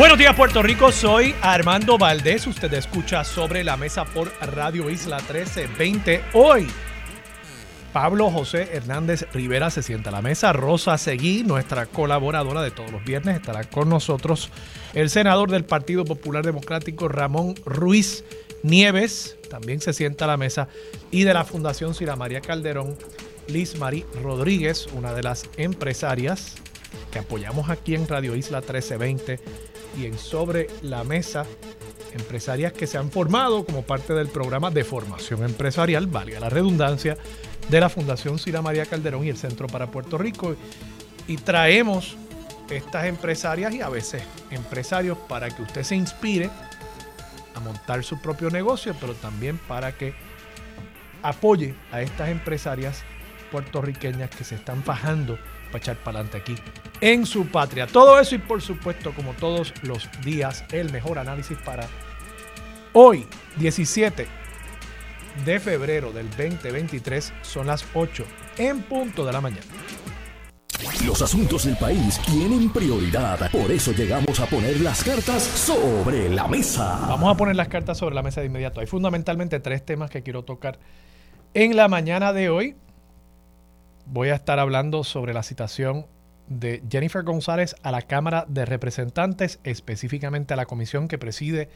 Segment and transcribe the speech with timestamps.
[0.00, 5.18] Buenos días Puerto Rico, soy Armando Valdés, usted escucha sobre la mesa por Radio Isla
[5.18, 6.24] 1320.
[6.32, 6.66] Hoy,
[7.92, 12.90] Pablo José Hernández Rivera se sienta a la mesa, Rosa Seguí, nuestra colaboradora de todos
[12.90, 14.48] los viernes, estará con nosotros.
[14.94, 18.24] El senador del Partido Popular Democrático Ramón Ruiz
[18.62, 20.68] Nieves, también se sienta a la mesa,
[21.10, 22.96] y de la Fundación Sira María Calderón,
[23.48, 26.54] Liz Marí Rodríguez, una de las empresarias
[27.12, 31.46] que apoyamos aquí en Radio Isla 1320 y en Sobre la Mesa,
[32.12, 37.16] empresarias que se han formado como parte del programa de formación empresarial, valga la redundancia,
[37.68, 40.56] de la Fundación Sila María Calderón y el Centro para Puerto Rico.
[41.28, 42.16] Y traemos
[42.68, 46.50] estas empresarias y a veces empresarios para que usted se inspire
[47.54, 50.14] a montar su propio negocio, pero también para que
[51.22, 53.02] apoye a estas empresarias
[53.52, 55.38] puertorriqueñas que se están fajando
[55.70, 56.54] para echar para adelante aquí
[57.00, 57.86] en su patria.
[57.86, 61.88] Todo eso y por supuesto, como todos los días, el mejor análisis para
[62.92, 63.26] hoy,
[63.56, 64.26] 17
[65.44, 68.24] de febrero del 2023, son las 8
[68.58, 69.66] en punto de la mañana.
[71.06, 76.48] Los asuntos del país tienen prioridad, por eso llegamos a poner las cartas sobre la
[76.48, 77.06] mesa.
[77.06, 78.80] Vamos a poner las cartas sobre la mesa de inmediato.
[78.80, 80.78] Hay fundamentalmente tres temas que quiero tocar
[81.52, 82.76] en la mañana de hoy
[84.12, 86.06] voy a estar hablando sobre la citación
[86.48, 91.68] de Jennifer González a la Cámara de Representantes, específicamente a la comisión que preside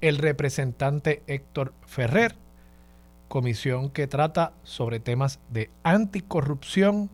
[0.00, 2.34] el representante Héctor Ferrer,
[3.28, 7.10] comisión que trata sobre temas de anticorrupción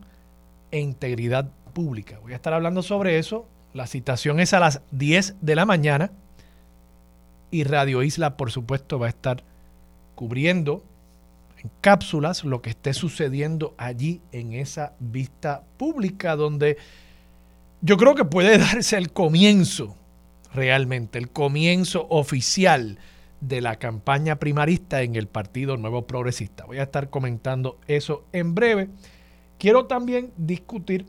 [0.71, 2.17] e integridad pública.
[2.19, 3.47] Voy a estar hablando sobre eso.
[3.73, 6.11] La citación es a las 10 de la mañana
[7.51, 9.43] y Radio Isla, por supuesto, va a estar
[10.15, 10.88] cubriendo en
[11.81, 16.77] cápsulas lo que esté sucediendo allí en esa vista pública donde
[17.81, 19.95] yo creo que puede darse el comienzo
[20.53, 22.97] realmente, el comienzo oficial
[23.41, 26.65] de la campaña primarista en el Partido Nuevo Progresista.
[26.65, 28.89] Voy a estar comentando eso en breve.
[29.57, 31.05] Quiero también discutir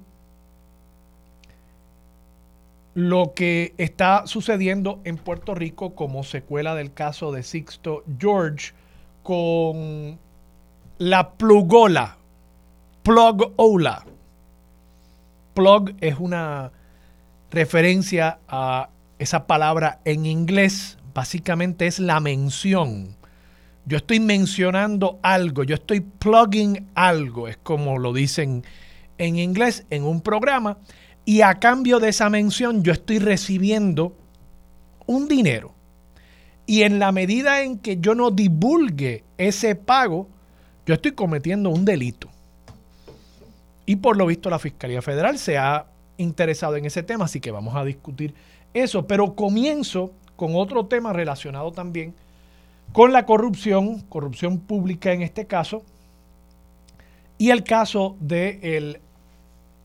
[2.95, 8.73] lo que está sucediendo en Puerto Rico como secuela del caso de Sixto George
[9.23, 10.19] con
[11.01, 12.19] la plugola,
[13.03, 14.05] plug-ola.
[15.55, 16.73] Plug es una
[17.51, 23.17] referencia a esa palabra en inglés, básicamente es la mención.
[23.87, 28.63] Yo estoy mencionando algo, yo estoy plugging algo, es como lo dicen
[29.17, 30.77] en inglés en un programa,
[31.25, 34.15] y a cambio de esa mención yo estoy recibiendo
[35.07, 35.73] un dinero.
[36.67, 40.29] Y en la medida en que yo no divulgue ese pago,
[40.91, 42.29] yo estoy cometiendo un delito.
[43.87, 45.87] Y por lo visto la Fiscalía Federal se ha
[46.17, 48.35] interesado en ese tema, así que vamos a discutir
[48.75, 49.07] eso.
[49.07, 52.13] Pero comienzo con otro tema relacionado también
[52.93, 55.85] con la corrupción, corrupción pública en este caso,
[57.39, 58.99] y el caso del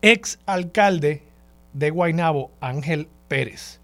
[0.02, 1.22] ex alcalde
[1.72, 3.78] de Guaynabo, Ángel Pérez.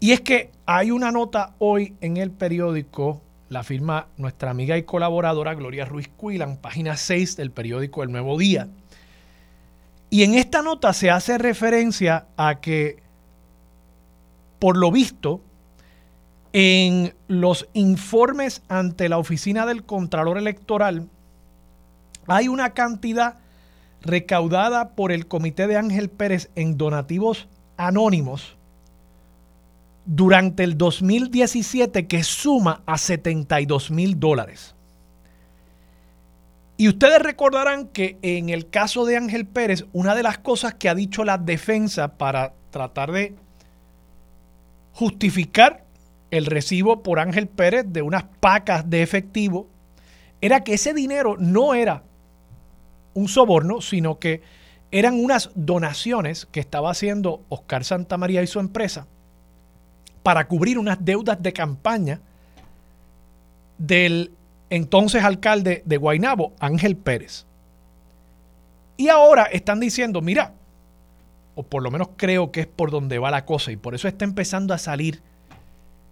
[0.00, 4.82] Y es que hay una nota hoy en el periódico la firma nuestra amiga y
[4.82, 8.68] colaboradora Gloria Ruiz Cuilan, página 6 del periódico El Nuevo Día.
[10.10, 13.02] Y en esta nota se hace referencia a que,
[14.58, 15.40] por lo visto,
[16.52, 21.08] en los informes ante la oficina del Contralor Electoral
[22.26, 23.36] hay una cantidad
[24.00, 28.56] recaudada por el Comité de Ángel Pérez en donativos anónimos
[30.06, 34.74] durante el 2017 que suma a 72 mil dólares.
[36.78, 40.88] Y ustedes recordarán que en el caso de Ángel Pérez, una de las cosas que
[40.88, 43.34] ha dicho la defensa para tratar de
[44.92, 45.84] justificar
[46.30, 49.68] el recibo por Ángel Pérez de unas pacas de efectivo,
[50.40, 52.02] era que ese dinero no era
[53.14, 54.42] un soborno, sino que
[54.90, 59.06] eran unas donaciones que estaba haciendo Oscar Santamaría y su empresa
[60.26, 62.18] para cubrir unas deudas de campaña
[63.78, 64.32] del
[64.70, 67.46] entonces alcalde de Guaynabo, Ángel Pérez.
[68.96, 70.52] Y ahora están diciendo, mira,
[71.54, 74.08] o por lo menos creo que es por donde va la cosa, y por eso
[74.08, 75.22] está empezando a salir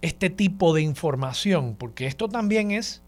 [0.01, 3.03] este tipo de información, porque esto también es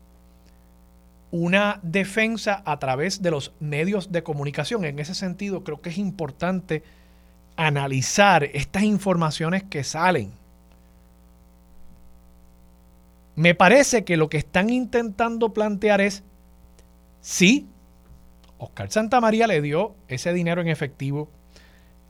[1.30, 4.84] una defensa a través de los medios de comunicación.
[4.84, 6.82] En ese sentido, creo que es importante
[7.54, 10.32] analizar estas informaciones que salen.
[13.36, 16.24] Me parece que lo que están intentando plantear es,
[17.20, 17.68] sí,
[18.58, 21.28] Oscar Santamaría le dio ese dinero en efectivo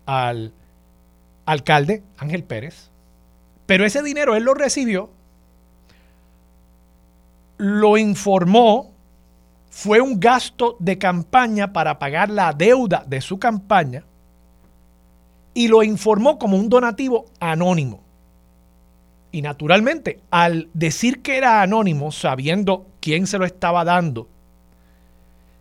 [0.06, 0.54] al
[1.44, 2.90] alcalde Ángel Pérez,
[3.66, 5.10] pero ese dinero él lo recibió,
[7.58, 8.92] lo informó,
[9.68, 14.04] fue un gasto de campaña para pagar la deuda de su campaña
[15.54, 18.05] y lo informó como un donativo anónimo.
[19.36, 24.30] Y naturalmente, al decir que era anónimo, sabiendo quién se lo estaba dando,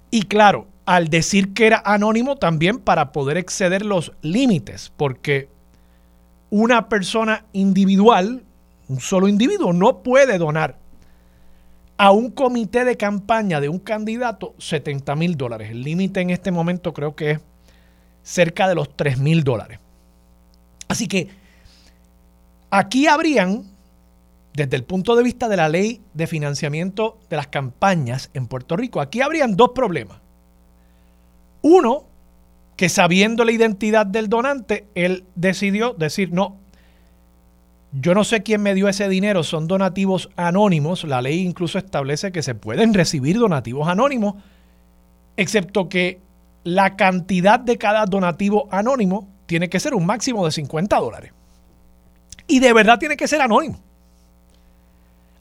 [0.10, 5.50] y claro, al decir que era anónimo también para poder exceder los límites, porque
[6.50, 8.46] una persona individual,
[8.88, 10.78] un solo individuo, no puede donar
[11.98, 15.72] a un comité de campaña de un candidato 70 mil dólares.
[15.72, 17.40] El límite en este momento creo que es
[18.24, 19.80] cerca de los 3 mil dólares.
[20.88, 21.44] Así que
[22.70, 23.64] aquí habrían,
[24.54, 28.78] desde el punto de vista de la ley de financiamiento de las campañas en Puerto
[28.78, 30.20] Rico, aquí habrían dos problemas.
[31.62, 32.06] Uno,
[32.76, 36.58] que sabiendo la identidad del donante, él decidió decir, no,
[37.92, 42.32] yo no sé quién me dio ese dinero, son donativos anónimos, la ley incluso establece
[42.32, 44.36] que se pueden recibir donativos anónimos,
[45.38, 46.20] excepto que
[46.64, 51.32] la cantidad de cada donativo anónimo tiene que ser un máximo de 50 dólares.
[52.48, 53.80] Y de verdad tiene que ser anónimo.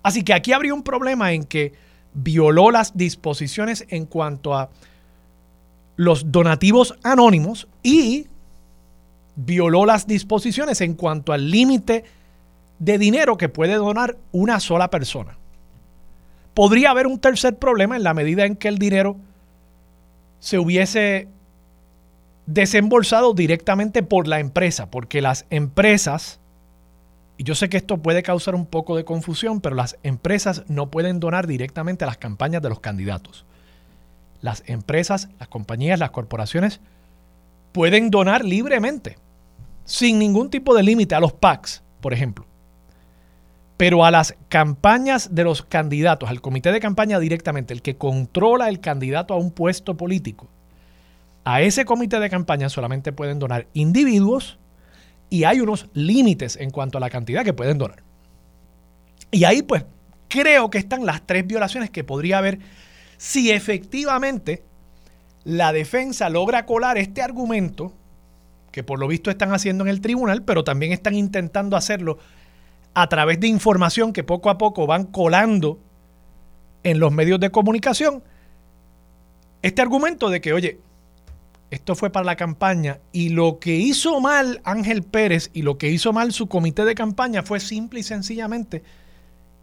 [0.03, 1.73] Así que aquí habría un problema en que
[2.13, 4.71] violó las disposiciones en cuanto a
[5.97, 8.27] los donativos anónimos y
[9.37, 12.05] violó las disposiciones en cuanto al límite
[12.79, 15.37] de dinero que puede donar una sola persona.
[16.55, 19.17] Podría haber un tercer problema en la medida en que el dinero
[20.39, 21.29] se hubiese
[22.47, 26.39] desembolsado directamente por la empresa, porque las empresas,
[27.37, 30.91] y yo sé que esto puede causar un poco de confusión, pero las empresas no
[30.91, 33.45] pueden donar directamente a las campañas de los candidatos
[34.45, 36.81] las empresas, las compañías, las corporaciones
[37.73, 39.17] pueden donar libremente,
[39.87, 42.45] sin ningún tipo de límite a los PACs, por ejemplo.
[43.79, 48.69] Pero a las campañas de los candidatos, al comité de campaña directamente, el que controla
[48.69, 50.47] el candidato a un puesto político,
[51.45, 54.59] a ese comité de campaña solamente pueden donar individuos
[55.31, 58.03] y hay unos límites en cuanto a la cantidad que pueden donar.
[59.31, 59.85] Y ahí pues
[60.29, 62.59] creo que están las tres violaciones que podría haber
[63.17, 64.63] si efectivamente
[65.45, 67.93] la defensa logra colar este argumento,
[68.73, 72.19] que por lo visto están haciendo en el tribunal, pero también están intentando hacerlo
[72.95, 75.79] a través de información que poco a poco van colando
[76.83, 78.23] en los medios de comunicación,
[79.63, 80.81] este argumento de que, oye,
[81.71, 85.91] esto fue para la campaña y lo que hizo mal Ángel Pérez y lo que
[85.91, 88.83] hizo mal su comité de campaña fue simple y sencillamente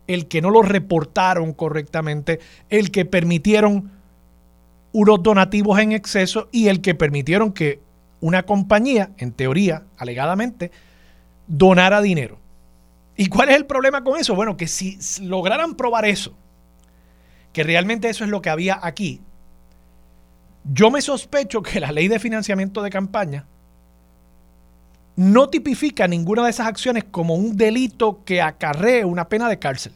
[0.07, 2.39] el que no lo reportaron correctamente,
[2.69, 3.91] el que permitieron
[4.91, 7.79] unos donativos en exceso y el que permitieron que
[8.19, 10.71] una compañía, en teoría, alegadamente,
[11.47, 12.39] donara dinero.
[13.15, 14.35] ¿Y cuál es el problema con eso?
[14.35, 16.33] Bueno, que si lograran probar eso,
[17.53, 19.21] que realmente eso es lo que había aquí,
[20.63, 23.45] yo me sospecho que la ley de financiamiento de campaña
[25.15, 29.93] no tipifica ninguna de esas acciones como un delito que acarree una pena de cárcel.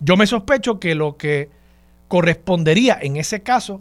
[0.00, 1.50] Yo me sospecho que lo que
[2.08, 3.80] correspondería en ese caso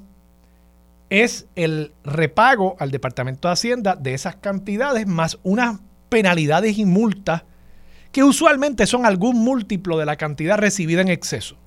[1.10, 7.44] es el repago al Departamento de Hacienda de esas cantidades más unas penalidades y multas
[8.12, 11.58] que usualmente son algún múltiplo de la cantidad recibida en exceso.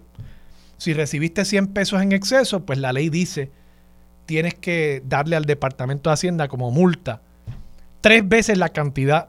[0.80, 3.50] Si recibiste 100 pesos en exceso, pues la ley dice
[4.25, 7.20] tienes que darle al Departamento de Hacienda como multa
[8.00, 9.28] tres veces la cantidad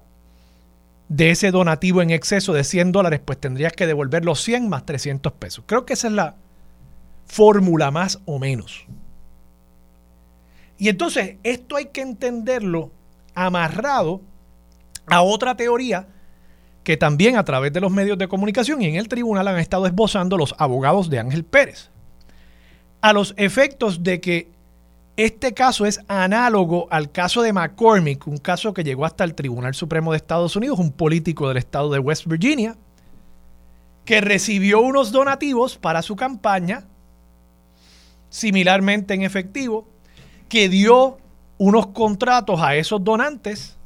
[1.09, 4.85] de ese donativo en exceso de 100 dólares, pues tendrías que devolver los 100 más
[4.85, 5.65] 300 pesos.
[5.67, 6.35] Creo que esa es la
[7.25, 8.85] fórmula más o menos.
[10.77, 12.91] Y entonces esto hay que entenderlo
[13.35, 14.21] amarrado
[15.05, 16.07] a otra teoría
[16.83, 19.85] que también a través de los medios de comunicación y en el tribunal han estado
[19.85, 21.89] esbozando los abogados de Ángel Pérez.
[23.01, 24.49] A los efectos de que
[25.17, 29.75] este caso es análogo al caso de McCormick, un caso que llegó hasta el Tribunal
[29.75, 32.75] Supremo de Estados Unidos, un político del estado de West Virginia,
[34.05, 36.85] que recibió unos donativos para su campaña,
[38.29, 39.87] similarmente en efectivo,
[40.49, 41.17] que dio
[41.57, 43.77] unos contratos a esos donantes,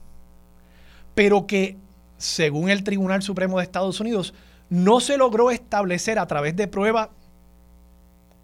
[1.15, 1.77] pero que,
[2.17, 4.33] según el Tribunal Supremo de Estados Unidos,
[4.69, 7.09] no se logró establecer a través de prueba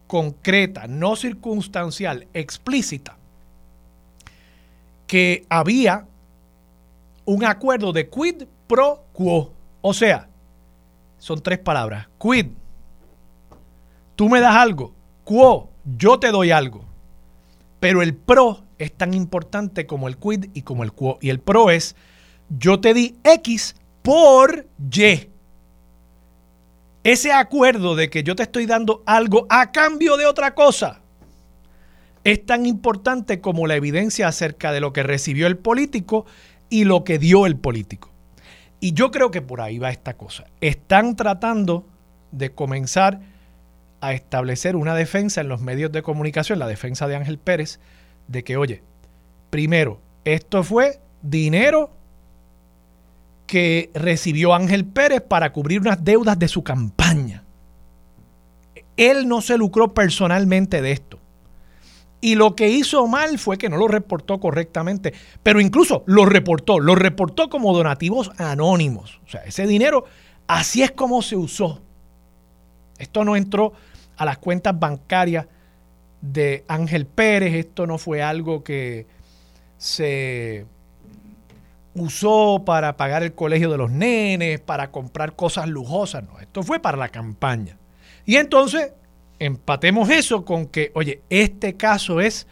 [0.08, 3.18] concreta, no circunstancial, explícita,
[5.08, 6.06] que había
[7.26, 9.54] un acuerdo de quid pro quo.
[9.82, 10.28] O sea,
[11.18, 12.08] son tres palabras.
[12.20, 12.48] Quid,
[14.16, 14.94] tú me das algo.
[15.24, 16.84] Quo, yo te doy algo.
[17.80, 21.18] Pero el pro es tan importante como el quid y como el quo.
[21.22, 21.96] Y el pro es,
[22.58, 25.30] yo te di X por Y.
[27.04, 31.02] Ese acuerdo de que yo te estoy dando algo a cambio de otra cosa
[32.24, 36.26] es tan importante como la evidencia acerca de lo que recibió el político
[36.70, 38.12] y lo que dio el político.
[38.80, 40.46] Y yo creo que por ahí va esta cosa.
[40.60, 41.88] Están tratando
[42.32, 43.22] de comenzar
[44.02, 47.80] a establecer una defensa en los medios de comunicación, la defensa de Ángel Pérez,
[48.28, 48.84] de que, oye,
[49.50, 51.92] primero, esto fue dinero
[53.52, 57.44] que recibió Ángel Pérez para cubrir unas deudas de su campaña.
[58.96, 61.20] Él no se lucró personalmente de esto.
[62.22, 66.80] Y lo que hizo mal fue que no lo reportó correctamente, pero incluso lo reportó,
[66.80, 69.20] lo reportó como donativos anónimos.
[69.26, 70.06] O sea, ese dinero,
[70.48, 71.82] así es como se usó.
[73.00, 73.74] Esto no entró
[74.16, 75.46] a las cuentas bancarias
[76.22, 79.08] de Ángel Pérez, esto no fue algo que
[79.78, 80.66] se
[81.96, 86.80] usó para pagar el colegio de los nenes, para comprar cosas lujosas, no, esto fue
[86.80, 87.78] para la campaña.
[88.26, 88.94] Y entonces
[89.40, 92.48] empatemos eso con que, oye, este caso es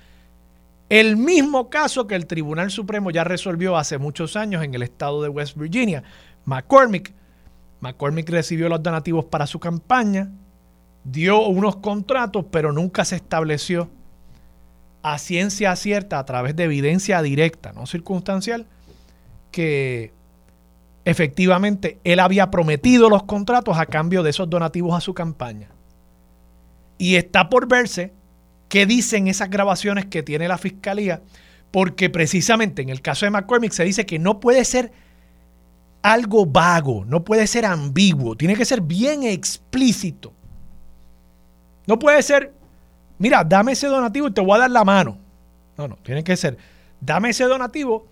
[0.89, 5.21] el mismo caso que el Tribunal Supremo ya resolvió hace muchos años en el estado
[5.21, 6.03] de West Virginia.
[6.45, 7.13] McCormick,
[7.79, 10.31] McCormick recibió los donativos para su campaña,
[11.03, 13.89] dio unos contratos, pero nunca se estableció
[15.03, 18.65] a ciencia cierta, a través de evidencia directa, no circunstancial,
[19.51, 20.13] que
[21.05, 25.69] efectivamente él había prometido los contratos a cambio de esos donativos a su campaña.
[26.97, 28.13] Y está por verse
[28.67, 31.21] qué dicen esas grabaciones que tiene la fiscalía,
[31.71, 34.91] porque precisamente en el caso de McCormick se dice que no puede ser
[36.01, 40.33] algo vago, no puede ser ambiguo, tiene que ser bien explícito.
[41.87, 42.53] No puede ser,
[43.17, 45.17] mira, dame ese donativo y te voy a dar la mano.
[45.77, 46.57] No, no, tiene que ser,
[47.01, 48.05] dame ese donativo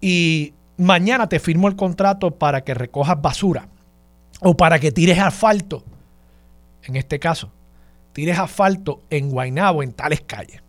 [0.00, 3.68] y mañana te firmo el contrato para que recojas basura
[4.40, 5.84] o para que tires asfalto,
[6.82, 7.50] en este caso
[8.12, 10.62] tires asfalto en Guaynabo, en tales calles.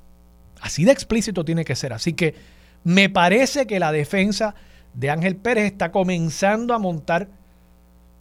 [0.61, 1.93] Así de explícito tiene que ser.
[1.93, 2.35] Así que
[2.83, 4.55] me parece que la defensa
[4.93, 7.27] de Ángel Pérez está comenzando a montar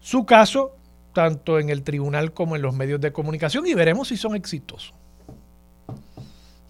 [0.00, 0.76] su caso
[1.12, 4.94] tanto en el tribunal como en los medios de comunicación y veremos si son exitosos.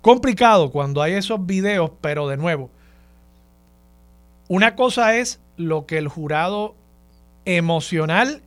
[0.01, 2.71] Complicado cuando hay esos videos, pero de nuevo,
[4.53, 6.75] una cosa es lo que el jurado
[7.47, 8.43] emocional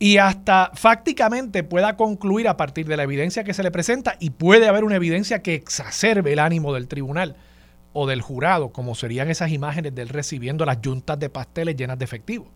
[0.00, 4.30] y hasta fácticamente pueda concluir a partir de la evidencia que se le presenta y
[4.30, 7.36] puede haber una evidencia que exacerbe el ánimo del tribunal
[7.92, 12.00] o del jurado, como serían esas imágenes de él recibiendo las yuntas de pasteles llenas
[12.00, 12.50] de efectivo.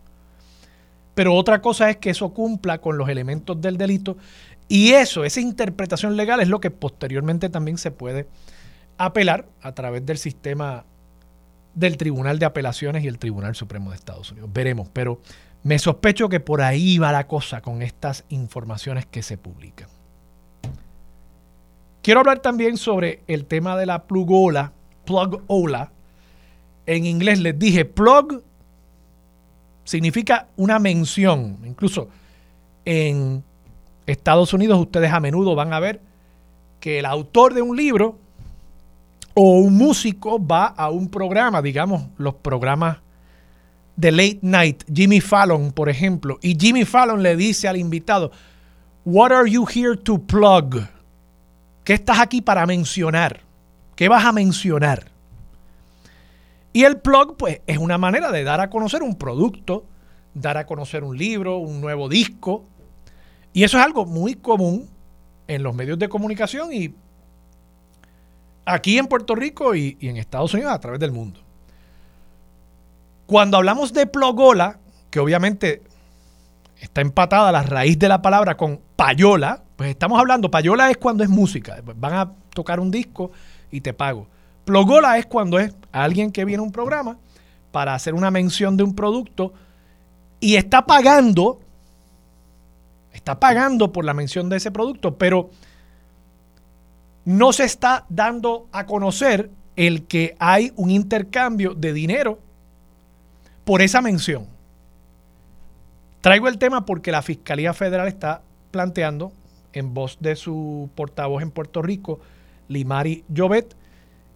[1.15, 4.17] Pero otra cosa es que eso cumpla con los elementos del delito
[4.67, 8.27] y eso, esa interpretación legal es lo que posteriormente también se puede
[8.97, 10.83] apelar a través del sistema
[11.77, 14.49] del Tribunal de Apelaciones y el Tribunal Supremo de Estados Unidos.
[14.51, 15.21] Veremos, pero
[15.61, 19.87] me sospecho que por ahí va la cosa con estas informaciones que se publican.
[22.01, 24.73] Quiero hablar también sobre el tema de la plugola,
[25.05, 25.91] plug ola.
[26.87, 28.41] En inglés les dije plug
[29.83, 31.59] significa una mención.
[31.63, 32.09] Incluso
[32.85, 33.43] en
[34.07, 36.01] Estados Unidos ustedes a menudo van a ver
[36.79, 38.17] que el autor de un libro
[39.39, 42.97] o un músico va a un programa, digamos, los programas
[43.95, 48.31] de Late Night, Jimmy Fallon, por ejemplo, y Jimmy Fallon le dice al invitado,
[49.05, 50.87] What are you here to plug?
[51.83, 53.41] ¿Qué estás aquí para mencionar?
[53.95, 55.05] ¿Qué vas a mencionar?
[56.73, 59.85] Y el plug, pues, es una manera de dar a conocer un producto,
[60.33, 62.65] dar a conocer un libro, un nuevo disco.
[63.53, 64.89] Y eso es algo muy común
[65.47, 66.95] en los medios de comunicación y
[68.67, 71.39] aquí en Puerto Rico y, en Estados Unidos a través del mundo.
[73.25, 74.77] Cuando hablamos de plogola,
[75.09, 75.81] que obviamente
[76.79, 81.23] está empatada la raíz de la palabra con payola, pues estamos hablando, payola es cuando
[81.23, 83.31] es música, van a tocar un disco
[83.71, 84.27] y te pago.
[84.65, 87.17] Plogola es cuando es alguien que viene a un programa
[87.71, 89.53] para hacer una mención de un producto
[90.39, 91.59] y está pagando,
[93.13, 95.49] está pagando por la mención de ese producto, pero
[97.27, 102.39] no se está dando a conocer el que hay un intercambio de dinero
[103.65, 104.45] por esa mención.
[106.21, 109.33] Traigo el tema porque la Fiscalía Federal está planteando
[109.73, 112.21] en voz de su portavoz en Puerto Rico,
[112.69, 113.75] Limari Jovet,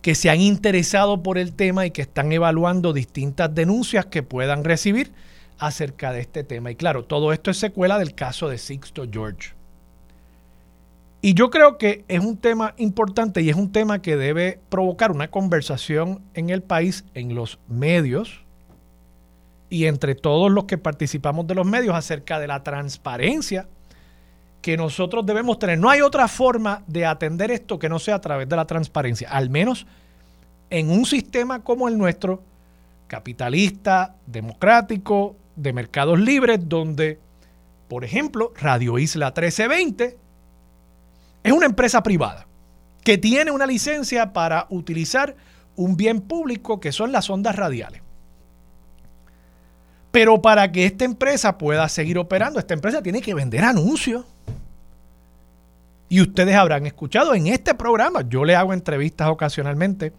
[0.01, 4.65] que se han interesado por el tema y que están evaluando distintas denuncias que puedan
[4.65, 5.13] recibir
[5.59, 6.71] acerca de este tema.
[6.71, 9.60] Y claro, todo esto es secuela del caso de Sixto George.
[11.23, 15.11] Y yo creo que es un tema importante y es un tema que debe provocar
[15.11, 18.43] una conversación en el país, en los medios
[19.69, 23.67] y entre todos los que participamos de los medios acerca de la transparencia
[24.63, 25.77] que nosotros debemos tener.
[25.77, 29.29] No hay otra forma de atender esto que no sea a través de la transparencia,
[29.29, 29.85] al menos
[30.71, 32.41] en un sistema como el nuestro,
[33.07, 37.19] capitalista, democrático, de mercados libres, donde,
[37.87, 40.20] por ejemplo, Radio Isla 1320
[41.43, 42.47] es una empresa privada
[43.03, 45.35] que tiene una licencia para utilizar
[45.75, 48.01] un bien público que son las ondas radiales.
[50.11, 54.25] Pero para que esta empresa pueda seguir operando, esta empresa tiene que vender anuncios.
[56.09, 60.11] Y ustedes habrán escuchado en este programa, yo le hago entrevistas ocasionalmente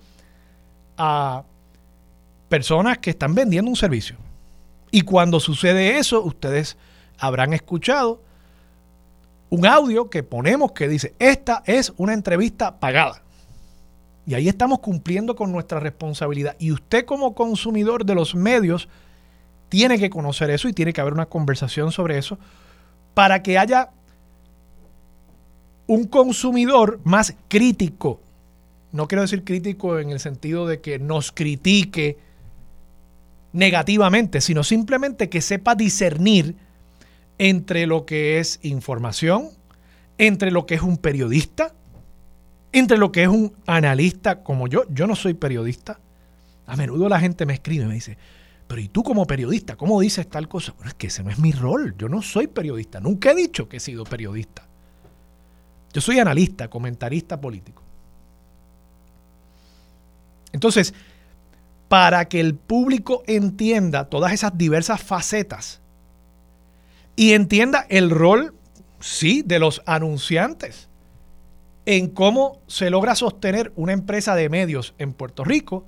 [0.97, 1.45] a
[2.49, 4.17] personas que están vendiendo un servicio.
[4.91, 6.79] Y cuando sucede eso, ustedes
[7.19, 8.23] habrán escuchado
[9.53, 13.23] un audio que ponemos que dice, esta es una entrevista pagada.
[14.27, 16.57] Y ahí estamos cumpliendo con nuestra responsabilidad.
[16.59, 18.89] Y usted como consumidor de los medios
[19.69, 22.39] tiene que conocer eso y tiene que haber una conversación sobre eso
[23.13, 23.91] para que haya
[25.87, 28.21] un consumidor más crítico.
[28.91, 32.17] No quiero decir crítico en el sentido de que nos critique
[33.53, 36.57] negativamente, sino simplemente que sepa discernir
[37.43, 39.51] entre lo que es información,
[40.17, 41.75] entre lo que es un periodista,
[42.71, 44.85] entre lo que es un analista como yo.
[44.91, 45.99] Yo no soy periodista.
[46.67, 48.17] A menudo la gente me escribe y me dice,
[48.69, 50.73] pero ¿y tú como periodista, cómo dices tal cosa?
[50.75, 51.97] Bueno, es que ese no es mi rol.
[51.99, 53.01] Yo no soy periodista.
[53.01, 54.65] Nunca he dicho que he sido periodista.
[55.93, 57.83] Yo soy analista, comentarista político.
[60.53, 60.95] Entonces,
[61.89, 65.82] para que el público entienda todas esas diversas facetas
[67.17, 68.55] y entienda el rol,
[69.01, 70.89] sí, de los anunciantes
[71.87, 75.85] en cómo se logra sostener una empresa de medios en Puerto Rico,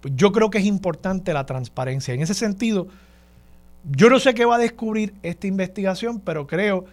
[0.00, 2.14] pues yo creo que es importante la transparencia.
[2.14, 2.88] En ese sentido,
[3.84, 6.84] yo no sé qué va a descubrir esta investigación, pero creo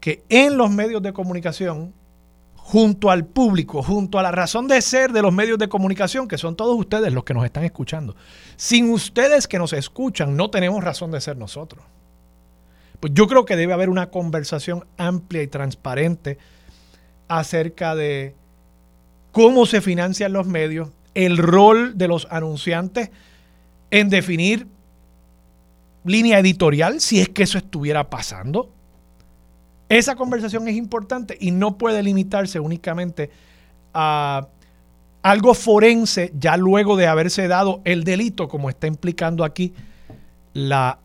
[0.00, 1.92] que en los medios de comunicación,
[2.56, 6.38] junto al público, junto a la razón de ser de los medios de comunicación, que
[6.38, 8.16] son todos ustedes los que nos están escuchando,
[8.56, 11.84] sin ustedes que nos escuchan, no tenemos razón de ser nosotros.
[13.02, 16.38] Pues yo creo que debe haber una conversación amplia y transparente
[17.26, 18.36] acerca de
[19.32, 23.10] cómo se financian los medios, el rol de los anunciantes
[23.90, 24.68] en definir
[26.04, 28.70] línea editorial, si es que eso estuviera pasando.
[29.88, 33.30] Esa conversación es importante y no puede limitarse únicamente
[33.92, 34.46] a
[35.22, 39.74] algo forense ya luego de haberse dado el delito, como está implicando aquí
[40.54, 41.00] la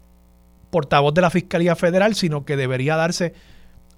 [0.78, 3.34] portavoz de la Fiscalía Federal, sino que debería darse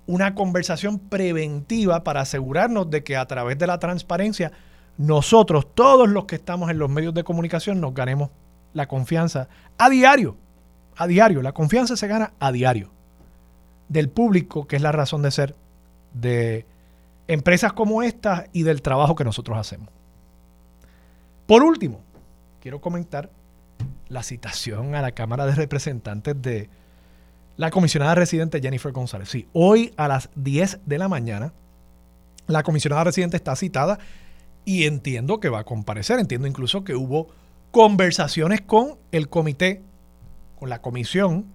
[0.06, 4.54] una conversación preventiva para asegurarnos de que a través de la transparencia
[4.98, 8.30] nosotros, todos los que estamos en los medios de comunicación, nos ganemos
[8.72, 10.38] la confianza a diario,
[10.96, 11.42] a diario.
[11.42, 12.92] La confianza se gana a diario
[13.90, 15.56] del público, que es la razón de ser
[16.14, 16.66] de
[17.28, 19.90] empresas como esta y del trabajo que nosotros hacemos.
[21.46, 22.00] Por último,
[22.62, 23.32] quiero comentar
[24.10, 26.70] la citación a la Cámara de Representantes de
[27.58, 29.30] la comisionada residente Jennifer González.
[29.30, 31.54] Sí, hoy a las 10 de la mañana,
[32.48, 34.00] la comisionada residente está citada
[34.66, 36.20] y entiendo que va a comparecer.
[36.20, 37.30] Entiendo incluso que hubo
[37.72, 39.84] conversaciones con el comité,
[40.58, 41.46] con la comisión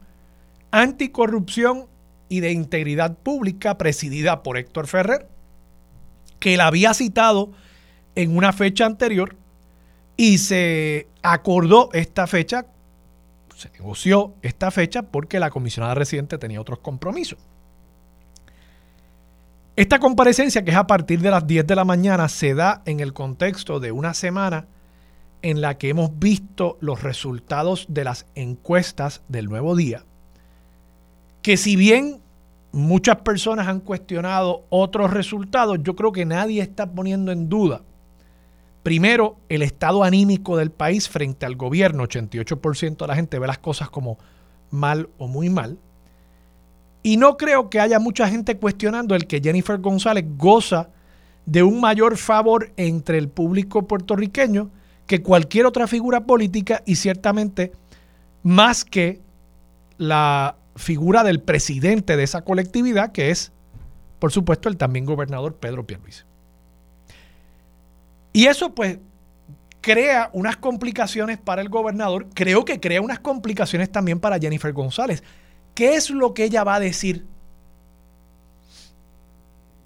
[0.70, 1.86] anticorrupción
[2.28, 5.28] y de integridad pública presidida por Héctor Ferrer,
[6.38, 7.52] que la había citado
[8.14, 9.36] en una fecha anterior
[10.16, 12.66] y se acordó esta fecha,
[13.54, 17.38] se negoció esta fecha porque la comisionada residente tenía otros compromisos.
[19.76, 23.00] Esta comparecencia, que es a partir de las 10 de la mañana, se da en
[23.00, 24.68] el contexto de una semana
[25.42, 30.04] en la que hemos visto los resultados de las encuestas del nuevo día,
[31.42, 32.20] que si bien
[32.70, 37.82] muchas personas han cuestionado otros resultados, yo creo que nadie está poniendo en duda
[38.84, 42.04] Primero, el estado anímico del país frente al gobierno.
[42.04, 44.18] 88% de la gente ve las cosas como
[44.70, 45.78] mal o muy mal.
[47.02, 50.90] Y no creo que haya mucha gente cuestionando el que Jennifer González goza
[51.44, 54.70] de un mayor favor entre el público puertorriqueño
[55.08, 57.72] que cualquier otra figura política y ciertamente
[58.44, 59.20] más que
[59.98, 63.52] la figura del presidente de esa colectividad, que es
[64.24, 66.22] por supuesto, el también gobernador Pedro Pierluisi.
[68.34, 68.98] Y eso pues
[69.80, 75.22] crea unas complicaciones para el gobernador, creo que crea unas complicaciones también para Jennifer González.
[75.72, 77.26] ¿Qué es lo que ella va a decir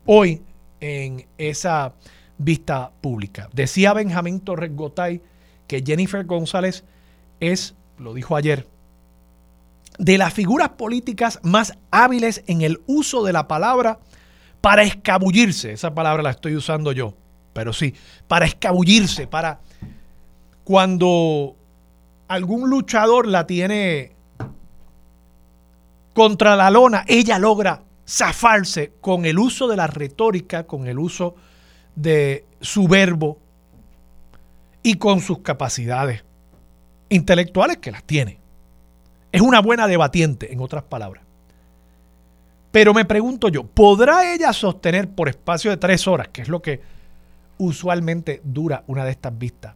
[0.07, 0.43] hoy
[0.81, 1.93] en esa
[2.39, 3.51] vista pública?
[3.53, 5.21] Decía Benjamín Torres Gotay
[5.67, 6.85] que Jennifer González
[7.41, 8.67] es, lo dijo ayer,
[9.99, 13.99] de las figuras políticas más hábiles en el uso de la palabra
[14.63, 15.73] para escabullirse.
[15.73, 17.15] Esa palabra la estoy usando yo,
[17.59, 17.93] pero sí,
[18.29, 19.59] para escabullirse, para
[20.63, 21.57] cuando
[22.29, 24.13] algún luchador la tiene
[26.15, 31.35] contra la lona, ella logra zafarse con el uso de la retórica, con el uso
[31.97, 33.41] de su verbo
[34.85, 36.25] y con sus capacidades
[37.09, 38.39] intelectuales que las tiene.
[39.33, 41.25] Es una buena debatiente, en otras palabras.
[42.71, 46.63] Pero me pregunto yo, ¿podrá ella sostener por espacio de tres horas, que es lo
[46.63, 46.98] que
[47.59, 49.75] usualmente dura una de estas vistas,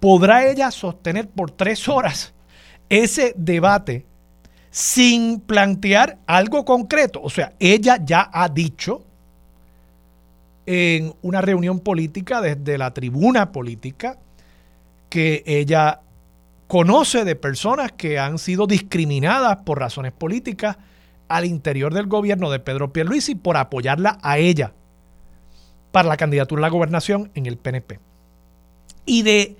[0.00, 2.34] ¿podrá ella sostener por tres horas
[2.88, 4.06] ese debate
[4.70, 7.20] sin plantear algo concreto?
[7.22, 9.04] O sea, ella ya ha dicho
[10.66, 14.18] en una reunión política desde la tribuna política
[15.08, 16.00] que ella
[16.66, 20.76] conoce de personas que han sido discriminadas por razones políticas
[21.28, 24.72] al interior del gobierno de Pedro Pierluisi por apoyarla a ella
[25.98, 27.98] para la candidatura a la gobernación en el PNP.
[29.04, 29.56] Y de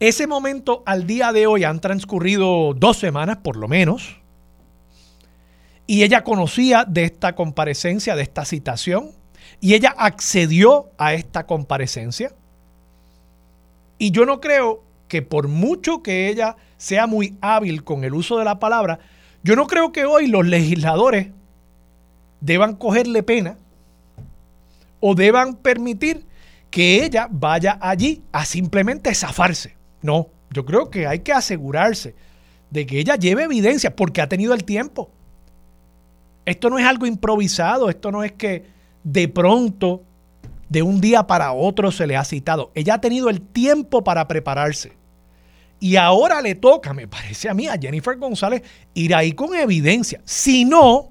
[0.00, 4.20] ese momento al día de hoy han transcurrido dos semanas por lo menos.
[5.86, 9.12] Y ella conocía de esta comparecencia, de esta citación,
[9.62, 12.34] y ella accedió a esta comparecencia.
[13.96, 18.36] Y yo no creo que por mucho que ella sea muy hábil con el uso
[18.36, 18.98] de la palabra,
[19.42, 21.28] yo no creo que hoy los legisladores
[22.42, 23.56] deban cogerle pena
[25.04, 26.24] o deban permitir
[26.70, 29.76] que ella vaya allí a simplemente zafarse.
[30.00, 32.14] No, yo creo que hay que asegurarse
[32.70, 35.10] de que ella lleve evidencia porque ha tenido el tiempo.
[36.46, 38.64] Esto no es algo improvisado, esto no es que
[39.02, 40.04] de pronto,
[40.68, 42.70] de un día para otro se le ha citado.
[42.74, 44.92] Ella ha tenido el tiempo para prepararse.
[45.80, 48.62] Y ahora le toca, me parece a mí, a Jennifer González
[48.94, 50.20] ir ahí con evidencia.
[50.24, 51.10] Si no,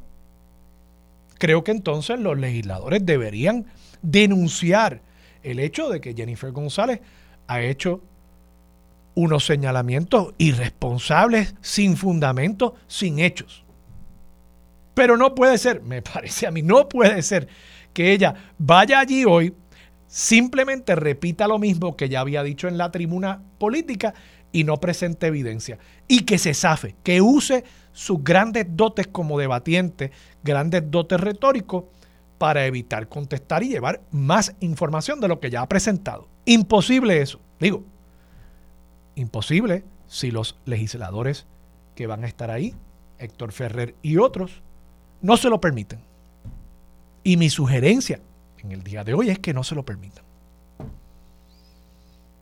[1.38, 3.66] creo que entonces los legisladores deberían
[4.02, 5.02] denunciar
[5.44, 7.02] el hecho de que Jennifer González
[7.48, 8.02] ha hecho
[9.16, 13.64] unos señalamientos irresponsables, sin fundamento, sin hechos.
[14.94, 17.48] Pero no puede ser, me parece a mí, no puede ser
[17.94, 19.54] que ella vaya allí hoy,
[20.08, 24.14] simplemente repita lo mismo que ya había dicho en la tribuna política
[24.52, 25.78] y no presente evidencia.
[26.08, 30.12] Y que se zafe, que use sus grandes dotes como debatiente,
[30.44, 31.86] grandes dotes retóricos,
[32.42, 36.28] para evitar contestar y llevar más información de lo que ya ha presentado.
[36.46, 37.40] Imposible eso.
[37.60, 37.84] Digo,
[39.14, 41.46] imposible si los legisladores
[41.94, 42.74] que van a estar ahí,
[43.20, 44.64] Héctor Ferrer y otros,
[45.22, 46.00] no se lo permiten.
[47.24, 48.22] Y mi sugerencia
[48.58, 50.26] en el día de hoy es que no se lo permitan.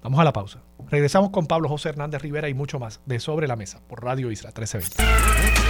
[0.02, 0.62] Vamos a la pausa.
[0.90, 4.32] Regresamos con Pablo José Hernández Rivera y mucho más de Sobre la Mesa por Radio
[4.32, 5.69] Isla 1320.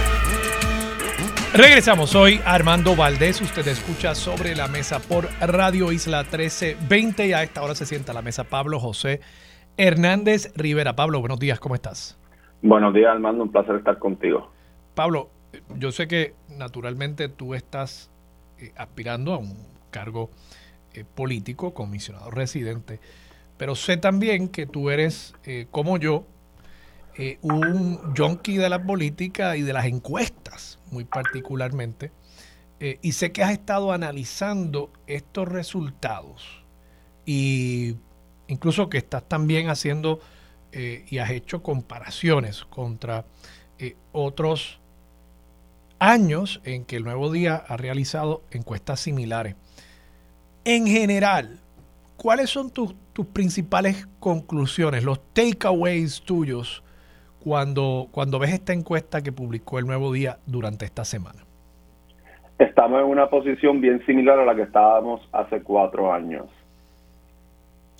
[1.52, 3.40] Regresamos hoy Armando Valdés.
[3.40, 8.12] Usted escucha Sobre la Mesa por Radio Isla 1320 y a esta hora se sienta
[8.12, 9.20] a la mesa Pablo José
[9.76, 10.94] Hernández Rivera.
[10.94, 12.16] Pablo, buenos días, ¿cómo estás?
[12.62, 13.42] Buenos días, Armando.
[13.42, 14.52] Un placer estar contigo.
[14.94, 15.30] Pablo,
[15.76, 18.12] yo sé que naturalmente tú estás
[18.58, 19.56] eh, aspirando a un
[19.90, 20.30] cargo
[20.94, 23.00] eh, político, comisionado residente.
[23.56, 26.26] Pero sé también que tú eres, eh, como yo,
[27.16, 32.12] eh, un junkie de la política y de las encuestas, muy particularmente.
[32.80, 36.62] Eh, y sé que has estado analizando estos resultados
[37.26, 37.96] y
[38.48, 40.20] incluso que estás también haciendo
[40.72, 43.24] y has hecho comparaciones contra
[44.12, 44.80] otros
[46.00, 49.54] años en que el Nuevo Día ha realizado encuestas similares.
[50.64, 51.60] En general,
[52.16, 52.94] ¿cuáles son tus,
[53.34, 56.82] principales conclusiones, los takeaways tuyos
[57.42, 61.40] cuando, cuando ves esta encuesta que publicó el Nuevo Día durante esta semana?
[62.58, 66.46] Estamos en una posición bien similar a la que estábamos hace cuatro años.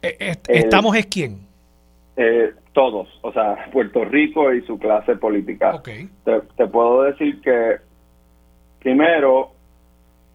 [0.03, 1.38] Eh, ¿Estamos es quién?
[2.16, 5.83] Eh, todos, o sea, Puerto Rico y su clase política.
[5.83, 7.76] te puedo decir que,
[8.81, 9.53] primero,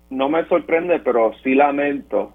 [0.09, 2.33] no me sorprende, pero sí lamento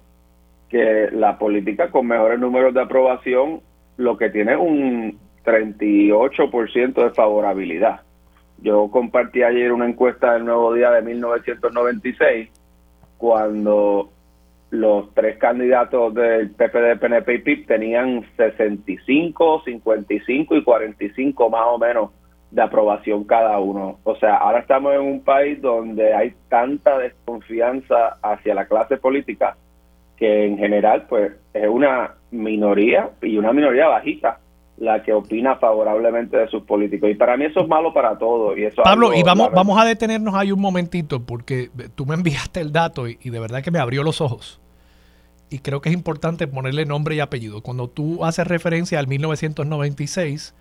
[0.69, 3.61] que la política con mejores números de aprobación
[3.97, 8.01] lo que tiene un 38% de favorabilidad.
[8.61, 12.49] Yo compartí ayer una encuesta del Nuevo Día de 1996
[13.17, 14.09] cuando
[14.69, 21.77] los tres candidatos del PPD, PNP y PIP tenían 65, 55 y 45 más o
[21.77, 22.11] menos
[22.51, 23.99] de aprobación cada uno.
[24.03, 29.55] O sea, ahora estamos en un país donde hay tanta desconfianza hacia la clase política
[30.17, 34.39] que en general pues es una minoría y una minoría bajita
[34.81, 37.11] la que opina favorablemente de sus políticos.
[37.11, 38.57] Y para mí eso es malo para todos.
[38.57, 42.61] Y eso Pablo, y vamos, vamos a detenernos ahí un momentito, porque tú me enviaste
[42.61, 44.59] el dato y, de verdad que me abrió los ojos.
[45.51, 47.61] Y creo que es importante ponerle nombre y apellido.
[47.61, 50.55] Cuando tú haces referencia al 1996,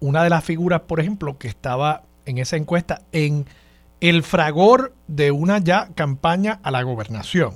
[0.00, 3.46] una de las figuras, por ejemplo, que estaba en esa encuesta en
[4.02, 7.54] el fragor de una ya campaña a la gobernación,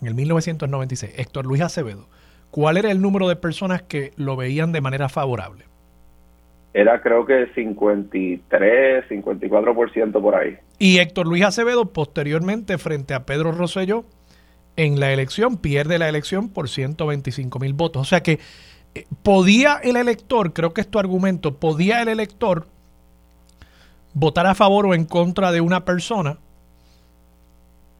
[0.00, 2.06] en el 1996, Héctor Luis Acevedo,
[2.54, 5.64] ¿cuál era el número de personas que lo veían de manera favorable?
[6.72, 10.56] Era creo que 53, 54% por ahí.
[10.78, 14.04] Y Héctor Luis Acevedo posteriormente frente a Pedro Rosselló
[14.76, 18.02] en la elección pierde la elección por 125 mil votos.
[18.02, 18.38] O sea que
[18.94, 22.66] eh, podía el elector, creo que es tu argumento, podía el elector
[24.12, 26.38] votar a favor o en contra de una persona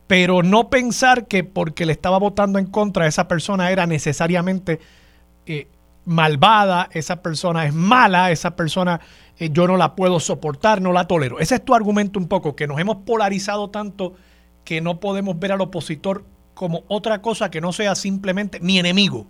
[0.06, 4.78] pero no pensar que porque le estaba votando en contra esa persona era necesariamente
[5.46, 5.66] eh,
[6.04, 9.00] malvada, esa persona es mala, esa persona
[9.38, 11.38] eh, yo no la puedo soportar, no la tolero.
[11.38, 14.14] Ese es tu argumento un poco, que nos hemos polarizado tanto
[14.64, 19.26] que no podemos ver al opositor como otra cosa que no sea simplemente mi enemigo.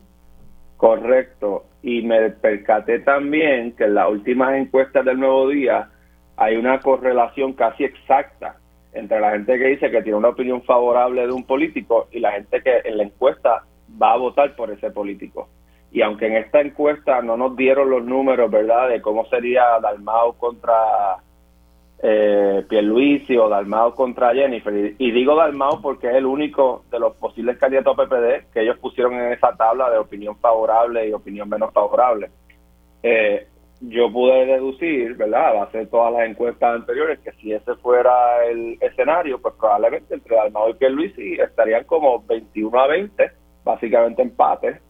[0.77, 1.67] Correcto.
[1.83, 5.91] Y me percaté también que en las últimas encuestas del Nuevo Día
[6.37, 8.57] hay una correlación casi exacta
[8.95, 12.33] entre la gente que dice que tiene una opinión favorable de un político y la
[12.33, 13.65] gente que en la encuesta
[14.01, 15.49] va a votar por ese político.
[15.91, 20.33] Y aunque en esta encuesta no nos dieron los números, ¿verdad?, de cómo sería Dalmao
[20.35, 21.23] contra
[22.03, 24.95] eh, Pierluisi o Dalmao contra Jennifer.
[24.99, 28.79] Y, digo Dalmao porque es el único de los posibles candidatos a PPD que ellos
[28.79, 32.31] pusieron en esa tabla de opinión favorable y opinión menos favorable.
[33.03, 33.47] Eh,
[33.81, 38.45] yo pude deducir, ¿verdad?, a base de todas las encuestas anteriores, que si ese fuera
[38.47, 43.31] el escenario, pues probablemente entre Dalmau y Pierluisi estarían como 21 a 20,
[43.65, 44.81] básicamente empate.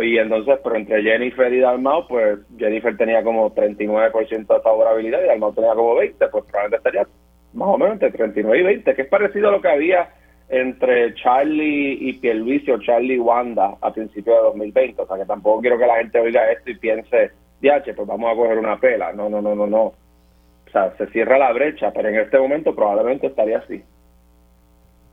[0.00, 5.26] Y entonces, pero entre Jennifer y Dalmau, pues Jennifer tenía como 39% de favorabilidad y
[5.26, 7.06] Dalmau tenía como 20, pues probablemente estaría
[7.52, 10.08] más o menos entre 39 y 20, que es parecido a lo que había
[10.48, 15.02] entre Charlie y Pierluisi o Charlie y Wanda a principios de 2020.
[15.02, 18.32] O sea, que tampoco quiero que la gente oiga esto y piense DH, pues vamos
[18.32, 19.12] a coger una pela.
[19.12, 19.82] No, no, no, no, no.
[19.82, 23.82] O sea, se cierra la brecha, pero en este momento probablemente estaría así.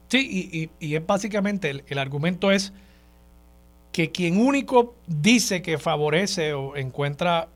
[0.07, 2.73] Sí, y, es básicamente el, argumento es
[3.91, 7.47] que quien único dice que favorece o encuentra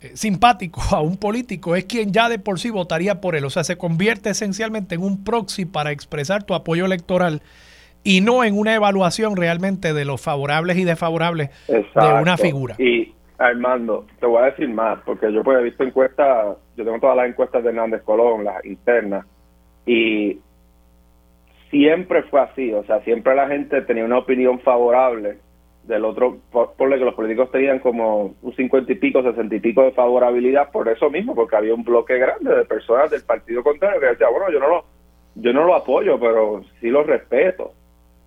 [0.00, 3.44] eh, simpático a un político es quien ya de por sí votaría por él.
[3.44, 7.42] O sea, se convierte esencialmente en un proxy para expresar tu apoyo electoral
[8.02, 12.74] y no en una evaluación realmente de los favorables y desfavorables de una figura.
[12.78, 16.98] Y, Armando, te voy a decir más, porque yo pues he visto encuestas, yo tengo
[16.98, 19.24] todas las encuestas de Hernández Colón, las internas,
[19.86, 20.40] y
[21.70, 25.38] siempre fue así, o sea, siempre la gente tenía una opinión favorable
[25.84, 29.82] del otro, por, que los políticos tenían como un cincuenta y pico, sesenta y pico
[29.82, 34.00] de favorabilidad por eso mismo, porque había un bloque grande de personas del partido contrario
[34.00, 34.84] que decía, bueno, yo no lo,
[35.36, 37.72] yo no lo apoyo, pero sí lo respeto.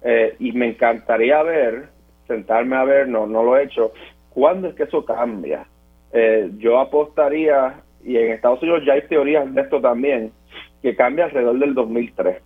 [0.03, 1.89] Eh, y me encantaría ver,
[2.27, 3.91] sentarme a ver, no, no lo he hecho,
[4.33, 5.65] ¿Cuándo es que eso cambia?
[6.13, 10.31] Eh, yo apostaría, y en Estados Unidos ya hay teorías de esto también,
[10.81, 12.41] que cambia alrededor del 2003.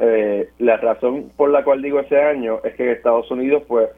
[0.00, 3.88] Eh, la razón por la cual digo ese año es que en Estados Unidos, pues,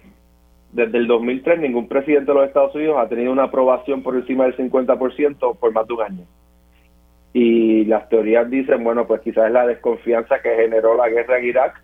[0.72, 4.44] desde el 2003 ningún presidente de los Estados Unidos ha tenido una aprobación por encima
[4.44, 6.24] del 50% por más de un año.
[7.32, 11.46] Y las teorías dicen, bueno, pues quizás es la desconfianza que generó la guerra en
[11.46, 11.82] Irak,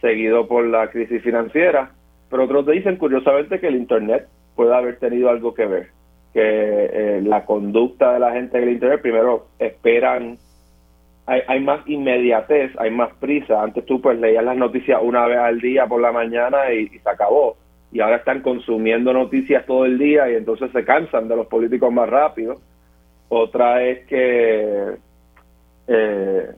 [0.00, 1.92] seguido por la crisis financiera,
[2.28, 5.88] pero otros dicen curiosamente que el Internet puede haber tenido algo que ver.
[6.32, 10.38] Que eh, la conducta de la gente en el Internet, primero, esperan,
[11.26, 13.62] hay, hay más inmediatez, hay más prisa.
[13.62, 17.08] Antes tú pues leías las noticias una vez al día por la mañana y, se
[17.08, 17.56] acabó.
[17.92, 21.92] Y ahora están consumiendo noticias todo el día y entonces se cansan de los políticos
[21.92, 22.56] más rápido.
[23.28, 24.96] Otra es que
[25.86, 26.48] eh,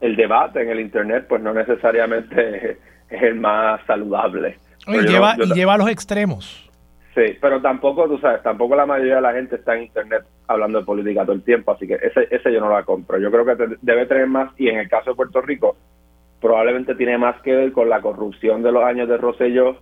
[0.00, 2.78] el debate en el Internet pues no necesariamente
[3.10, 6.68] es el más saludable y, lleva, y lleva a los extremos.
[7.14, 10.78] Sí, pero tampoco, tú sabes, tampoco la mayoría de la gente está en Internet hablando
[10.78, 13.18] de política todo el tiempo, así que ese, ese yo no la compro.
[13.18, 15.76] Yo creo que debe tener más, y en el caso de Puerto Rico,
[16.40, 19.78] probablemente tiene más que ver con la corrupción de los años de Rosselló,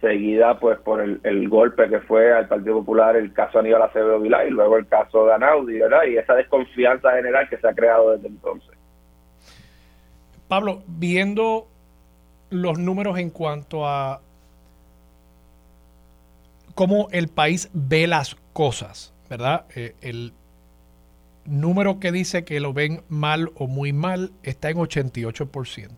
[0.00, 4.20] seguida pues por el, el golpe que fue al Partido Popular, el caso Aníbal Acevedo
[4.20, 6.04] Vilá y luego el caso de Anaudi, ¿verdad?
[6.08, 8.70] Y esa desconfianza general que se ha creado desde entonces.
[10.46, 11.66] Pablo, viendo
[12.50, 14.20] los números en cuanto a
[16.78, 19.64] cómo el país ve las cosas, ¿verdad?
[19.74, 20.32] Eh, el
[21.44, 25.90] número que dice que lo ven mal o muy mal está en 88%.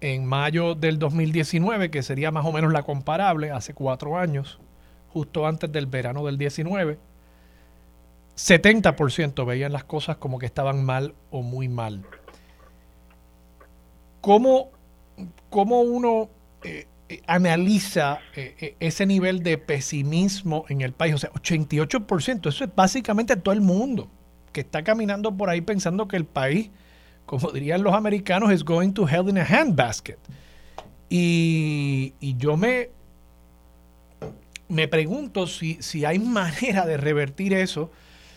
[0.00, 4.58] En mayo del 2019, que sería más o menos la comparable, hace cuatro años,
[5.12, 6.98] justo antes del verano del 19,
[8.36, 12.02] 70% veían las cosas como que estaban mal o muy mal.
[14.22, 14.70] ¿Cómo,
[15.50, 16.30] cómo uno
[16.64, 16.86] eh,
[17.26, 21.14] analiza eh, ese nivel de pesimismo en el país?
[21.14, 24.10] O sea, 88%, eso es básicamente todo el mundo
[24.52, 26.70] que está caminando por ahí pensando que el país,
[27.26, 30.18] como dirían los americanos, is going to hell in a handbasket.
[31.08, 32.90] Y, y yo me,
[34.68, 37.90] me pregunto si, si hay manera de revertir eso,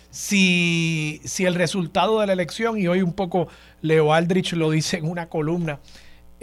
[0.10, 3.48] si, si el resultado de la elección, y hoy un poco
[3.82, 5.80] Leo Aldrich lo dice en una columna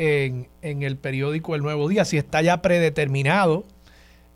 [0.01, 3.65] en, el periódico El Nuevo Día, si está ya predeterminado,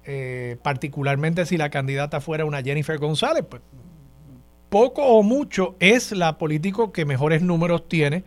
[0.05, 3.63] eh, particularmente si la candidata fuera una Jennifer González, pues
[4.69, 8.25] poco o mucho es la político que mejores números tiene,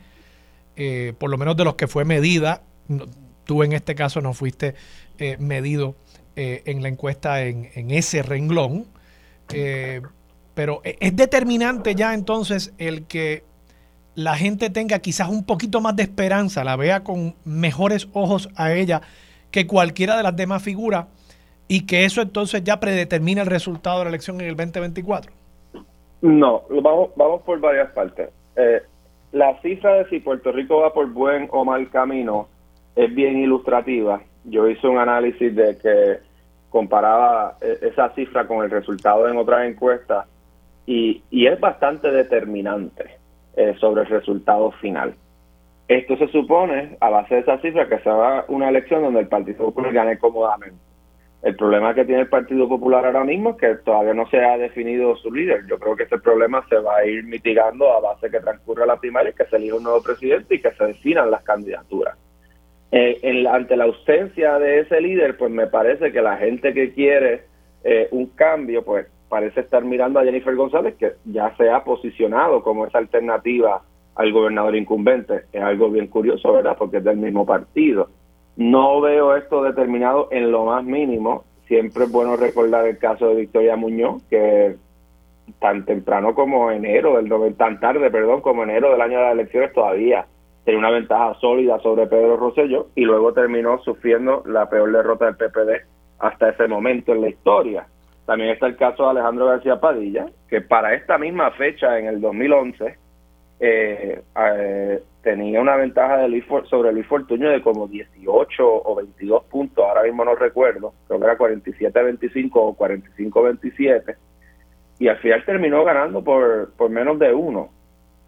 [0.75, 2.63] eh, por lo menos de los que fue medida.
[3.43, 4.73] tú en este caso no fuiste
[5.19, 5.95] eh, medido
[6.35, 8.85] en la encuesta en, ese renglón,
[10.53, 13.43] pero e, es determinante ya entonces el que
[14.17, 18.73] la gente tenga quizás un poquito más de esperanza, la vea con mejores ojos a
[18.73, 19.01] ella
[19.51, 21.05] que cualquiera de las demás figuras
[21.67, 25.31] y que eso entonces ya predetermina el resultado de la elección en el 2024.
[26.23, 28.29] No, vamos, vamos por varias partes.
[28.55, 28.81] Eh,
[29.33, 32.47] la cifra de si Puerto Rico va por buen o mal camino
[32.95, 34.19] es bien ilustrativa.
[34.45, 36.17] Yo hice un análisis de que
[36.71, 40.25] comparaba eh, esa cifra con el resultado en otras encuestas
[40.87, 43.16] y, y es bastante determinante
[43.57, 45.15] eh, sobre el resultado final.
[45.87, 49.27] Esto se supone, a base de esa cifra, que se va una elección donde el
[49.27, 50.77] Partido Popular gane cómodamente.
[51.41, 54.57] El problema que tiene el Partido Popular ahora mismo es que todavía no se ha
[54.57, 55.65] definido su líder.
[55.67, 58.99] Yo creo que ese problema se va a ir mitigando a base que transcurra la
[58.99, 62.15] primaria, que se elija un nuevo presidente y que se definan las candidaturas.
[62.91, 66.93] Eh, en ante la ausencia de ese líder, pues me parece que la gente que
[66.93, 67.45] quiere
[67.83, 72.63] eh, un cambio, pues parece estar mirando a Jennifer González, que ya se ha posicionado
[72.63, 73.81] como esa alternativa
[74.15, 75.45] al gobernador incumbente.
[75.51, 76.75] Es algo bien curioso, ¿verdad?
[76.77, 78.09] Porque es del mismo partido.
[78.55, 81.43] No veo esto determinado en lo más mínimo.
[81.67, 84.75] Siempre es bueno recordar el caso de Victoria Muñoz, que
[85.59, 89.73] tan temprano como enero del tan tarde, perdón, como enero del año de las elecciones
[89.73, 90.25] todavía
[90.65, 95.37] tenía una ventaja sólida sobre Pedro Rosselló y luego terminó sufriendo la peor derrota del
[95.37, 95.85] PPD
[96.19, 97.87] hasta ese momento en la historia.
[98.27, 102.19] También está el caso de Alejandro García Padilla, que para esta misma fecha, en el
[102.19, 102.97] 2011,
[103.61, 109.81] eh, eh, tenía una ventaja de sobre Luis Fortuño de como 18 o 22 puntos,
[109.81, 114.17] ahora mismo no recuerdo, creo que era 47-25 o 45-27,
[114.99, 117.69] y al final terminó ganando por, por menos de uno.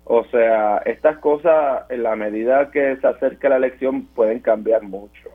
[0.05, 5.29] O sea, estas cosas en la medida que se acerca la elección pueden cambiar mucho.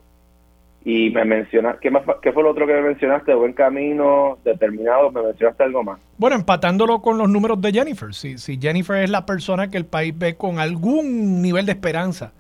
[0.87, 3.35] Y me mencionaste, ¿qué, más, ¿qué fue lo otro que me mencionaste?
[3.35, 5.99] Buen camino, determinado, me mencionaste algo más.
[6.18, 8.12] Bueno, empatándolo con los números de Jennifer.
[8.12, 12.33] Si, si Jennifer es la persona que el país ve con algún nivel de esperanza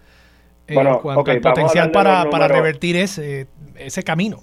[0.66, 4.40] en cuanto al potencial para, para revertir ese, ese camino.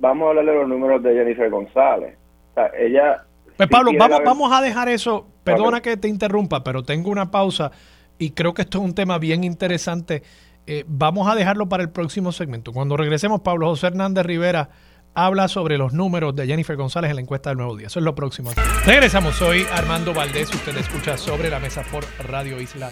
[0.00, 2.16] Vamos a hablar de los números de Jennifer González.
[2.50, 3.24] O sea, ella...
[3.56, 5.26] Pues Pablo, vamos, vamos a dejar eso.
[5.44, 7.70] Perdona que te interrumpa, pero tengo una pausa
[8.18, 10.22] y creo que esto es un tema bien interesante
[10.66, 12.72] eh, vamos a dejarlo para el próximo segmento.
[12.72, 14.70] Cuando regresemos, Pablo José Hernández Rivera
[15.14, 17.86] habla sobre los números de Jennifer González en la encuesta del Nuevo Día.
[17.86, 18.50] Eso es lo próximo.
[18.84, 19.36] Regresamos.
[19.36, 20.52] Soy Armando Valdés.
[20.52, 22.88] Usted escucha sobre la mesa por Radio Isla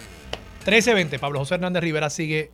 [0.59, 1.19] 1320.
[1.19, 2.51] Pablo José Hernández Rivera sigue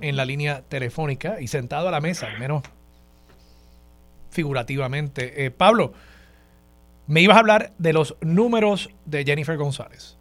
[0.00, 2.62] en la línea telefónica y sentado a la mesa, al menos
[4.30, 5.44] figurativamente.
[5.44, 5.92] Eh, Pablo,
[7.06, 10.18] me ibas a hablar de los números de Jennifer González.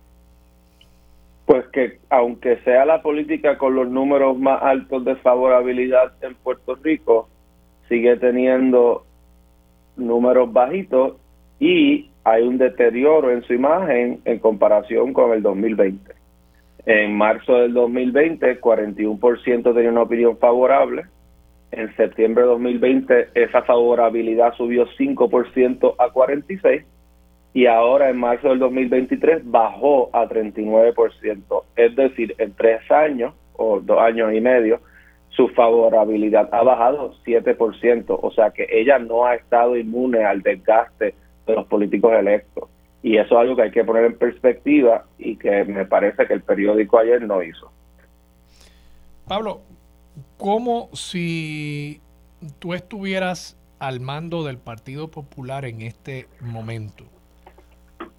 [1.45, 6.75] Pues que aunque sea la política con los números más altos de favorabilidad en Puerto
[6.75, 7.29] Rico,
[7.89, 9.05] sigue teniendo
[9.97, 11.17] números bajitos
[11.59, 16.13] y hay un deterioro en su imagen en comparación con el 2020.
[16.85, 21.05] En marzo del 2020, 41% tenía una opinión favorable.
[21.71, 26.83] En septiembre de 2020, esa favorabilidad subió 5% a 46%
[27.53, 31.63] y ahora en marzo del 2023 bajó a 39%.
[31.75, 34.79] Es decir, en tres años o dos años y medio,
[35.29, 38.19] su favorabilidad ha bajado 7%.
[38.21, 41.13] O sea que ella no ha estado inmune al desgaste
[41.45, 42.69] de los políticos electos.
[43.03, 46.33] Y eso es algo que hay que poner en perspectiva y que me parece que
[46.33, 47.69] el periódico ayer no hizo.
[49.27, 49.61] Pablo,
[50.37, 51.99] ¿cómo si
[52.59, 57.05] tú estuvieras al mando del Partido Popular en este momento?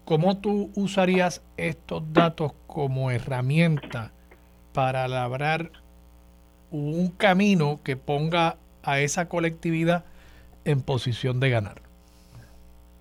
[0.04, 4.10] ¿Cómo tú usarías estos datos como herramienta
[4.74, 5.70] para labrar
[6.70, 10.04] un camino que ponga a esa colectividad
[10.64, 11.76] en posición de ganar?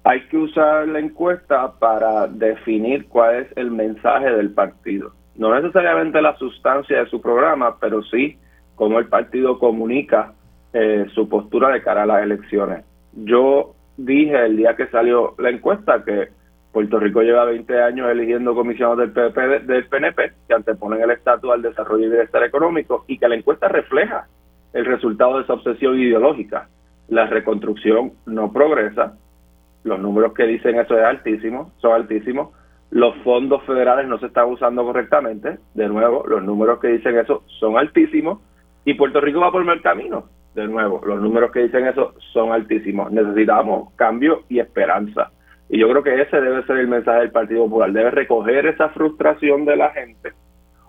[0.03, 5.13] Hay que usar la encuesta para definir cuál es el mensaje del partido.
[5.35, 8.37] No necesariamente la sustancia de su programa, pero sí
[8.75, 10.33] cómo el partido comunica
[10.73, 12.83] eh, su postura de cara a las elecciones.
[13.13, 16.29] Yo dije el día que salió la encuesta que
[16.71, 21.51] Puerto Rico lleva 20 años eligiendo comisiones del, PP, del PNP que anteponen el estatus
[21.51, 24.27] al desarrollo y bienestar económico y que la encuesta refleja
[24.73, 26.69] el resultado de esa obsesión ideológica.
[27.09, 29.17] La reconstrucción no progresa,
[29.83, 32.49] los números que dicen eso es altísimo, son altísimos,
[32.89, 37.43] los fondos federales no se están usando correctamente, de nuevo, los números que dicen eso
[37.59, 38.39] son altísimos
[38.85, 42.53] y Puerto Rico va por mal camino, de nuevo, los números que dicen eso son
[42.53, 43.11] altísimos.
[43.11, 45.31] Necesitamos cambio y esperanza
[45.73, 47.93] y yo creo que ese debe ser el mensaje del Partido Popular.
[47.93, 50.33] Debe recoger esa frustración de la gente.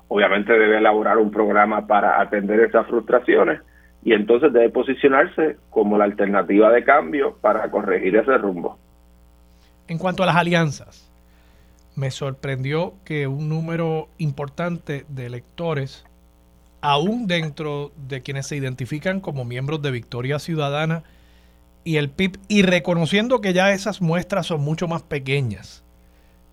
[0.08, 3.60] Obviamente debe elaborar un programa para atender esas frustraciones
[4.02, 8.76] y entonces debe posicionarse como la alternativa de cambio para corregir ese rumbo.
[9.86, 11.08] En cuanto a las alianzas,
[11.94, 16.04] me sorprendió que un número importante de electores,
[16.80, 21.04] aún dentro de quienes se identifican como miembros de Victoria Ciudadana,
[21.84, 25.82] y el PIB y reconociendo que ya esas muestras son mucho más pequeñas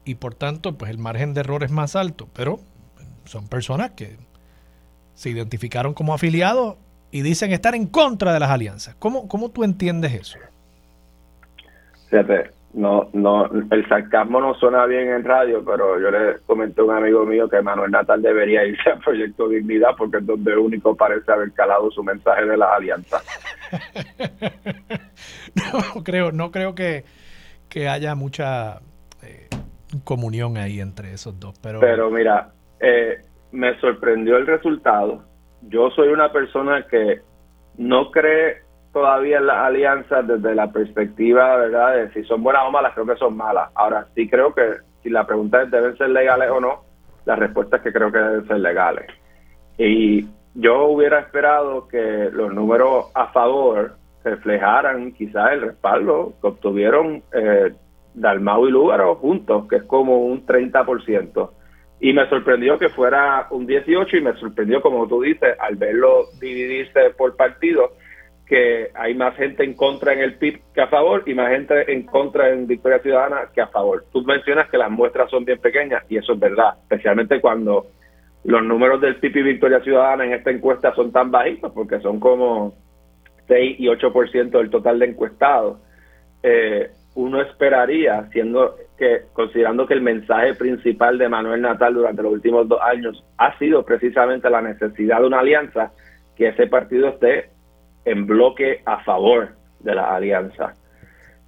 [0.06, 2.60] y por tanto pues el margen de error es más alto, pero
[3.26, 4.18] son personas que
[5.14, 6.78] se identificaron como afiliados
[7.12, 8.96] y dicen estar en contra de las alianzas.
[9.00, 10.40] ¿Cómo, cómo tú entiendes eso?
[12.10, 16.84] Fíjate, no, no, el sarcasmo no suena bien en radio, pero yo le comenté a
[16.84, 20.96] un amigo mío que Manuel Natal debería irse al Proyecto Dignidad porque es donde único
[20.96, 23.26] parece haber calado su mensaje de las alianzas.
[25.96, 27.04] no creo, no creo que,
[27.90, 28.82] haya mucha
[29.24, 29.48] eh,
[30.04, 31.58] comunión ahí entre esos dos.
[31.60, 33.18] Pero, pero mira, eh,
[33.52, 35.24] me sorprendió el resultado.
[35.64, 37.22] Yo soy una persona que
[37.78, 42.94] no cree todavía las alianzas desde la perspectiva, ¿verdad?, de si son buenas o malas,
[42.94, 43.70] creo que son malas.
[43.76, 46.84] Ahora, sí creo que si la pregunta es, ¿deben ser legales o no?
[47.26, 49.06] La respuesta es que creo que deben ser legales.
[49.78, 57.24] Y yo hubiera esperado que los números a favor reflejaran quizás el respaldo que obtuvieron
[57.34, 57.74] eh,
[58.14, 61.52] Dalmau y Lúgaro juntos, que es como un 30%.
[62.02, 66.26] Y me sorprendió que fuera un 18 y me sorprendió, como tú dices, al verlo
[66.40, 67.92] dividirse por partidos,
[68.50, 71.94] que hay más gente en contra en el PIB que a favor y más gente
[71.94, 74.06] en contra en Victoria Ciudadana que a favor.
[74.12, 77.86] Tú mencionas que las muestras son bien pequeñas y eso es verdad, especialmente cuando
[78.44, 82.20] los números del PIB y Victoria Ciudadana en esta encuesta son tan bajitos, porque son
[82.20, 82.74] como
[83.48, 85.78] 6 y 8% del total de encuestados.
[86.42, 92.34] Eh, uno esperaría, siendo que considerando que el mensaje principal de Manuel Natal durante los
[92.34, 95.92] últimos dos años ha sido precisamente la necesidad de una alianza,
[96.36, 97.50] que ese partido esté
[98.10, 99.50] en bloque a favor
[99.80, 100.74] de la alianza.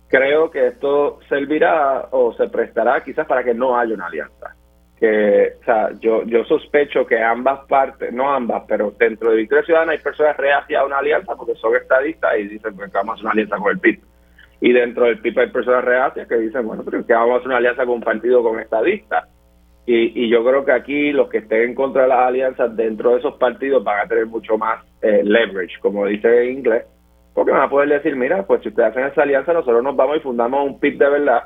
[0.07, 4.55] Creo que esto servirá o se prestará quizás para que no haya una alianza.
[4.99, 9.66] Que, o sea, yo, yo sospecho que ambas partes, no ambas, pero dentro de Victoria
[9.66, 13.14] Ciudadana hay personas reacias a una alianza porque son estadistas y dicen pues, que vamos
[13.14, 14.01] a hacer una alianza con el PIB.
[14.59, 17.47] Y dentro del PIB hay personas reacias que dicen, bueno, pero que vamos a hacer
[17.47, 19.28] una alianza con un partido con estadistas.
[19.94, 23.20] Y, yo creo que aquí los que estén en contra de las alianzas dentro de
[23.20, 26.86] esos partidos van a tener mucho más eh, leverage, como dice en inglés,
[27.34, 30.18] porque van a poder decir, mira, pues si ustedes hacen esa alianza, nosotros nos vamos
[30.18, 31.44] y fundamos un PIB de verdad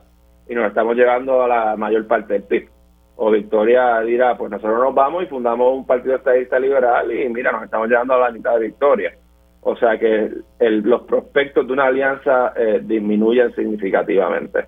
[0.48, 2.70] y nos estamos llevando a la mayor parte del PIB.
[3.16, 7.52] O Victoria dirá, pues nosotros nos vamos y fundamos un partido estadista liberal y mira,
[7.52, 9.14] nos estamos llevando a la mitad de Victoria.
[9.62, 10.30] O sea que
[10.60, 14.66] los prospectos de una alianza eh, disminuyen significativamente.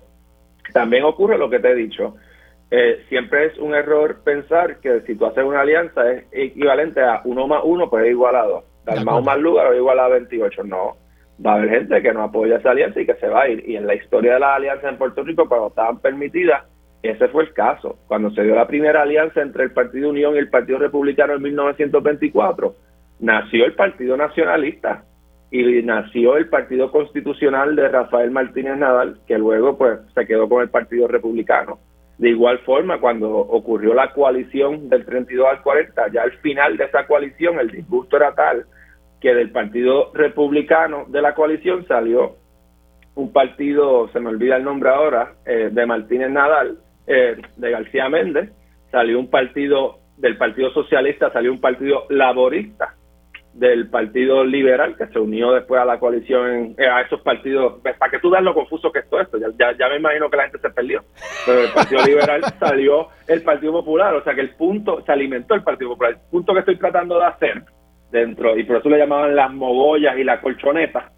[0.72, 2.16] También ocurre lo que te he dicho,
[2.70, 7.22] eh, siempre es un error pensar que si tú haces una alianza es equivalente a
[7.24, 8.64] uno más uno, pues es igual a dos.
[8.84, 10.64] Dar más más lugar o igual a 28.
[10.64, 10.96] No.
[11.44, 13.68] Va a haber gente que no apoya esa alianza y que se va a ir.
[13.68, 16.64] Y en la historia de las alianzas en Puerto Rico, cuando estaban permitidas,
[17.02, 17.98] ese fue el caso.
[18.06, 21.42] Cuando se dio la primera alianza entre el Partido Unión y el Partido Republicano en
[21.42, 22.74] 1924,
[23.20, 25.04] nació el Partido Nacionalista
[25.50, 30.62] y nació el Partido Constitucional de Rafael Martínez Nadal, que luego pues se quedó con
[30.62, 31.78] el Partido Republicano.
[32.18, 36.84] De igual forma, cuando ocurrió la coalición del 32 al 40, ya al final de
[36.84, 38.66] esa coalición el disgusto era tal
[39.20, 42.36] que del Partido Republicano de la coalición salió
[43.14, 48.08] un partido, se me olvida el nombre ahora, eh, de Martínez Nadal, eh, de García
[48.08, 48.50] Méndez,
[48.90, 52.94] salió un partido del Partido Socialista, salió un partido laborista
[53.58, 58.10] del Partido Liberal, que se unió después a la coalición, eh, a esos partidos, para
[58.10, 60.44] que tú veas lo confuso que es todo esto, ya, ya, me imagino que la
[60.44, 61.02] gente se perdió,
[61.44, 65.54] pero el Partido Liberal salió el Partido Popular, o sea que el punto, se alimentó
[65.54, 67.64] el Partido Popular, el punto que estoy tratando de hacer
[68.12, 71.10] dentro, y por eso le llamaban las mogollas y la colchoneta,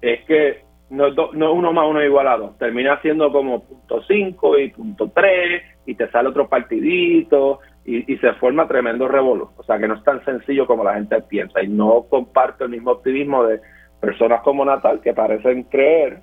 [0.00, 4.70] es que no, no es uno más uno igualado, termina siendo como punto 5 y
[4.70, 9.52] punto 3, y te sale otro partidito, y, se forma tremendo revuelo.
[9.56, 11.62] O sea que no es tan sencillo como la gente piensa.
[11.62, 13.60] Y no comparto el mismo optimismo de
[14.00, 16.22] personas como Natal que parecen creer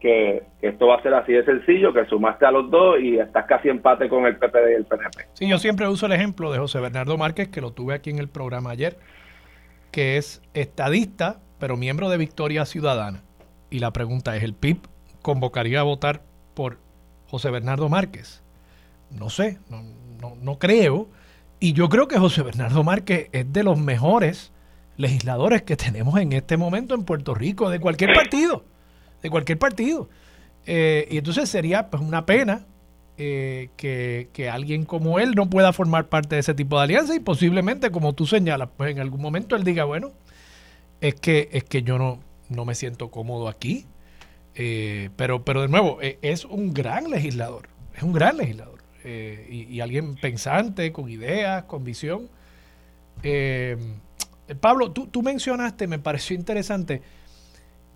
[0.00, 3.44] que, esto va a ser así de sencillo, que sumaste a los dos y estás
[3.46, 5.26] casi empate con el PPD y el PNP.
[5.34, 8.18] Sí, yo siempre uso el ejemplo de José Bernardo Márquez, que lo tuve aquí en
[8.18, 8.96] el programa ayer,
[9.90, 13.22] que es estadista, pero miembro de Victoria Ciudadana.
[13.68, 14.78] Y la pregunta es, ¿el PIB
[15.22, 16.22] convocaría a votar
[16.54, 16.78] por
[17.26, 18.42] José Bernardo Márquez?
[19.10, 19.82] No sé, no,
[20.20, 21.08] no, creo.
[21.58, 24.52] Y yo creo que José Bernardo Márquez es de los mejores
[24.96, 28.64] legisladores que tenemos en este momento en Puerto Rico, de cualquier partido,
[29.22, 30.08] de cualquier partido.
[30.66, 32.66] Eh, y entonces sería pues una pena
[33.16, 37.20] eh, que, alguien como él no pueda formar parte de ese tipo de alianza y
[37.20, 40.12] posiblemente, como tú señalas, pues en algún momento él diga, bueno,
[41.00, 43.86] es que, es que yo no, no me siento cómodo aquí.
[44.54, 48.79] Eh, pero, pero de nuevo, es un gran legislador, es un gran legislador.
[49.04, 52.28] Eh, y, alguien pensante, con ideas, con visión.
[53.22, 53.76] Eh,
[54.60, 57.02] Pablo, tú, tú, mencionaste, me pareció interesante,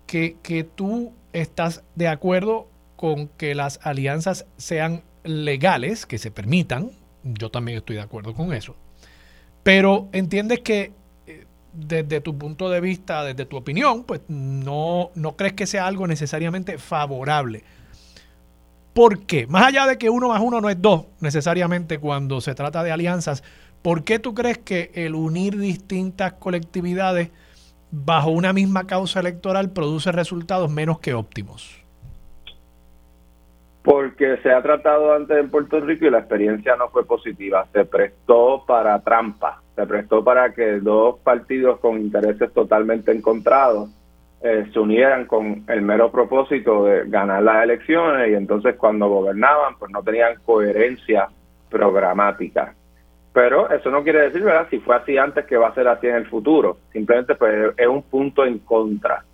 [0.07, 6.91] que, que tú estás de acuerdo con que las alianzas sean legales, que se permitan.
[7.23, 8.75] Yo también estoy de acuerdo con eso.
[9.63, 10.91] Pero entiendes que
[11.27, 15.87] eh, desde tu punto de vista, desde tu opinión, pues no, no crees que sea
[15.87, 17.63] algo necesariamente favorable
[18.95, 19.45] ¿Por qué?
[19.47, 22.93] Más allá de que uno más uno no es dos necesariamente cuando se trata de
[22.93, 23.43] alianzas,
[23.81, 27.29] ¿por qué tú crees que el unir distintas colectividades
[27.91, 31.83] bajo una misma causa electoral produce resultados menos que óptimos?
[33.83, 37.67] Porque se ha tratado antes en Puerto Rico y la experiencia no fue positiva.
[37.73, 43.89] Se prestó para trampa, se prestó para que dos partidos con intereses totalmente encontrados
[44.41, 49.75] eh, se unieran con el mero propósito de ganar las elecciones y entonces cuando gobernaban
[49.79, 51.27] pues no tenían coherencia
[51.69, 52.73] programática.
[53.33, 54.67] Pero eso no quiere decir, ¿verdad?
[54.69, 56.77] Si fue así antes que va a ser así en el futuro.
[56.93, 59.25] Simplemente pues es un punto en contra.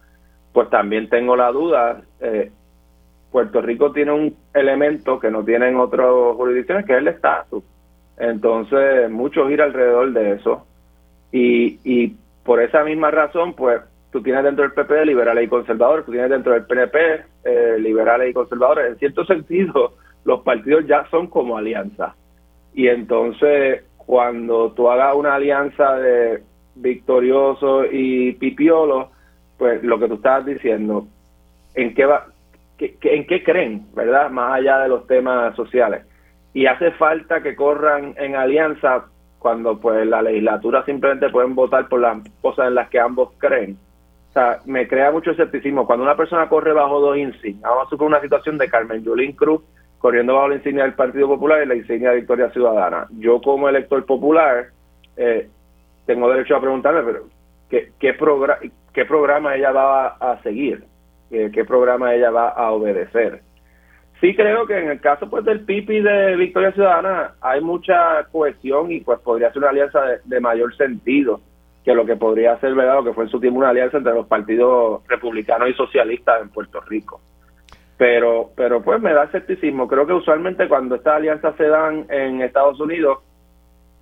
[0.53, 2.51] Pues también tengo la duda, eh,
[3.31, 7.63] Puerto Rico tiene un elemento que no tienen otras jurisdicciones, que es el estatus.
[8.17, 10.67] Entonces, mucho gira alrededor de eso.
[11.31, 13.81] Y, y por esa misma razón, pues
[14.11, 16.97] tú tienes dentro del PP liberales y conservadores, tú tienes dentro del PNP
[17.45, 18.91] eh, liberales y conservadores.
[18.91, 19.93] En cierto sentido,
[20.25, 22.15] los partidos ya son como alianza.
[22.73, 26.43] Y entonces, cuando tú hagas una alianza de
[26.75, 29.11] victorioso y pipiolo,
[29.57, 31.07] pues lo que tú estás diciendo,
[31.75, 32.27] ¿en qué va?
[32.79, 34.31] ¿En qué creen, verdad?
[34.31, 36.05] Más allá de los temas sociales.
[36.53, 39.05] Y hace falta que corran en alianza
[39.37, 43.77] cuando pues la legislatura simplemente pueden votar por las cosas en las que ambos creen
[44.31, 45.85] o sea, me crea mucho escepticismo.
[45.85, 49.33] Cuando una persona corre bajo dos insignias, vamos a suponer una situación de Carmen Yulín
[49.33, 49.61] Cruz
[49.99, 53.07] corriendo bajo la insignia del Partido Popular y la insignia de Victoria Ciudadana.
[53.19, 54.67] Yo como elector popular
[55.17, 55.49] eh,
[56.05, 57.25] tengo derecho a preguntarme, pero
[57.69, 58.15] ¿qué, qué,
[58.93, 60.85] qué programa ella va a, seguir?
[61.29, 63.41] ¿Qué programa ella va a obedecer?
[64.21, 68.91] Sí creo que en el caso pues del PIPI de Victoria Ciudadana hay mucha cohesión
[68.91, 71.41] y pues podría ser una alianza de mayor sentido
[71.83, 72.95] que lo que podría ser, ¿verdad?
[72.95, 76.49] Lo que fue en su tiempo una alianza entre los partidos republicanos y socialistas en
[76.49, 77.21] Puerto Rico.
[77.97, 79.87] Pero, pero pues me da escepticismo.
[79.87, 83.19] Creo que usualmente cuando estas alianzas se dan en Estados Unidos,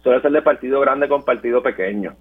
[0.01, 2.15] suele ser de partido grande con partido pequeño.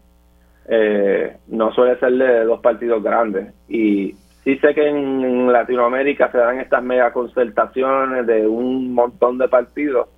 [0.69, 3.55] Eh, no suele ser de dos partidos grandes.
[3.69, 4.13] Y
[4.45, 10.09] sí sé que en Latinoamérica se dan estas mega concertaciones de un montón de partidos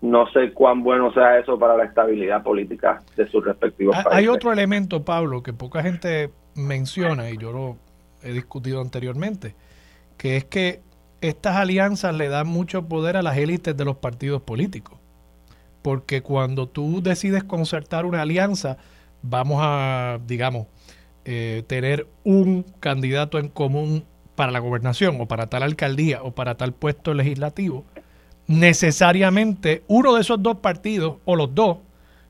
[0.00, 4.12] no sé cuán bueno sea eso para la estabilidad política de sus respectivos países.
[4.12, 7.76] Hay otro elemento, Pablo, que poca gente menciona, y yo lo
[8.22, 9.54] he discutido anteriormente,
[10.16, 10.82] que es que
[11.20, 14.98] estas alianzas le dan mucho poder a las élites de los partidos políticos.
[15.82, 18.76] Porque cuando tú decides concertar una alianza,
[19.22, 20.66] vamos a, digamos,
[21.24, 26.56] eh, tener un candidato en común para la gobernación o para tal alcaldía o para
[26.56, 27.84] tal puesto legislativo,
[28.48, 31.78] necesariamente uno de esos dos partidos o los dos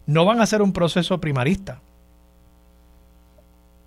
[0.06, 1.80] no van a hacer un proceso primarista.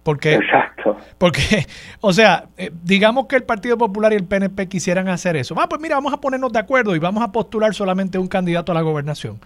[0.04, 0.98] Porque, Exacto.
[1.18, 1.68] Porque,
[2.02, 5.54] o sea, eh, digamos que el Partido Popular y el PNP quisieran hacer eso.
[5.60, 8.72] Ah, pues mira, vamos a ponernos de acuerdo y vamos a postular solamente un candidato
[8.72, 9.40] a la gobernación.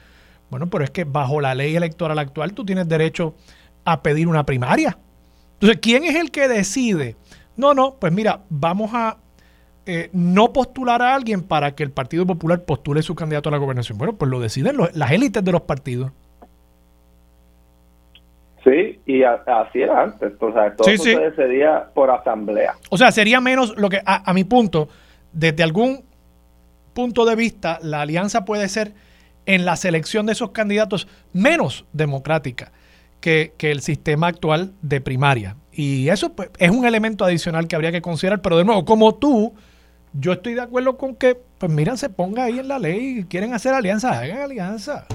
[0.49, 3.35] Bueno, pero es que bajo la ley electoral actual tú tienes derecho
[3.83, 4.97] a pedir una primaria
[5.53, 7.15] Entonces, ¿quién es el que decide?
[7.57, 9.17] No, no, pues mira, vamos a
[9.87, 13.59] eh, no postular a alguien para que el Partido Popular postule su candidato a la
[13.59, 13.97] gobernación.
[13.97, 16.11] Bueno, pues lo deciden las élites de los partidos.
[18.63, 20.33] Sí, y así era antes.
[20.39, 22.73] O sea, todo se decidía por asamblea.
[22.89, 24.89] O sea, sería menos lo que, a, mi punto,
[25.31, 26.03] desde algún
[26.95, 28.93] punto de vista, la alianza puede ser
[29.45, 32.71] en la selección de esos candidatos menos democrática
[33.19, 35.57] que, que el sistema actual de primaria.
[35.71, 38.41] Y eso pues, es un elemento adicional que habría que considerar.
[38.41, 39.53] Pero de nuevo, como tú,
[40.17, 43.23] yo estoy de acuerdo con que, pues mira, se ponga ahí en la ley, y
[43.25, 45.05] quieren hacer alianza, hagan alianza.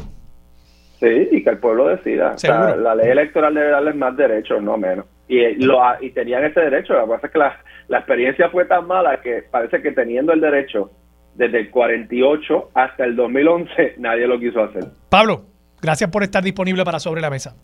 [1.01, 2.32] Sí, y que el pueblo decida.
[2.34, 5.07] O sea, la ley electoral debe darles más derechos, no menos.
[5.28, 6.92] Y, lo, y tenían ese derecho.
[6.92, 7.57] Lo que pasa es que la,
[7.88, 10.90] la experiencia fue tan mala que parece que teniendo el derecho
[11.34, 14.84] desde el 48 hasta el 2011, nadie lo quiso hacer.
[15.09, 15.46] Pablo,
[15.80, 17.57] gracias por estar disponible para Sobre la Mesa.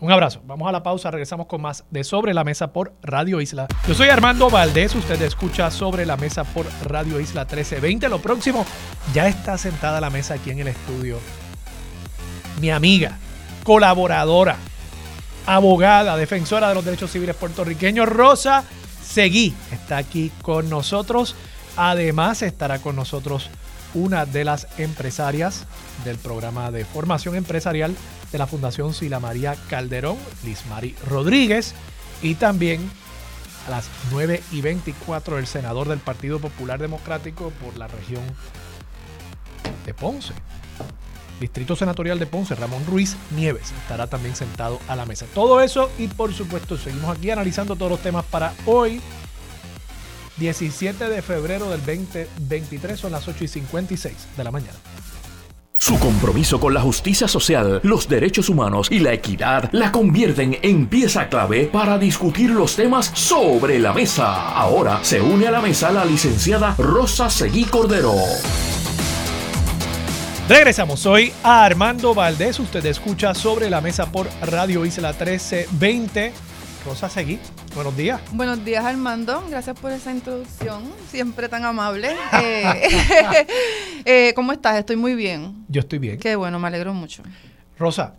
[0.00, 0.40] Un abrazo.
[0.46, 3.66] Vamos a la pausa, regresamos con más de Sobre la Mesa por Radio Isla.
[3.88, 8.08] Yo soy Armando Valdés, usted escucha Sobre la Mesa por Radio Isla 1320.
[8.08, 8.64] Lo próximo,
[9.12, 11.18] ya está sentada la mesa aquí en el estudio
[12.60, 13.16] mi amiga,
[13.64, 14.56] colaboradora,
[15.46, 18.64] abogada, defensora de los derechos civiles puertorriqueños, Rosa
[19.02, 21.34] Seguí, está aquí con nosotros.
[21.76, 23.50] Además, estará con nosotros
[23.94, 25.66] una de las empresarias
[26.04, 27.94] del programa de formación empresarial
[28.32, 31.74] de la Fundación Sila María Calderón, Liz Mari Rodríguez,
[32.22, 32.90] y también
[33.66, 38.22] a las 9 y 24 el senador del Partido Popular Democrático por la región
[39.84, 40.34] de Ponce,
[41.40, 45.26] Distrito Senatorial de Ponce, Ramón Ruiz Nieves, estará también sentado a la mesa.
[45.34, 49.00] Todo eso y por supuesto seguimos aquí analizando todos los temas para hoy,
[50.40, 54.78] 17 de febrero del 2023, son las 8 y 56 de la mañana.
[55.76, 60.86] Su compromiso con la justicia social, los derechos humanos y la equidad la convierten en
[60.86, 64.52] pieza clave para discutir los temas sobre la mesa.
[64.52, 68.14] Ahora se une a la mesa la licenciada Rosa Seguí Cordero.
[70.48, 76.32] Regresamos, soy Armando Valdés, usted escucha sobre la mesa por Radio Isla 1320.
[76.84, 77.38] Rosa Seguí,
[77.74, 78.20] buenos días.
[78.32, 82.10] Buenos días Armando, gracias por esa introducción, siempre tan amable.
[82.42, 83.46] Eh,
[84.04, 84.78] eh, ¿Cómo estás?
[84.78, 85.64] Estoy muy bien.
[85.68, 86.18] Yo estoy bien.
[86.18, 87.22] Qué bueno, me alegro mucho.
[87.78, 88.14] Rosa,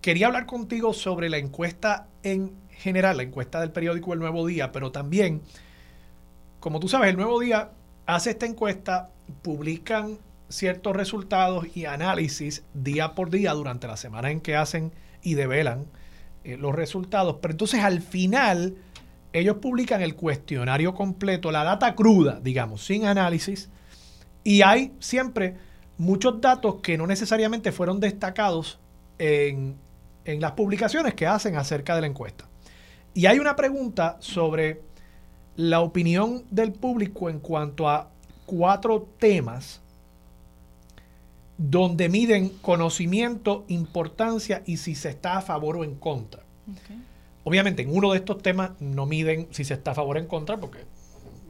[0.00, 4.72] quería hablar contigo sobre la encuesta en general, la encuesta del periódico El Nuevo Día,
[4.72, 5.42] pero también,
[6.60, 7.70] como tú sabes, El Nuevo Día
[8.06, 9.10] hace esta encuesta,
[9.42, 14.92] publican ciertos resultados y análisis día por día durante la semana en que hacen
[15.22, 15.86] y develan
[16.44, 17.36] eh, los resultados.
[17.40, 18.76] Pero entonces al final
[19.32, 23.70] ellos publican el cuestionario completo, la data cruda, digamos, sin análisis.
[24.44, 25.56] Y hay siempre
[25.98, 28.78] muchos datos que no necesariamente fueron destacados
[29.18, 29.76] en,
[30.24, 32.48] en las publicaciones que hacen acerca de la encuesta.
[33.14, 34.80] Y hay una pregunta sobre
[35.56, 38.10] la opinión del público en cuanto a
[38.46, 39.81] cuatro temas
[41.62, 46.42] donde miden conocimiento, importancia y si se está a favor o en contra.
[47.44, 50.26] Obviamente, en uno de estos temas no miden si se está a favor o en
[50.26, 50.80] contra, porque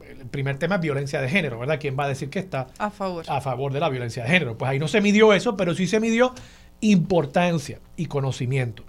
[0.07, 1.79] el primer tema es violencia de género, ¿verdad?
[1.79, 3.25] ¿Quién va a decir que está a favor?
[3.27, 4.55] A favor de la violencia de género.
[4.55, 6.33] Pues ahí no se midió eso, pero sí se midió
[6.81, 8.83] importancia y conocimiento.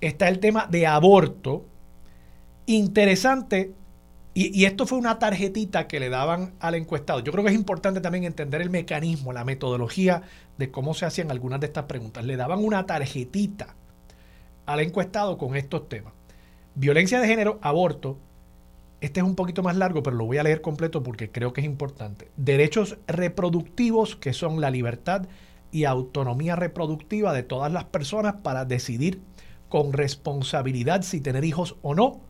[0.00, 1.66] Está el tema de aborto.
[2.66, 3.72] Interesante
[4.40, 7.18] y, esto fue una tarjetita que le daban al encuestado.
[7.20, 10.22] Yo creo que es importante también entender el mecanismo, la metodología
[10.58, 12.24] de cómo se hacían algunas de estas preguntas.
[12.24, 13.74] Le daban una tarjetita
[14.64, 16.12] al encuestado con estos temas.
[16.76, 18.16] Violencia de género, aborto.
[19.00, 21.60] Este es un poquito más largo, pero lo voy a leer completo porque creo que
[21.60, 22.30] es importante.
[22.36, 25.26] Derechos reproductivos, que son la libertad
[25.72, 29.20] y autonomía reproductiva de todas las personas para decidir
[29.68, 32.20] con responsabilidad si tener hijos o no.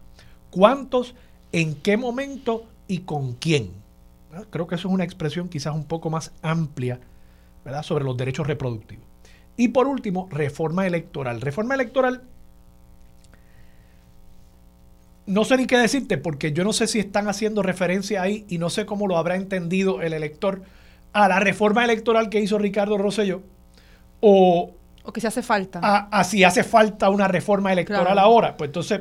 [0.51, 1.15] ¿Cuántos
[1.53, 3.71] en qué momento y con quién.
[4.51, 7.01] Creo que eso es una expresión quizás un poco más amplia
[7.65, 7.83] ¿verdad?
[7.83, 9.05] sobre los derechos reproductivos.
[9.57, 11.41] Y por último, reforma electoral.
[11.41, 12.23] Reforma electoral,
[15.27, 18.59] no sé ni qué decirte porque yo no sé si están haciendo referencia ahí y
[18.59, 20.63] no sé cómo lo habrá entendido el elector
[21.13, 23.43] a la reforma electoral que hizo Ricardo Rosselló
[24.21, 24.73] o...
[25.03, 25.81] O que si hace falta.
[25.83, 28.57] A, si hace falta una reforma electoral ahora.
[28.57, 29.01] Pues entonces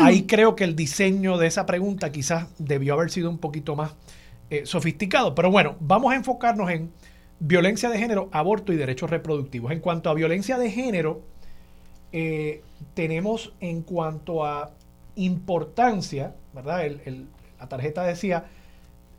[0.00, 3.94] ahí creo que el diseño de esa pregunta quizás debió haber sido un poquito más
[4.50, 5.34] eh, sofisticado.
[5.34, 6.92] Pero bueno, vamos a enfocarnos en
[7.38, 9.72] violencia de género, aborto y derechos reproductivos.
[9.72, 11.22] En cuanto a violencia de género,
[12.12, 12.62] eh,
[12.94, 14.72] tenemos en cuanto a
[15.16, 16.84] importancia, ¿verdad?
[17.58, 18.46] la tarjeta decía,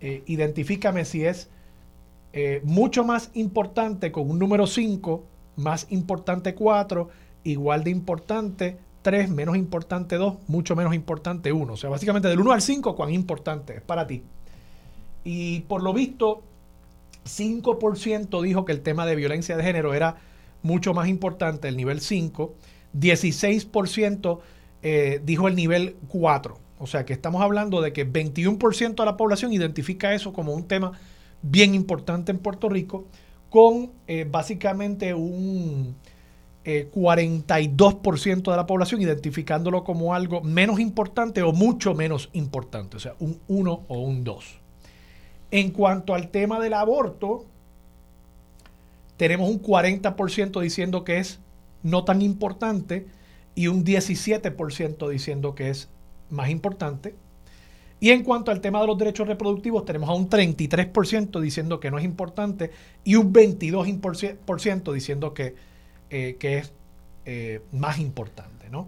[0.01, 1.49] eh, identifícame si es
[2.63, 5.23] mucho más importante con un número 5,
[5.55, 7.09] más importante 4,
[7.43, 11.73] igual de importante 3, menos importante 2, mucho menos importante 1.
[11.73, 14.23] O sea, básicamente del 1 al 5, cuán importante es para ti.
[15.23, 16.41] Y por lo visto,
[17.25, 20.15] 5% dijo que el tema de violencia de género era
[20.63, 22.55] mucho más importante, el nivel 5.
[22.97, 24.39] 16%
[24.81, 26.57] eh, dijo el nivel 4.
[26.79, 30.67] O sea que estamos hablando de que 21% de la población identifica eso como un
[30.67, 30.93] tema
[31.41, 33.05] bien importante en Puerto Rico,
[33.49, 35.95] con eh, básicamente un
[36.63, 42.99] 42% eh, de la población identificándolo como algo menos importante o mucho menos importante, o
[42.99, 44.59] sea, un 1 o un 2.
[45.51, 47.45] En cuanto al tema del aborto,
[49.17, 51.39] tenemos un 40% diciendo que es
[51.83, 53.05] no tan importante
[53.55, 55.89] y un 17% diciendo que es
[56.29, 57.15] más importante.
[57.99, 61.91] Y en cuanto al tema de los derechos reproductivos, tenemos a un 33% diciendo que
[61.91, 62.71] no es importante
[63.03, 65.55] y un 22% diciendo que,
[66.15, 66.71] eh, que es
[67.25, 68.69] eh, más importante.
[68.69, 68.87] ¿no?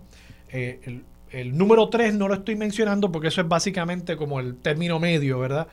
[0.49, 1.01] Eh,
[1.31, 5.39] el, número 3 no lo estoy mencionando porque eso es básicamente como el término medio,
[5.39, 5.67] ¿verdad?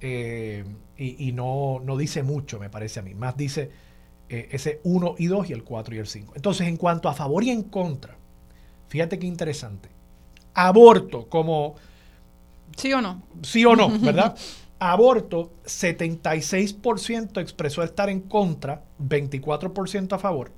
[0.00, 3.14] y, no, no, dice mucho, me parece a mí.
[3.14, 3.70] Más dice
[4.28, 6.34] ese 1 y 2 y el 4 y el 5.
[6.36, 8.16] Entonces, en cuanto a favor y en contra,
[8.88, 9.88] fíjate qué interesante.
[10.54, 11.74] Aborto como
[12.76, 13.22] ¿Sí o no?
[13.42, 14.36] Sí o no, ¿verdad?
[14.78, 20.52] Aborto, 76% expresó estar en contra, 24% a favor.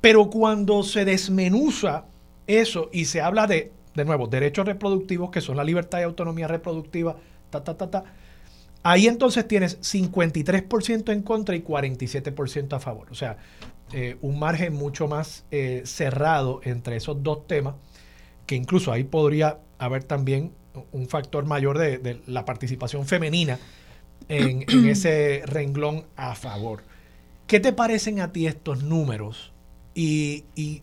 [0.00, 2.04] Pero cuando se desmenuza
[2.46, 6.48] eso y se habla de, de nuevo, derechos reproductivos, que son la libertad y autonomía
[6.48, 7.16] reproductiva,
[7.50, 8.04] ta, ta, ta, ta,
[8.82, 13.08] ahí entonces tienes 53% en contra y 47% a favor.
[13.10, 13.38] O sea,
[13.92, 17.74] eh, un margen mucho más eh, cerrado entre esos dos temas,
[18.46, 20.52] que incluso ahí podría haber también
[20.92, 23.58] un factor mayor de, la participación femenina
[24.28, 26.82] en, ese renglón a favor.
[27.46, 29.52] ¿Qué te parecen a ti estos números?
[29.98, 30.82] Y, y,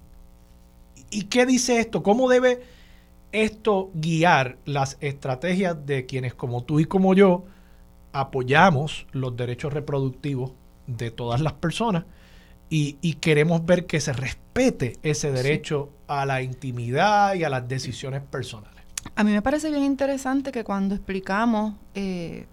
[1.30, 2.01] qué dice esto?
[2.01, 2.64] ¿Cómo debe
[3.32, 7.45] esto guiar las estrategias de quienes como tú y como yo
[8.11, 10.53] apoyamos los derechos reproductivos
[10.88, 12.05] de todas las personas
[12.70, 18.24] y, queremos ver que se respete ese derecho a la intimidad y a las decisiones
[18.24, 18.82] personales?
[19.16, 22.47] A mí me parece bien interesante que cuando explicamos eh,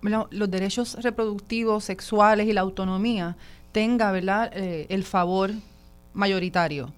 [0.00, 3.36] los derechos reproductivos, sexuales y la autonomía,
[3.74, 4.52] tenga ¿verdad?
[4.54, 5.50] Eh, el favor
[6.14, 6.92] mayoritario.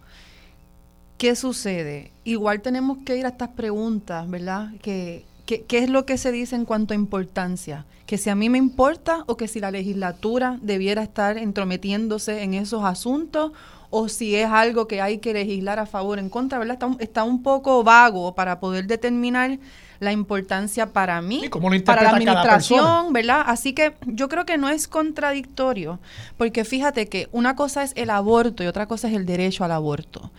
[1.16, 2.12] ¿Qué sucede?
[2.24, 4.68] Igual tenemos que ir a estas preguntas, ¿verdad?
[4.83, 7.87] ¿Qué es lo que se dice en cuanto a importancia?
[8.05, 12.53] Que si a mí me importa o que si la legislatura debiera estar entrometiéndose en
[12.53, 13.53] esos asuntos
[13.91, 16.78] o si es algo que hay que legislar a favor o en contra, ¿verdad?
[16.99, 19.59] Está, un poco vago para poder determinar
[19.99, 21.49] la importancia para mí,
[21.84, 23.43] para la administración, ¿verdad?
[23.47, 25.99] Así que yo creo que no es contradictorio,
[26.37, 29.72] porque fíjate que una cosa es el aborto y otra cosa es el derecho al
[29.72, 30.30] aborto.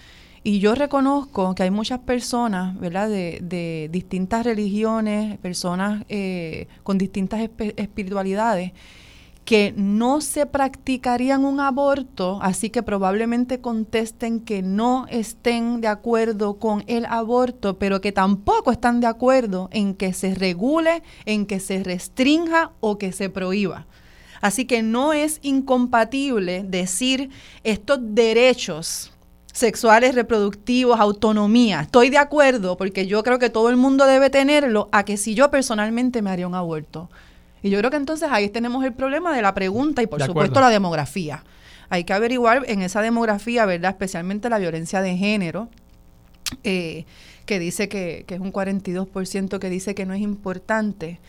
[0.43, 7.49] Y yo reconozco que hay muchas personas, ¿verdad?, de, distintas religiones, personas eh, con distintas
[7.75, 8.71] espiritualidades,
[9.47, 16.59] que no se practicarían un aborto, así que probablemente contesten que no estén de acuerdo
[16.59, 21.61] con el aborto, pero que tampoco están de acuerdo en que se regule, en que
[21.61, 23.87] se restrinja o que se prohíba.
[24.41, 27.29] Así que no es incompatible decir
[27.63, 29.13] estos derechos
[29.53, 31.83] sexuales, reproductivos, autonomía.
[31.83, 35.35] Estoy de acuerdo porque yo creo que todo el mundo debe tenerlo a que si
[35.35, 37.09] yo personalmente me haría un aborto.
[37.61, 40.59] Y yo creo que entonces ahí tenemos el problema de la pregunta y por supuesto
[40.59, 41.43] la demografía.
[41.89, 43.91] Hay que averiguar en esa demografía, ¿verdad?
[43.91, 45.69] Especialmente la violencia de género,
[46.63, 47.05] eh,
[47.45, 51.19] que dice que, que, es un 42% que dice que no es importante.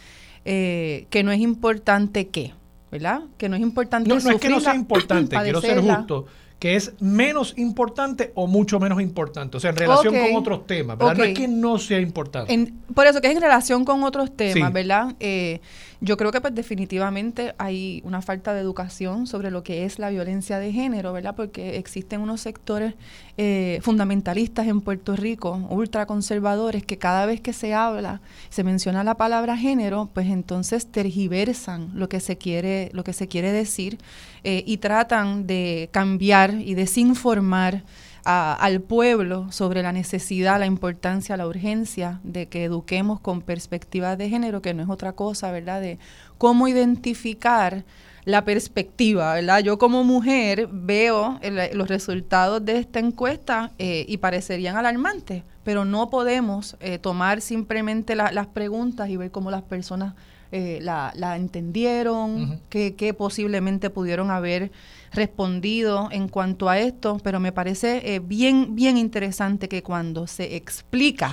[0.44, 2.54] Eh, que no es importante qué,
[2.90, 3.22] ¿verdad?
[3.36, 4.08] Que no es importante.
[4.08, 6.26] No, no es que no sea importante, quiero ser justo
[6.58, 10.98] que es menos importante o mucho menos importante, o sea, en relación con otros temas,
[10.98, 11.16] ¿verdad?
[11.16, 12.72] No es que no sea importante.
[12.94, 15.14] por eso que es en relación con otros temas, ¿verdad?
[15.20, 15.60] Eh,
[16.00, 20.10] yo creo que pues definitivamente hay una falta de educación sobre lo que es la
[20.10, 21.34] violencia de género, ¿verdad?
[21.34, 22.94] Porque existen unos sectores
[23.36, 29.16] eh, fundamentalistas en Puerto Rico, ultraconservadores, que cada vez que se habla, se menciona la
[29.16, 33.98] palabra género, pues entonces tergiversan lo que se quiere, lo que se quiere decir
[34.44, 37.82] eh, y tratan de cambiar y desinformar
[38.24, 44.28] al pueblo sobre la necesidad, la importancia, la urgencia de que eduquemos con perspectivas de
[44.28, 45.80] género, que no es otra cosa, ¿verdad?
[45.80, 45.98] De
[46.36, 47.84] cómo identificar
[48.24, 49.60] la perspectiva, ¿verdad?
[49.60, 51.40] Yo como mujer veo
[51.72, 58.14] los resultados de esta encuesta eh, y parecerían alarmantes, pero no podemos eh, tomar simplemente
[58.14, 60.14] las preguntas y ver cómo las personas
[60.52, 64.72] eh, la, entendieron, qué, posiblemente pudieron haber
[65.12, 70.56] respondido en cuanto a esto, pero me parece eh, bien, bien interesante que cuando se
[70.56, 71.30] explica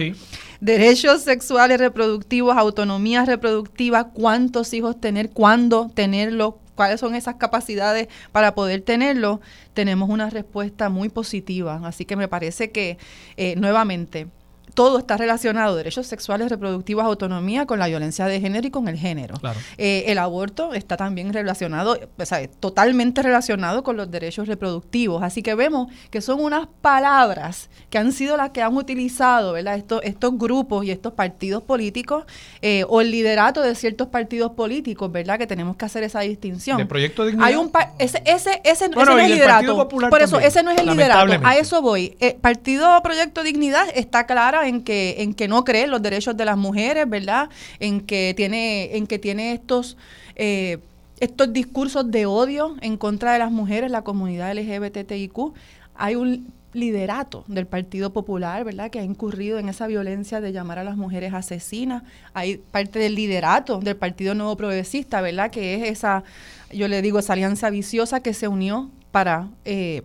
[0.60, 8.54] derechos sexuales reproductivos, autonomía reproductiva, cuántos hijos tener, cuándo tenerlo, cuáles son esas capacidades para
[8.54, 9.42] poder tenerlo,
[9.74, 11.82] tenemos una respuesta muy positiva.
[11.84, 12.98] Así que me parece que,
[13.38, 14.28] eh, nuevamente,
[14.76, 18.98] todo está relacionado, derechos sexuales, reproductivos, autonomía, con la violencia de género y con el
[18.98, 19.36] género.
[19.78, 25.24] Eh, el aborto está también relacionado, o sea, totalmente relacionado con los derechos reproductivos.
[25.24, 29.16] Así que vemos que son unas palabras que han sido las que han utilizado
[29.54, 29.76] ¿verdad?
[29.76, 32.26] Estos, estos grupos y estos partidos políticos
[32.62, 35.38] eh, o el liderato de ciertos partidos políticos, ¿verdad?
[35.38, 36.78] Que tenemos que hacer esa distinción.
[36.78, 37.48] ¿De proyecto Dignidad?
[37.48, 39.88] Hay un ese, ese, ese, no es el liderato.
[39.88, 41.34] Por eso, ese no es el liderato.
[41.44, 42.16] A eso voy.
[42.20, 46.36] El Partido Proyecto Dignidad está clara en que, en que no cree en los derechos
[46.36, 47.50] de las mujeres, ¿verdad?
[47.80, 49.98] En que tiene, en que tiene estos,
[50.36, 50.80] eh,
[51.20, 55.54] estos discursos de odio en contra de las mujeres, la comunidad LGBTIQ.
[55.96, 60.78] Hay un liderato del Partido Popular, ¿verdad?, que ha incurrido en esa violencia de llamar
[60.78, 62.04] a las mujeres asesinas.
[62.34, 66.24] Hay parte del liderato del Partido Nuevo Progresista, ¿verdad?, que es esa,
[66.72, 70.04] yo le digo, esa alianza viciosa que se unió para eh,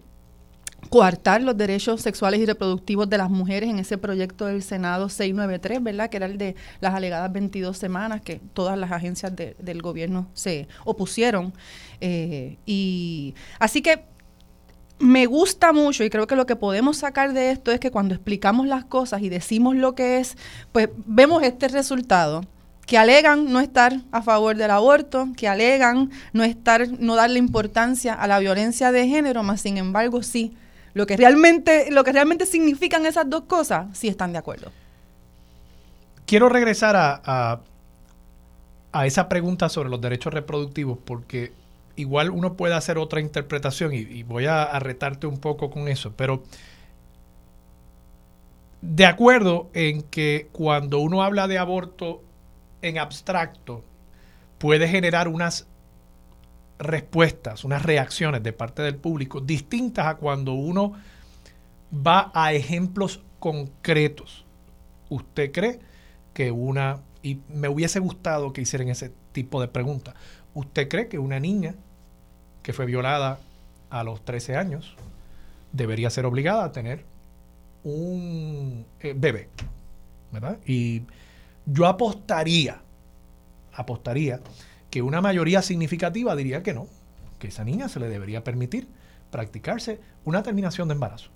[0.88, 5.82] coartar los derechos sexuales y reproductivos de las mujeres en ese proyecto del Senado 693,
[5.82, 6.10] ¿verdad?
[6.10, 10.68] Que era el de las alegadas 22 semanas, que todas las agencias del gobierno se
[10.84, 11.52] opusieron.
[12.00, 14.04] Eh, y así que
[14.98, 18.14] me gusta mucho y creo que lo que podemos sacar de esto es que cuando
[18.14, 20.36] explicamos las cosas y decimos lo que es,
[20.72, 22.42] pues vemos este resultado
[22.86, 28.12] que alegan no estar a favor del aborto, que alegan no estar, no darle importancia
[28.12, 30.56] a la violencia de género, más sin embargo sí
[30.94, 34.72] lo que realmente, lo que realmente significan esas dos cosas, sí están de acuerdo.
[36.26, 37.60] Quiero regresar a,
[38.92, 41.52] a, esa pregunta sobre los derechos reproductivos, porque
[41.96, 46.42] igual uno puede hacer otra interpretación y, voy a, retarte un poco con eso, pero
[48.80, 52.22] de acuerdo en que cuando uno habla de aborto
[52.82, 53.84] en abstracto,
[54.58, 55.66] puede generar unas
[56.80, 60.94] respuestas, unas reacciones de parte del público distintas a cuando uno
[61.94, 64.44] va a ejemplos concretos.
[65.10, 65.78] ¿Usted cree
[66.32, 70.14] que una, y me hubiese gustado que hicieran ese tipo de preguntas,
[70.54, 71.74] ¿usted cree que una niña
[72.62, 73.38] que fue violada
[73.90, 74.94] a los 13 años
[75.72, 77.04] debería ser obligada a tener
[77.84, 79.48] un eh, bebé?
[80.32, 80.58] ¿Verdad?
[80.64, 81.02] Y
[81.66, 82.80] yo apostaría,
[83.74, 84.40] apostaría
[84.90, 86.88] que una mayoría significativa diría que no,
[87.38, 88.88] que esa niña se le debería permitir
[89.30, 91.30] practicarse una terminación de embarazo.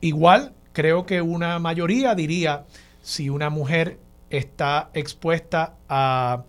[0.00, 2.66] Igual creo que una mayoría diría
[3.02, 3.98] si una mujer
[4.30, 6.44] está expuesta a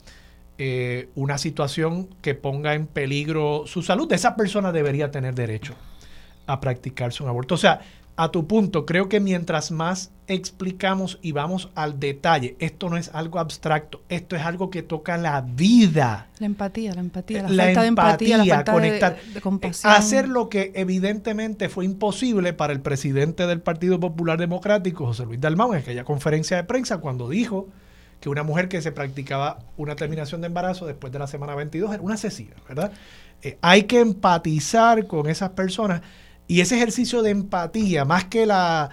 [0.57, 5.73] eh, una situación que ponga en peligro su salud, esa persona debería tener derecho
[6.47, 7.55] a practicarse un aborto.
[7.55, 7.81] O sea,
[8.19, 13.11] a tu punto, creo que mientras más explicamos y vamos al detalle, esto no es
[13.13, 16.27] algo abstracto, esto es algo que toca la vida.
[16.37, 19.93] La empatía, la empatía, la, falta de empatía, la falta conectar, de, compasión.
[19.93, 25.39] Hacer lo que evidentemente fue imposible para el presidente del Partido Popular Democrático, José Luis
[25.39, 27.69] Dalmau, en aquella conferencia de prensa, cuando dijo
[28.19, 31.93] que una mujer que se practicaba una terminación de embarazo después de la semana 22
[31.93, 32.91] era una asesina, ¿verdad?
[33.41, 36.01] Eh, hay que empatizar con esas personas
[36.49, 38.89] y ese ejercicio de empatía, más que, la,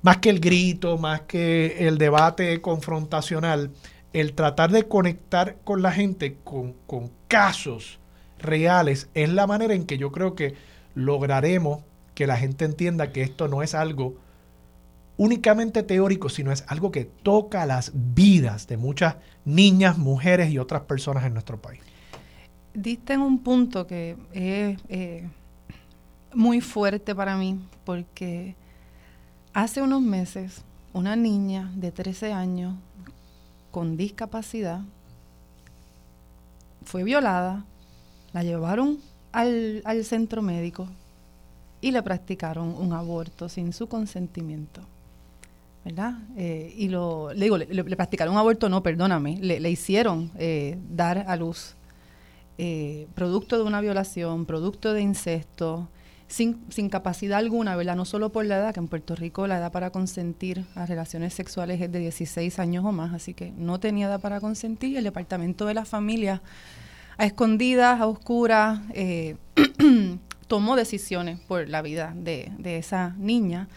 [0.00, 3.72] más que el grito, más que el debate confrontacional,
[4.14, 8.00] el tratar de conectar con la gente con, con casos
[8.38, 10.54] reales, es la manera en que yo creo que
[10.94, 11.80] lograremos
[12.14, 14.14] que la gente entienda que esto no es algo
[15.18, 20.80] únicamente teórico, sino es algo que toca las vidas de muchas niñas, mujeres y otras
[20.82, 21.82] personas en nuestro país.
[22.72, 25.28] Diste en un punto que es eh,
[26.34, 28.54] muy fuerte para mí porque
[29.52, 30.62] hace unos meses
[30.92, 32.74] una niña de 13 años
[33.70, 34.82] con discapacidad
[36.84, 37.64] fue violada,
[38.32, 38.98] la llevaron
[39.32, 40.86] al, centro médico
[41.80, 44.82] y le practicaron un aborto sin su consentimiento.
[45.84, 46.14] ¿verdad?
[46.36, 51.24] Eh, y lo, le digo, le, practicaron un aborto, no, perdóname, le, hicieron eh, dar
[51.28, 51.74] a luz
[52.56, 55.88] eh, producto de una violación, producto de incesto,
[56.34, 57.94] sin, capacidad alguna, ¿verdad?
[57.94, 61.32] No solo por la edad, que en Puerto Rico la edad para consentir a relaciones
[61.32, 64.96] sexuales es de 16 años o más, así que no tenía edad para consentir.
[64.96, 66.42] El Departamento de la Familia,
[67.18, 69.36] a escondidas, a oscuras, eh,
[70.48, 73.68] tomó decisiones por la vida de, esa niña.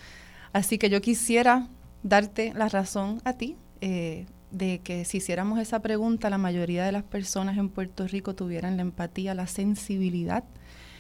[0.52, 1.68] Así que yo quisiera
[2.02, 3.56] darte la razón a ti.
[3.82, 8.34] Eh, de que si hiciéramos esa pregunta, la mayoría de las personas en Puerto Rico
[8.34, 10.46] tuvieran la empatía, la sensibilidad.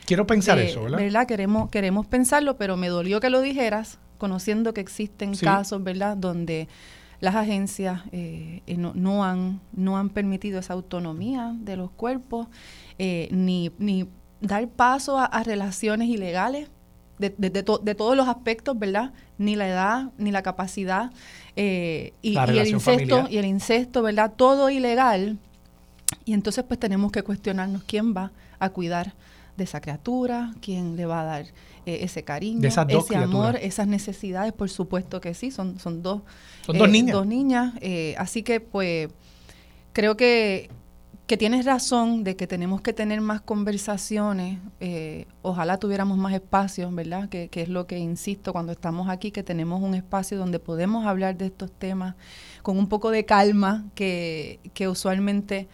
[0.08, 1.00] Quiero pensar eso, ¿verdad?
[1.00, 1.28] ¿verdad?
[1.28, 6.70] Queremos, queremos pensarlo, pero me dolió que lo dijeras, conociendo que existen casos, ¿verdad?, donde
[7.20, 12.48] las agencias eh, eh, no, han, no han permitido esa autonomía de los cuerpos,
[13.00, 14.08] eh, ni, ni
[14.40, 16.70] dar paso a, relaciones ilegales
[17.20, 19.12] de, de, todos los aspectos, ¿verdad?
[19.38, 21.12] Ni la edad, ni la capacidad,
[21.58, 24.32] y, el incesto, y el incesto, ¿verdad?
[24.38, 25.38] Todo ilegal.
[26.24, 29.14] Y entonces pues tenemos que cuestionarnos quién va a cuidar
[29.58, 31.46] de esa criatura, quién le va a dar
[31.86, 36.22] ese cariño, ese amor, esas necesidades, por supuesto que sí, son, son dos
[36.66, 37.14] son dos eh, niñas.
[37.14, 37.74] Dos niñas.
[37.82, 39.10] Eh, así que, pues,
[39.94, 40.70] creo que,
[41.26, 44.60] que tienes razón de que tenemos que tener más conversaciones.
[44.82, 47.30] Eh, ojalá tuviéramos más espacios, ¿verdad?
[47.30, 51.06] Que, que, es lo que insisto cuando estamos aquí, que tenemos un espacio donde podemos
[51.06, 52.16] hablar de estos temas
[52.64, 55.70] con un poco de calma, que, que usualmente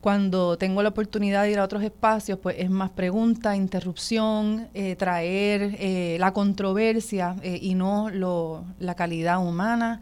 [0.00, 6.18] cuando tengo la oportunidad de ir a otros espacios, pues es más pregunta, interrupción, traer
[6.18, 10.00] la controversia y no lo, la calidad humana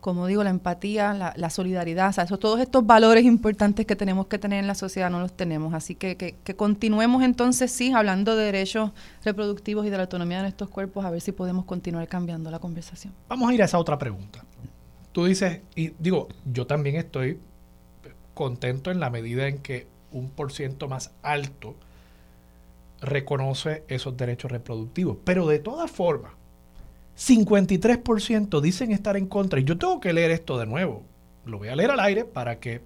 [0.00, 4.38] como digo, la empatía, la, solidaridad, o sea, todos estos valores importantes que tenemos que
[4.38, 5.74] tener en la sociedad no los tenemos.
[5.74, 8.92] Así que, que, continuemos entonces, sí, hablando de derechos
[9.24, 12.58] reproductivos y de la autonomía de nuestros cuerpos, a ver si podemos continuar cambiando la
[12.58, 13.12] conversación.
[13.28, 14.44] Vamos a ir a esa otra pregunta.
[15.12, 17.38] Tú dices, y digo, yo también estoy
[18.40, 21.74] contento en la medida en que un por ciento más alto
[23.02, 25.18] reconoce esos derechos reproductivos.
[25.24, 26.32] Pero de todas formas,
[27.18, 29.60] 53% dicen estar en contra.
[29.60, 31.02] Y yo tengo que leer esto de nuevo.
[31.44, 32.80] Lo voy a leer al aire para que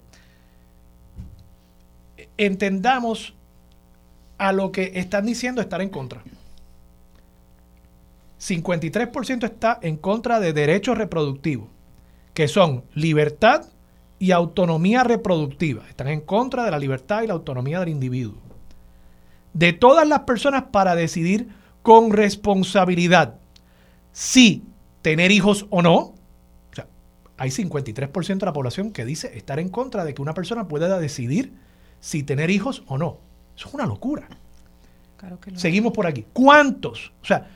[2.36, 3.34] entendamos
[4.36, 6.24] a lo que están diciendo estar en contra.
[8.40, 11.68] 53% está en contra de derechos reproductivos,
[12.34, 13.66] que son libertad
[14.24, 15.86] y autonomía reproductiva.
[15.86, 18.38] Están en contra de la libertad y la autonomía del individuo.
[19.52, 21.48] De todas las personas para decidir
[21.82, 23.34] con responsabilidad
[24.12, 24.64] si
[25.02, 25.96] tener hijos o no.
[25.96, 26.14] O
[26.72, 26.86] sea,
[27.36, 30.98] hay 53% de la población que dice estar en contra de que una persona pueda
[30.98, 31.52] decidir
[32.00, 33.18] si tener hijos o no.
[33.54, 34.26] Eso es una locura.
[35.54, 36.24] Seguimos por aquí.
[36.32, 37.12] ¿Cuántos?
[37.20, 37.50] O sea,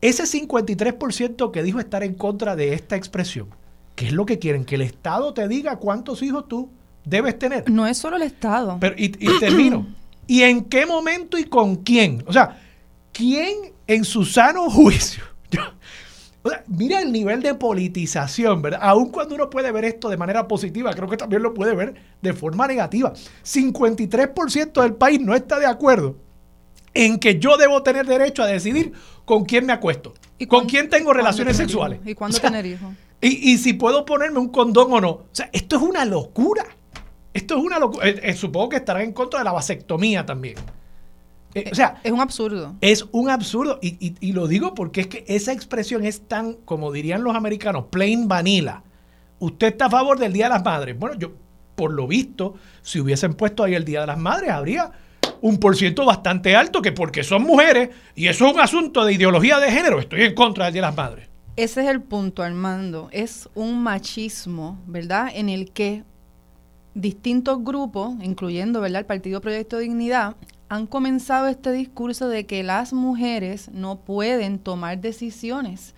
[0.00, 3.48] ese 53% que dijo estar en contra de esta expresión,
[3.94, 4.64] ¿qué es lo que quieren?
[4.64, 6.70] Que el Estado te diga cuántos hijos tú
[7.04, 7.68] debes tener.
[7.70, 8.78] No es solo el Estado.
[8.80, 9.86] Pero, y, y termino.
[10.26, 12.24] ¿Y en qué momento y con quién?
[12.26, 12.58] O sea,
[13.12, 15.22] ¿quién en su sano juicio
[16.66, 18.80] mira el nivel de politización, ¿verdad?
[18.82, 21.94] Aun cuando uno puede ver esto de manera positiva, creo que también lo puede ver
[22.20, 23.12] de forma negativa.
[23.44, 26.16] 53% del país no está de acuerdo
[26.92, 28.92] en que yo debo tener derecho a decidir
[29.24, 32.00] con quién me acuesto, ¿Y con quién tengo relaciones sexuales.
[32.04, 32.92] ¿Y cuándo tener hijos?
[33.26, 35.10] Y, si puedo ponerme un condón o no.
[35.10, 36.66] O sea, esto es una locura.
[37.32, 38.06] Esto es una locura.
[38.06, 40.56] Eh, eh, supongo que estarán en contra de la vasectomía también.
[41.54, 42.74] Eh, o sea, es un absurdo.
[42.82, 43.78] Es un absurdo.
[43.80, 48.28] Y, lo digo porque es que esa expresión es tan, como dirían los americanos, plain
[48.28, 48.82] vanilla.
[49.38, 50.98] Usted está a favor del Día de las Madres.
[50.98, 51.32] Bueno, yo,
[51.76, 54.92] por lo visto, si hubiesen puesto ahí el Día de las Madres, habría
[55.40, 59.14] un por ciento bastante alto que porque son mujeres y eso es un asunto de
[59.14, 61.33] ideología de género, estoy en contra del Día de las Madres.
[61.56, 63.08] Ese es el punto, Armando.
[63.12, 65.28] Es un machismo, ¿verdad?
[65.32, 66.02] En el que
[66.94, 69.00] distintos grupos, incluyendo ¿verdad?
[69.00, 70.34] el Partido Proyecto Dignidad,
[70.68, 75.94] han comenzado este discurso de que las mujeres no pueden tomar decisiones,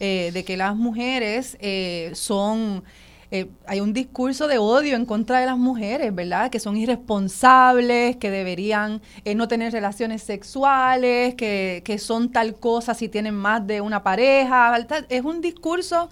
[0.00, 2.82] eh, de que las mujeres eh, son...
[3.30, 6.50] Eh, hay un discurso de odio en contra de las mujeres, ¿verdad?
[6.50, 9.02] Que son irresponsables, que deberían
[9.34, 14.76] no tener relaciones sexuales, que, que, son tal cosa si tienen más de una pareja.
[15.08, 16.08] Es un discurso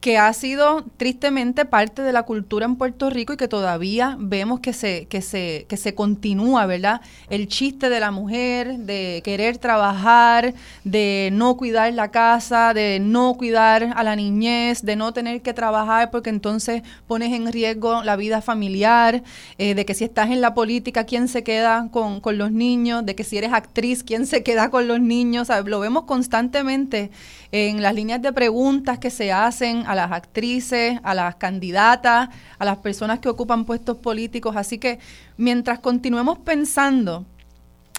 [0.00, 4.60] que ha sido tristemente parte de la cultura en Puerto Rico y que todavía vemos
[4.60, 7.02] que se, que se, que se continúa, ¿verdad?
[7.28, 13.34] El chiste de la mujer, de querer trabajar, de no cuidar la casa, de no
[13.34, 18.16] cuidar a la niñez, de no tener que trabajar porque entonces pones en riesgo la
[18.16, 19.22] vida familiar,
[19.58, 23.04] eh, de que si estás en la política, ¿quién se queda con, con los niños?
[23.04, 25.48] De que si eres actriz, ¿quién se queda con los niños?
[25.66, 27.10] lo vemos constantemente
[27.52, 32.28] en las líneas de preguntas que se hacen a las actrices, a las candidatas,
[32.58, 34.54] a las personas que ocupan puestos políticos.
[34.56, 35.00] Así que
[35.36, 37.26] mientras continuemos pensando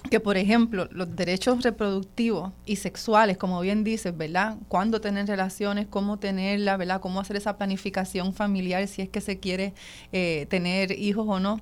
[0.10, 4.56] que, por ejemplo, los derechos reproductivos y sexuales, como bien dices, ¿verdad?
[4.70, 7.02] Cuándo tener relaciones, cómo tenerlas, ¿verdad?
[7.02, 9.74] Cómo hacer esa planificación familiar si es que se quiere
[10.14, 11.60] eh, tener hijos o no.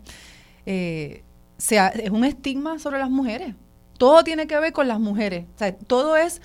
[0.67, 1.23] Eh,
[1.57, 3.55] sea, es un estigma sobre las mujeres.
[3.97, 5.45] Todo tiene que ver con las mujeres.
[5.55, 6.39] O sea, todo es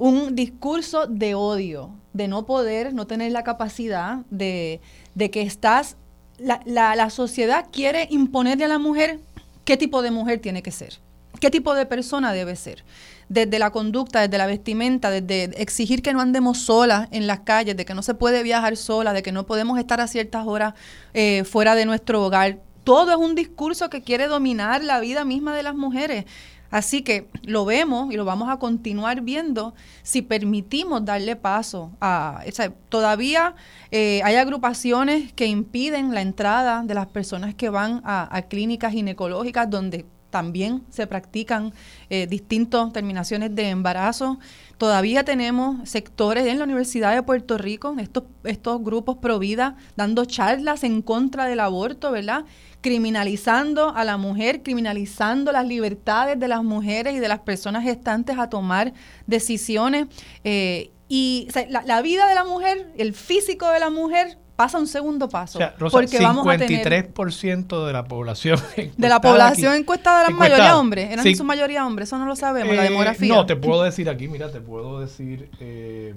[0.00, 4.80] un discurso de odio, de no poder, no tener la capacidad de,
[5.14, 5.98] de que estás,
[6.38, 9.20] la, la, la sociedad quiere imponerle a la mujer
[9.66, 11.00] qué tipo de mujer tiene que ser,
[11.38, 12.82] qué tipo de persona debe ser
[13.28, 17.76] desde la conducta, desde la vestimenta, desde exigir que no andemos solas en las calles,
[17.76, 20.72] de que no se puede viajar sola, de que no podemos estar a ciertas horas
[21.12, 22.58] eh, fuera de nuestro hogar.
[22.84, 26.24] Todo es un discurso que quiere dominar la vida misma de las mujeres.
[26.70, 32.42] Así que lo vemos y lo vamos a continuar viendo si permitimos darle paso a...
[32.88, 33.54] todavía
[33.90, 38.92] eh, hay agrupaciones que impiden la entrada de las personas que van a, a clínicas
[38.92, 41.72] ginecológicas donde también se practican
[42.08, 44.38] eh, distintas terminaciones de embarazo.
[44.78, 50.24] Todavía tenemos sectores en la Universidad de Puerto Rico, estos, estos grupos pro vida, dando
[50.24, 52.44] charlas en contra del aborto, ¿verdad?
[52.80, 58.38] Criminalizando a la mujer, criminalizando las libertades de las mujeres y de las personas gestantes
[58.38, 58.94] a tomar
[59.26, 60.06] decisiones.
[60.44, 65.26] Eh, y la vida de la mujer, el físico de la mujer pasa un segundo
[65.26, 65.58] paso.
[65.90, 68.60] porque 53% vamos a tener, de la población
[68.96, 72.76] de la población encuestada la mayoría hombres, eran su mayoría hombres, eso no lo sabemos,
[72.76, 73.34] la eh, demografía.
[73.34, 76.14] No, te puedo decir aquí, mira, te puedo decir eh,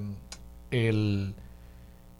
[0.71, 1.35] el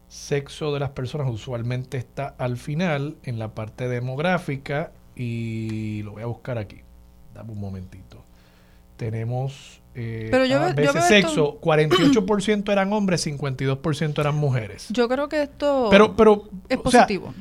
[0.07, 6.23] sexo de las personas usualmente está al final en la parte demográfica y lo voy
[6.23, 6.77] a buscar aquí.
[7.33, 8.23] Dame un momentito.
[8.95, 14.87] Tenemos eh, pero yo, a veces sexo, 48% eran hombres, 52% eran mujeres.
[14.89, 17.33] Yo creo que esto pero, pero, es positivo.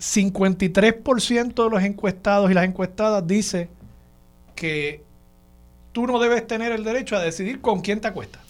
[0.00, 3.68] 53% de los encuestados y las encuestadas dice
[4.54, 5.04] que
[5.92, 8.42] tú no debes tener el derecho a decidir con quién te acuestas.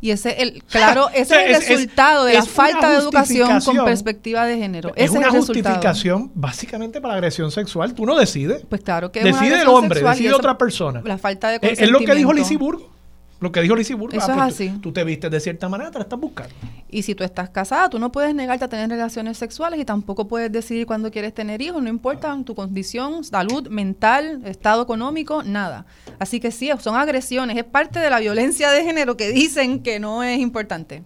[0.00, 4.46] Y ese el claro, ese es el resultado de la falta de educación con perspectiva
[4.46, 4.92] de género.
[4.96, 7.94] Es una justificación básicamente para agresión sexual.
[7.94, 8.64] Tú no decides.
[8.68, 11.02] Pues claro que decide el hombre, decide otra persona.
[11.04, 11.96] La falta de consentimiento.
[11.96, 12.97] Es, lo que dijo Lisiburgo.
[13.40, 14.80] Lo que dijo Lizzie Eso ah, es pues.
[14.80, 16.52] Tú, te vistes de cierta manera, te la estás buscando.
[16.88, 20.26] Y si tú estás casada, tú no puedes negarte a tener relaciones sexuales y tampoco
[20.26, 25.86] puedes decidir cuándo quieres tener hijos, no importa tu condición, salud mental, estado económico, nada.
[26.18, 30.00] Así que sí, son agresiones, es parte de la violencia de género que dicen que
[30.00, 31.04] no es importante.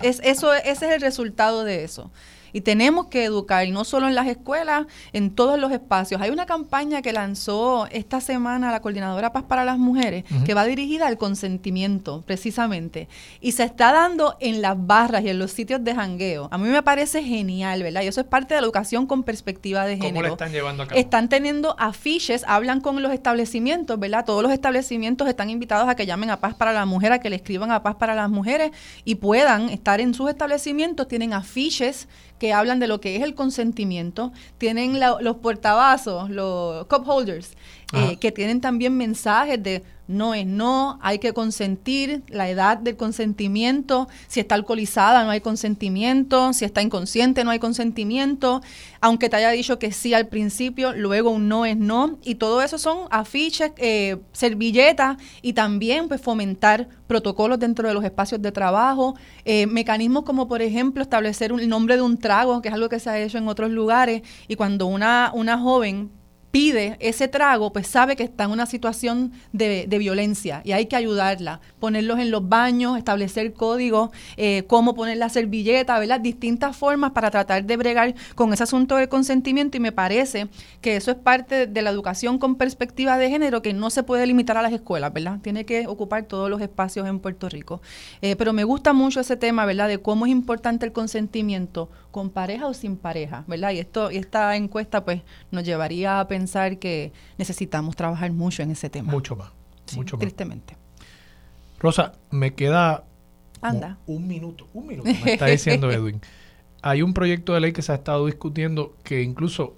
[0.00, 2.10] Es, eso, ese es el resultado de eso.
[2.52, 6.20] Y tenemos que educar, y no solo en las escuelas, en todos los espacios.
[6.20, 10.64] Hay una campaña que lanzó esta semana la Coordinadora Paz para las Mujeres, que va
[10.64, 13.08] dirigida al consentimiento, precisamente.
[13.40, 16.48] Y se está dando en las barras y en los sitios de jangueo.
[16.50, 18.02] A mí me parece genial, ¿verdad?
[18.02, 20.14] Y eso es parte de la educación con perspectiva de género.
[20.14, 21.00] ¿Cómo lo están llevando a cabo?
[21.00, 24.24] Están teniendo afiches, hablan con los establecimientos, ¿verdad?
[24.24, 27.30] Todos los establecimientos están invitados a que llamen a Paz para la Mujer, a que
[27.30, 28.72] le escriban a Paz para las Mujeres
[29.04, 32.08] y puedan estar en sus establecimientos, tienen afiches
[32.38, 37.56] que hablan de lo que es el consentimiento, tienen los portavasos, los cup holders,
[37.94, 42.96] eh, que tienen también mensajes de no es no, hay que consentir, la edad del
[42.96, 48.62] consentimiento, si está alcoholizada no hay consentimiento, si está inconsciente no hay consentimiento,
[49.00, 52.62] aunque te haya dicho que sí al principio, luego un no es no, y todo
[52.62, 58.50] eso son afiches, eh, servilletas y también pues fomentar protocolos dentro de los espacios de
[58.50, 59.14] trabajo,
[59.44, 62.88] eh, mecanismos como por ejemplo establecer un, el nombre de un trago, que es algo
[62.88, 66.17] que se ha hecho en otros lugares, y cuando una, una joven
[66.50, 70.96] pide ese trago, pues sabe que está en una situación de, violencia y hay que
[70.96, 76.20] ayudarla, ponerlos en los baños, establecer códigos, eh, cómo poner la servilleta, ¿verdad?
[76.20, 80.48] Distintas formas para tratar de bregar con ese asunto del consentimiento y me parece
[80.80, 84.26] que eso es parte de la educación con perspectiva de género que no se puede
[84.26, 85.40] limitar a las escuelas, ¿verdad?
[85.42, 87.82] Tiene que ocupar todos los espacios en Puerto Rico.
[88.22, 89.88] Eh, pero me gusta mucho ese tema, ¿verdad?
[89.88, 93.72] De cómo es importante el consentimiento con pareja o sin pareja, ¿verdad?
[93.72, 98.70] Y esto, y esta encuesta pues nos llevaría a pensar que necesitamos trabajar mucho en
[98.70, 99.12] ese tema.
[99.12, 99.50] Mucho más,
[99.94, 100.20] mucho más.
[100.20, 100.76] Tristemente.
[101.78, 103.04] Rosa, me queda
[103.60, 103.98] Anda.
[104.06, 106.20] un minuto, un minuto, me está diciendo Edwin.
[106.82, 109.74] Hay un proyecto de ley que se ha estado discutiendo que incluso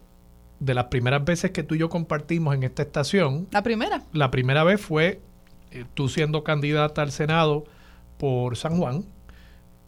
[0.61, 3.49] de las primeras veces que tú y yo compartimos en esta estación.
[3.51, 4.03] La primera.
[4.13, 5.21] La primera vez fue
[5.71, 7.65] eh, tú siendo candidata al Senado
[8.19, 9.05] por San Juan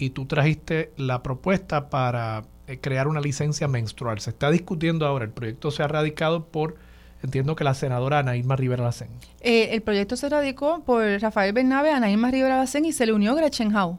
[0.02, 4.18] y tú trajiste la propuesta para eh, crear una licencia menstrual.
[4.18, 6.76] Se está discutiendo ahora, el proyecto se ha radicado por,
[7.22, 9.08] entiendo que la senadora Anaíma Rivera Lacén.
[9.40, 13.36] Eh, el proyecto se radicó por Rafael Bernabe, Anaíma Rivera Lacén y se le unió
[13.36, 13.98] Gretchen Howe.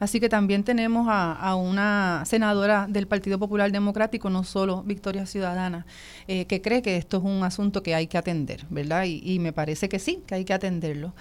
[0.00, 5.84] Así que también tenemos a, una senadora del Partido Popular Democrático, no solo Victoria Ciudadana,
[6.26, 9.04] eh, que cree que esto es un asunto que hay que atender, ¿verdad?
[9.04, 11.12] Y, y me parece que sí, que hay que atenderlo.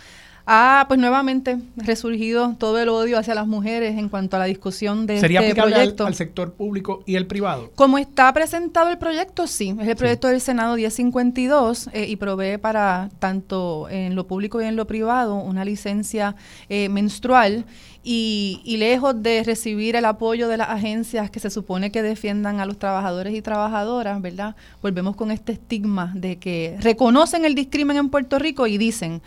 [0.49, 5.05] Ha pues nuevamente resurgido todo el odio hacia las mujeres en cuanto a la discusión
[5.05, 6.05] de ¿Sería este aplicable proyecto.
[6.05, 7.69] Al, sector público y el privado?
[7.75, 9.75] Como está presentado el proyecto, sí.
[9.77, 14.65] Es el proyecto del Senado 1052 eh, y provee para tanto en lo público y
[14.65, 16.37] en lo privado una licencia
[16.69, 17.65] eh, menstrual
[18.01, 22.61] y, y, lejos de recibir el apoyo de las agencias que se supone que defiendan
[22.61, 24.55] a los trabajadores y trabajadoras, ¿verdad?
[24.81, 29.21] Volvemos con este estigma de que reconocen el discrimen en Puerto Rico y dicen,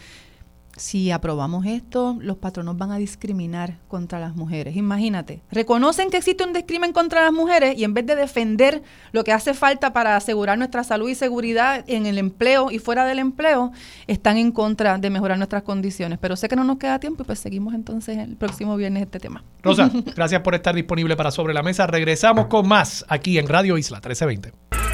[0.80, 4.76] si aprobamos esto, los patronos van a discriminar contra las mujeres.
[4.76, 8.82] Imagínate, reconocen que existe un discrimen contra las mujeres y en vez de defender
[9.12, 13.04] lo que hace falta para asegurar nuestra salud y seguridad en el empleo y fuera
[13.04, 13.72] del empleo,
[14.06, 16.18] están en contra de mejorar nuestras condiciones.
[16.18, 19.20] Pero sé que no nos queda tiempo y pues seguimos entonces el próximo viernes este
[19.20, 19.44] tema.
[19.62, 21.86] Rosa, gracias por estar disponible para Sobre la Mesa.
[21.86, 24.89] Regresamos con más aquí en Radio Isla 1320.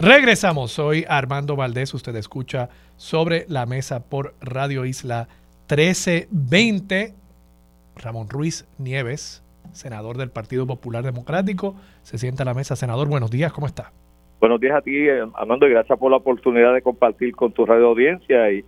[0.00, 5.26] Regresamos, soy Armando Valdés, usted escucha sobre la mesa por Radio Isla
[5.68, 7.14] 1320.
[7.96, 9.42] Ramón Ruiz Nieves,
[9.72, 12.76] senador del Partido Popular Democrático, se sienta a la mesa.
[12.76, 13.90] Senador, buenos días, ¿cómo está?
[14.38, 17.88] Buenos días a ti, Armando, y gracias por la oportunidad de compartir con tu radio
[17.88, 18.64] audiencia y,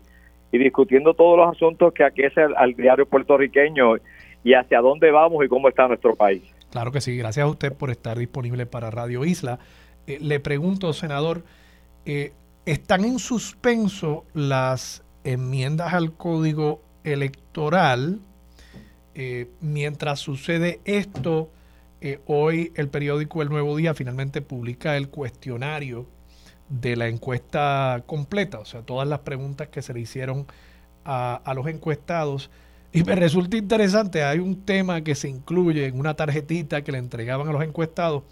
[0.50, 3.98] y discutiendo todos los asuntos que aquecen al, al diario puertorriqueño
[4.42, 6.42] y hacia dónde vamos y cómo está nuestro país.
[6.72, 9.60] Claro que sí, gracias a usted por estar disponible para Radio Isla.
[10.10, 11.44] Eh, le pregunto, senador,
[12.04, 12.32] eh,
[12.66, 18.18] ¿están en suspenso las enmiendas al código electoral?
[19.14, 21.52] Eh, mientras sucede esto,
[22.26, 26.06] hoy el periódico El Nuevo Día finalmente publica el cuestionario
[26.68, 30.46] de la encuesta completa, o sea, todas las preguntas que se le hicieron
[31.04, 32.50] a, a los encuestados.
[32.92, 36.98] Y me resulta interesante, hay un tema que se incluye en una tarjetita que le
[36.98, 38.24] entregaban a los encuestados,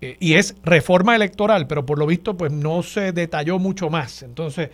[0.00, 4.22] eh, y es reforma electoral, pero por lo visto pues no se detalló mucho más.
[4.22, 4.70] Entonces,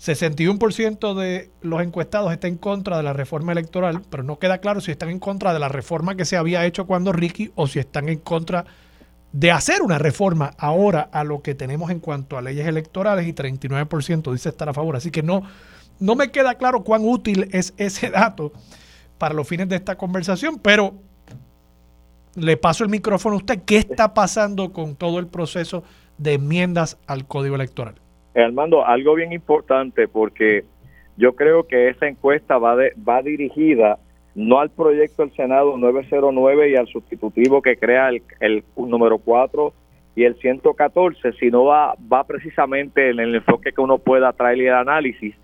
[0.00, 4.80] 61% de los encuestados está en contra de la reforma electoral, pero no queda claro
[4.80, 7.78] si están en contra de la reforma que se había hecho cuando Ricky o si
[7.78, 8.64] están en contra
[9.32, 13.32] de hacer una reforma ahora a lo que tenemos en cuanto a leyes electorales y
[13.32, 14.96] 39% dice estar a favor.
[14.96, 15.42] Así que no,
[16.00, 18.52] no me queda claro cuán útil es ese dato
[19.18, 20.94] para los fines de esta conversación, pero
[22.36, 23.62] le paso el micrófono a usted.
[23.66, 25.84] ¿Qué está pasando con todo el proceso
[26.18, 27.94] de enmiendas al Código Electoral?
[28.34, 30.64] Armando, algo bien importante porque
[31.16, 33.98] yo creo que esa encuesta va, de, va dirigida
[34.34, 39.74] no al proyecto del Senado 909 y al sustitutivo que crea el, el número 4
[40.14, 44.74] y el 114, sino va, va precisamente en el enfoque que uno pueda traerle el
[44.74, 45.34] análisis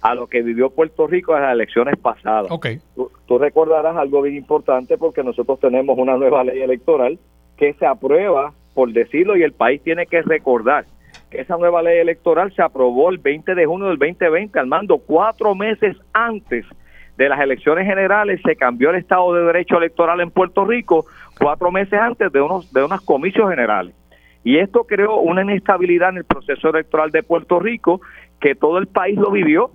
[0.00, 2.50] a lo que vivió Puerto Rico en las elecciones pasadas.
[2.50, 2.78] Okay.
[2.94, 7.18] Tú, tú, recordarás algo bien importante porque nosotros tenemos una nueva ley electoral
[7.56, 10.86] que se aprueba, por decirlo, y el país tiene que recordar
[11.30, 14.98] que esa nueva ley electoral se aprobó el 20 de junio del 2020, al mando
[14.98, 16.64] cuatro meses antes
[17.16, 21.04] de las elecciones generales, se cambió el Estado de Derecho Electoral en Puerto Rico
[21.38, 23.94] cuatro meses antes de unos, de unos comicios generales.
[24.48, 28.00] Y esto creó una inestabilidad en el proceso electoral de Puerto Rico
[28.40, 29.70] que todo el país lo vivió.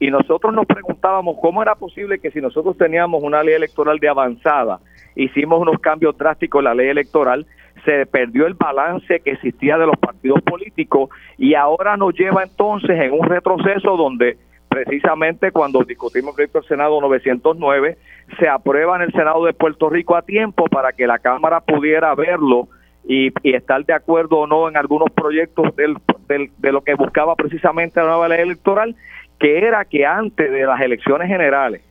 [0.00, 4.08] Y nosotros nos preguntábamos cómo era posible que si nosotros teníamos una ley electoral de
[4.08, 4.80] avanzada,
[5.14, 7.44] hicimos unos cambios drásticos en la ley electoral,
[7.84, 12.98] se perdió el balance que existía de los partidos políticos y ahora nos lleva entonces
[12.98, 14.38] en un retroceso donde
[14.70, 17.98] precisamente cuando discutimos el proyecto del Senado 909
[18.40, 22.14] se aprueba en el Senado de Puerto Rico a tiempo para que la Cámara pudiera
[22.14, 22.68] verlo
[23.06, 25.96] y, estar de acuerdo o no en algunos proyectos del,
[26.28, 28.96] del, de lo que buscaba precisamente la nueva ley electoral,
[29.38, 31.82] que era que antes de las elecciones generales,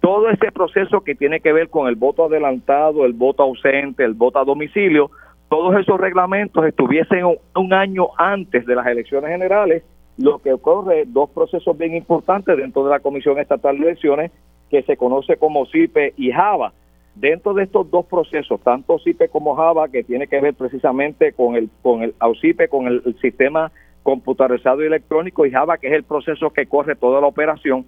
[0.00, 4.14] todo ese proceso que tiene que ver con el voto adelantado, el voto ausente, el
[4.14, 5.10] voto a domicilio,
[5.48, 9.84] todos esos reglamentos estuviesen un, un año antes de las elecciones generales,
[10.18, 14.32] lo que ocurre, dos procesos bien importantes dentro de la Comisión Estatal de Elecciones,
[14.70, 16.72] que se conoce como CIPE y JAVA,
[17.14, 21.56] dentro de estos dos procesos, tanto CIPE como Java, que tiene que ver precisamente con
[21.56, 23.70] el con el AUCIPE, con el, sistema
[24.02, 27.86] computarizado y electrónico, y Java, que es el proceso que corre toda la operación,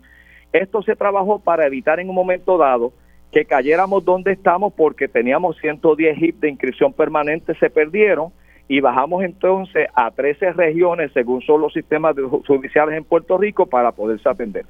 [0.53, 2.93] esto se trabajó para evitar en un momento dado
[3.33, 8.31] que cayéramos donde estamos porque teníamos 110 HIP de inscripción permanente, se perdieron
[8.69, 12.15] y bajamos entonces a 13 regiones según son los sistemas
[12.47, 14.65] judiciales en Puerto Rico para poderse atender.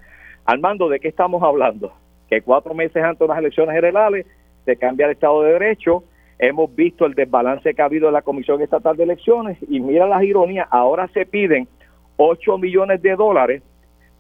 [0.47, 1.93] Armando, ¿de qué estamos hablando?
[2.29, 4.27] Que cuatro meses antes de las elecciones generales
[4.65, 6.05] se cambia el Estado de Derecho,
[6.39, 10.07] hemos visto el desbalance que ha habido en la Comisión Estatal de Elecciones y mira
[10.07, 11.69] las ironías, ahora se piden
[12.17, 13.63] 8 millones de dólares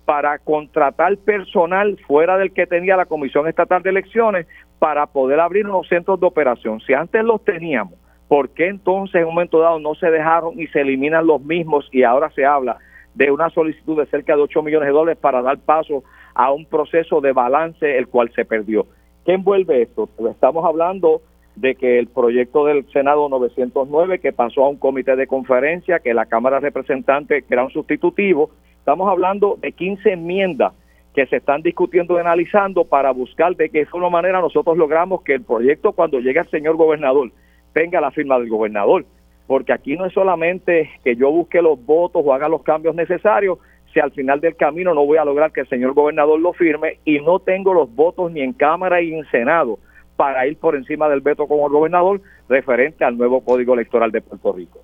[0.04, 4.46] para contratar personal fuera del que tenía la Comisión Estatal de Elecciones
[4.78, 6.80] para poder abrir los centros de operación.
[6.80, 7.94] Si antes los teníamos,
[8.28, 11.88] ¿por qué entonces en un momento dado no se dejaron y se eliminan los mismos
[11.90, 12.78] y ahora se habla
[13.14, 16.02] de una solicitud de cerca de 8 millones de dólares para dar paso
[16.34, 18.86] a un proceso de balance el cual se perdió?
[19.24, 20.06] ¿Qué envuelve esto?
[20.16, 21.22] Pues estamos hablando
[21.56, 26.12] de que el proyecto del Senado 909 que pasó a un comité de conferencia, que
[26.12, 30.74] la Cámara de Representantes, era un sustitutivo, estamos hablando de 15 enmiendas
[31.14, 35.34] que se están discutiendo y analizando para buscar de qué forma manera nosotros logramos que
[35.34, 37.30] el proyecto cuando llegue al señor gobernador
[37.72, 39.06] tenga la firma del gobernador,
[39.46, 43.58] porque aquí no es solamente que yo busque los votos o haga los cambios necesarios,
[43.94, 46.98] si al final del camino no voy a lograr que el señor gobernador lo firme
[47.04, 49.78] y no tengo los votos ni en Cámara ni en Senado
[50.16, 54.20] para ir por encima del veto como el gobernador referente al nuevo Código Electoral de
[54.20, 54.80] Puerto Rico.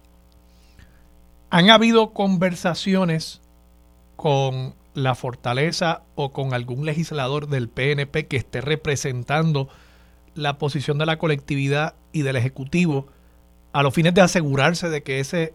[1.50, 3.42] ¿Han habido conversaciones
[4.14, 9.68] con la fortaleza o con algún legislador del PNP que esté representando
[10.34, 13.06] la posición de la colectividad y del Ejecutivo
[13.72, 15.54] a los fines de asegurarse de que ese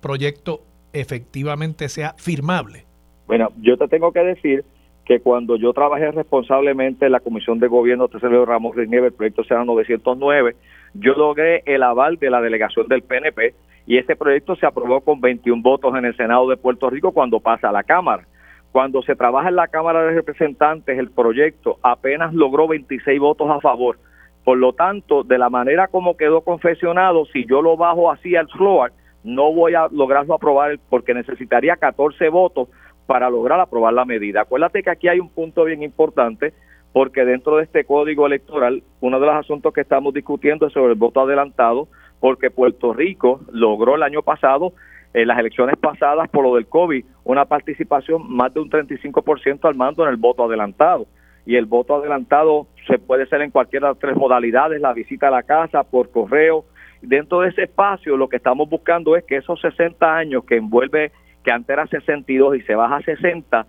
[0.00, 0.62] proyecto
[0.94, 2.84] efectivamente sea firmable?
[3.26, 4.64] Bueno, yo te tengo que decir
[5.04, 9.44] que cuando yo trabajé responsablemente en la Comisión de Gobierno Tercero Ramos Nieve, el proyecto
[9.44, 10.56] será 909,
[10.94, 13.54] yo logré el aval de la delegación del PNP
[13.86, 17.40] y ese proyecto se aprobó con 21 votos en el Senado de Puerto Rico cuando
[17.40, 18.26] pasa a la Cámara.
[18.72, 23.60] Cuando se trabaja en la Cámara de Representantes, el proyecto apenas logró 26 votos a
[23.60, 23.98] favor.
[24.42, 28.48] Por lo tanto, de la manera como quedó confeccionado, si yo lo bajo así al
[28.48, 28.92] floor,
[29.24, 32.68] no voy a lograrlo aprobar porque necesitaría 14 votos
[33.06, 34.42] para lograr aprobar la medida.
[34.42, 36.54] Acuérdate que aquí hay un punto bien importante
[36.92, 40.92] porque dentro de este código electoral, uno de los asuntos que estamos discutiendo es sobre
[40.92, 41.88] el voto adelantado,
[42.20, 44.74] porque Puerto Rico logró el año pasado,
[45.14, 49.76] en las elecciones pasadas por lo del COVID, una participación más de un 35% al
[49.76, 51.06] mando en el voto adelantado.
[51.46, 55.28] Y el voto adelantado se puede hacer en cualquiera de las tres modalidades, la visita
[55.28, 56.64] a la casa, por correo.
[57.06, 61.12] Dentro de ese espacio lo que estamos buscando es que esos 60 años que envuelve
[61.44, 63.66] que antes era 62 y se baja a 60,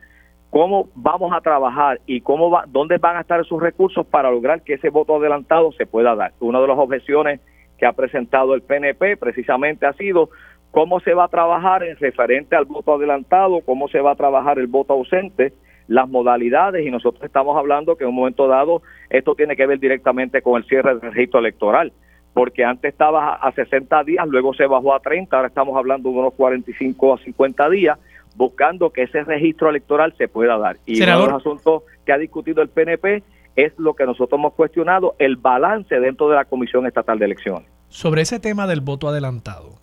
[0.50, 4.62] cómo vamos a trabajar y cómo va, dónde van a estar esos recursos para lograr
[4.62, 6.32] que ese voto adelantado se pueda dar.
[6.40, 7.42] Una de las objeciones
[7.78, 10.30] que ha presentado el PNP precisamente ha sido
[10.72, 14.58] cómo se va a trabajar en referente al voto adelantado, cómo se va a trabajar
[14.58, 15.52] el voto ausente,
[15.88, 19.80] las modalidades y nosotros estamos hablando que en un momento dado esto tiene que ver
[19.80, 21.92] directamente con el cierre del registro electoral
[22.36, 26.18] porque antes estaba a 60 días, luego se bajó a 30, ahora estamos hablando de
[26.18, 27.98] unos 45 a 50 días,
[28.36, 30.76] buscando que ese registro electoral se pueda dar.
[30.86, 33.24] Y uno de los asuntos que ha discutido el PNP
[33.56, 37.70] es lo que nosotros hemos cuestionado, el balance dentro de la Comisión Estatal de Elecciones.
[37.88, 39.80] Sobre ese tema del voto adelantado,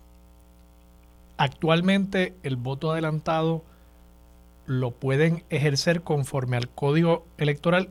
[1.37, 3.63] actualmente el voto adelantado
[4.67, 7.89] lo pueden ejercer conforme al código electoral.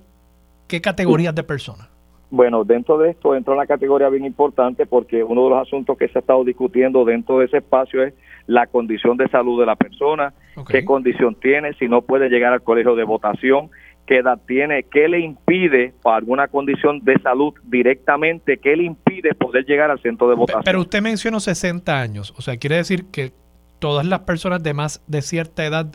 [0.68, 1.91] ¿Qué categorías de personas?
[2.32, 6.08] Bueno, dentro de esto entra una categoría bien importante porque uno de los asuntos que
[6.08, 8.14] se ha estado discutiendo dentro de ese espacio es
[8.46, 10.32] la condición de salud de la persona,
[10.66, 13.68] qué condición tiene, si no puede llegar al colegio de votación,
[14.06, 19.34] qué edad tiene, qué le impide por alguna condición de salud directamente, qué le impide
[19.34, 20.62] poder llegar al centro de votación.
[20.64, 23.32] Pero usted mencionó 60 años, o sea, quiere decir que
[23.78, 25.92] todas las personas de más de cierta edad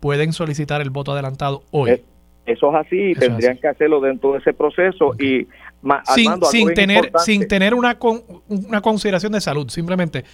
[0.00, 2.02] pueden solicitar el voto adelantado hoy.
[2.44, 5.46] Eso es así y tendrían que hacerlo dentro de ese proceso y
[6.50, 7.98] sin, tener sin tener una,
[8.48, 10.24] una consideración de salud, simplemente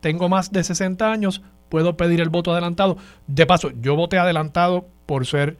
[0.00, 2.96] tengo más de 60 años, puedo pedir el voto adelantado.
[3.26, 5.58] De paso, yo voté adelantado por ser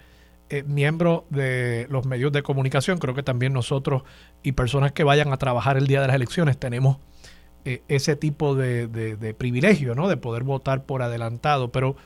[0.51, 2.99] eh, miembro de los medios de comunicación.
[2.99, 4.03] Creo que también nosotros
[4.43, 6.99] y personas que vayan a trabajar el día de las elecciones tenemos
[7.65, 10.09] eh, ese tipo de, de, privilegio, ¿no?
[10.09, 11.71] De poder votar por adelantado.
[11.73, 11.97] Pero,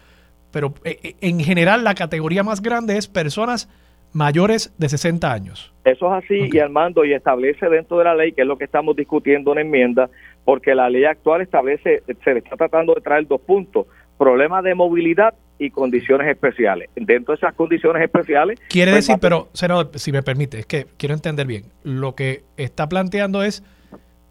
[0.50, 3.68] pero eh, en general la categoría más grande es personas
[4.12, 5.72] mayores de 60 años.
[5.84, 8.64] Eso es así y Armando y establece dentro de la ley, que es lo que
[8.64, 10.10] estamos discutiendo en enmienda,
[10.44, 13.86] porque la ley actual establece, se le está tratando de traer dos puntos,
[14.18, 16.88] problemas de movilidad y condiciones especiales.
[16.94, 18.60] Dentro de esas condiciones especiales...
[18.68, 22.42] Quiere pues, decir, pero, senador, si me permite, es que quiero entender bien, lo que
[22.56, 23.64] está planteando es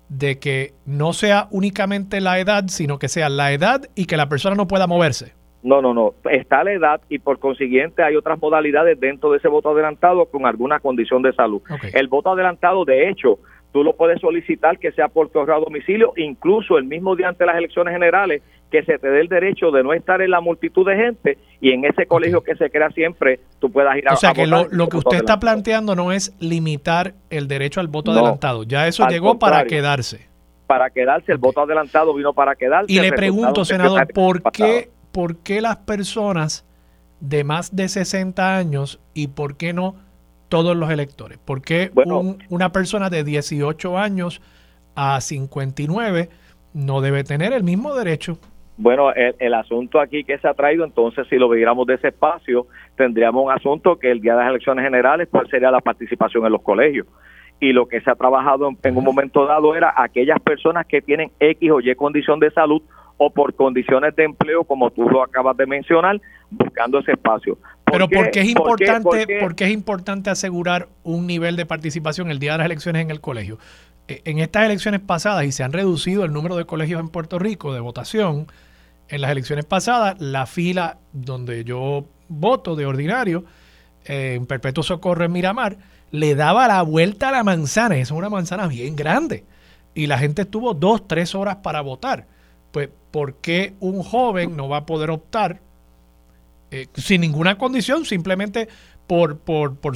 [0.09, 4.27] de que no sea únicamente la edad, sino que sea la edad y que la
[4.27, 5.33] persona no pueda moverse.
[5.63, 6.13] No, no, no.
[6.29, 10.45] Está la edad y por consiguiente hay otras modalidades dentro de ese voto adelantado con
[10.45, 11.61] alguna condición de salud.
[11.93, 13.39] El voto adelantado, de hecho,
[13.71, 17.45] tú lo puedes solicitar que sea por correo a domicilio, incluso el mismo día ante
[17.45, 20.85] las elecciones generales, que se te dé el derecho de no estar en la multitud
[20.88, 24.15] de gente y en ese colegio que se crea siempre tú puedas ir a O
[24.15, 28.63] sea que lo, que usted está planteando no es limitar el derecho al voto adelantado,
[28.63, 30.29] ya eso llegó para quedarse.
[30.67, 32.91] Para quedarse, el voto adelantado vino para quedarse.
[32.91, 36.65] Y le pregunto, senador, ¿por qué por qué las personas
[37.19, 39.95] de más de 60 años y por qué no
[40.49, 41.38] todos los electores?
[41.38, 41.91] ¿Por qué
[42.49, 44.41] una persona de 18 años
[44.95, 46.29] a 59
[46.73, 48.38] no debe tener el mismo derecho?
[48.77, 52.65] Bueno, el, asunto aquí que se ha traído, entonces, si lo viéramos de ese espacio,
[52.95, 56.51] tendríamos un asunto que el día de las elecciones generales, ¿cuál sería la participación en
[56.51, 57.05] los colegios?
[57.59, 61.31] Y lo que se ha trabajado en, un momento dado era aquellas personas que tienen
[61.39, 62.81] X o Y condición de salud
[63.23, 66.19] o por condiciones de empleo, como tú lo acabas de mencionar,
[66.49, 67.56] buscando ese espacio.
[67.85, 72.39] Pero ¿por qué es importante, ¿por qué es importante asegurar un nivel de participación el
[72.39, 73.60] día de las elecciones en el colegio?
[74.07, 77.38] Eh, en estas elecciones pasadas, y se han reducido el número de colegios en Puerto
[77.38, 78.48] Rico de votación,
[79.07, 83.43] en las elecciones pasadas, la fila donde yo voto de ordinario,
[84.06, 85.77] eh, en Perpetuo Socorro en Miramar,
[86.10, 87.98] le daba la vuelta a la manzana.
[87.98, 89.43] Es una manzana bien grande.
[89.93, 92.26] Y la gente estuvo dos, tres horas para votar.
[92.72, 95.60] Pues, ¿por qué un joven no va a poder optar
[96.72, 98.68] eh, sin ninguna condición, simplemente
[99.07, 99.95] por, por, por,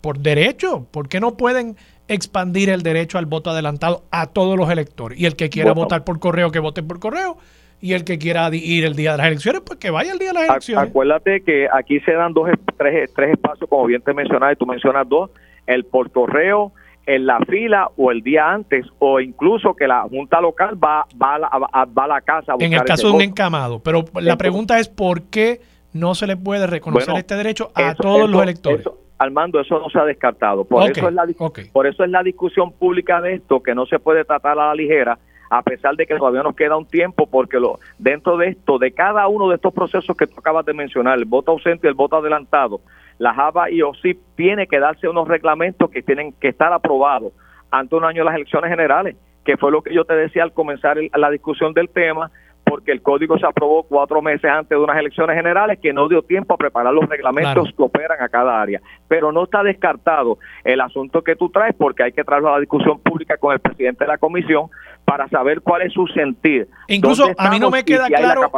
[0.00, 0.86] por derecho?
[0.90, 1.76] ¿Por qué no pueden
[2.06, 5.18] expandir el derecho al voto adelantado a todos los electores?
[5.18, 7.36] Y el que quiera votar por correo, que vote por correo
[7.80, 10.28] y el que quiera ir el día de las elecciones, pues que vaya el día
[10.28, 10.88] de las elecciones.
[10.88, 14.64] Acuérdate que aquí se dan dos, tres, tres espacios, como bien te mencionaba, y tú
[14.64, 15.30] mencionas dos,
[15.66, 16.72] el por correo,
[17.06, 21.34] en la fila o el día antes, o incluso que la junta local va, va,
[21.34, 21.48] a, la,
[21.86, 22.54] va a la casa.
[22.58, 23.80] en el caso de un encamado.
[23.80, 25.60] Pero la pregunta es: ¿por qué
[25.92, 28.84] no se le puede reconocer este derecho a todos los electores?
[29.16, 30.64] Armando, eso no se ha descartado.
[30.64, 31.26] Por, eso es la,
[31.72, 34.74] por eso es la discusión pública de esto, que no se puede tratar a la
[34.74, 35.18] ligera
[35.50, 38.92] a pesar de que todavía nos queda un tiempo, porque lo, dentro de esto, de
[38.92, 41.94] cada uno de estos procesos que tú acabas de mencionar, el voto ausente y el
[41.94, 42.80] voto adelantado,
[43.24, 47.32] la JAVA y OSIP tiene que darse unos reglamentos que tienen que estar aprobados
[47.70, 50.52] ante un año de las elecciones generales, que fue lo que yo te decía al
[50.52, 52.30] comenzar la discusión del tema,
[52.64, 56.20] porque el código se aprobó cuatro meses antes de unas elecciones generales que no dio
[56.20, 58.82] tiempo a preparar los reglamentos que operan a cada área.
[59.08, 62.60] Pero no está descartado el asunto que tú traes porque hay que traerlo a la
[62.60, 64.68] discusión pública con el presidente de la comisión
[65.06, 66.68] para saber cuál es su sentir.
[66.88, 68.50] Incluso a mí no me queda claro,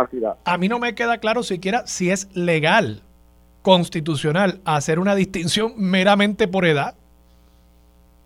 [0.44, 3.02] a mí no me queda claro siquiera si es legal,
[3.66, 6.94] constitucional, hacer una distinción meramente por edad.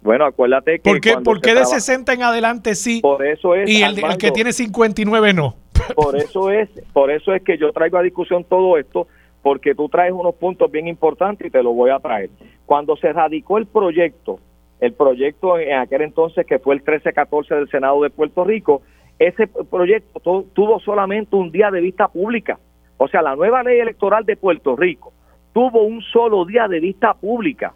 [0.02, 0.90] Bueno, acuérdate que.
[0.90, 3.00] ¿Por qué, ¿por qué de 60 en adelante sí?
[3.00, 3.66] Por eso es.
[3.70, 5.54] Y el, el, que tiene 59 no.
[5.96, 9.08] Por eso es, por eso es que yo traigo a discusión todo esto,
[9.40, 12.28] porque tú traes unos puntos bien importantes y te los voy a traer.
[12.66, 14.40] Cuando se radicó el proyecto
[14.78, 18.82] el proyecto en aquel entonces que fue el 1314 del Senado de Puerto Rico,
[19.18, 22.58] ese proyecto tuvo solamente un día de vista pública.
[22.98, 25.14] O sea, la nueva ley electoral de Puerto Rico
[25.61, 27.74] tuvo un solo día de vista pública.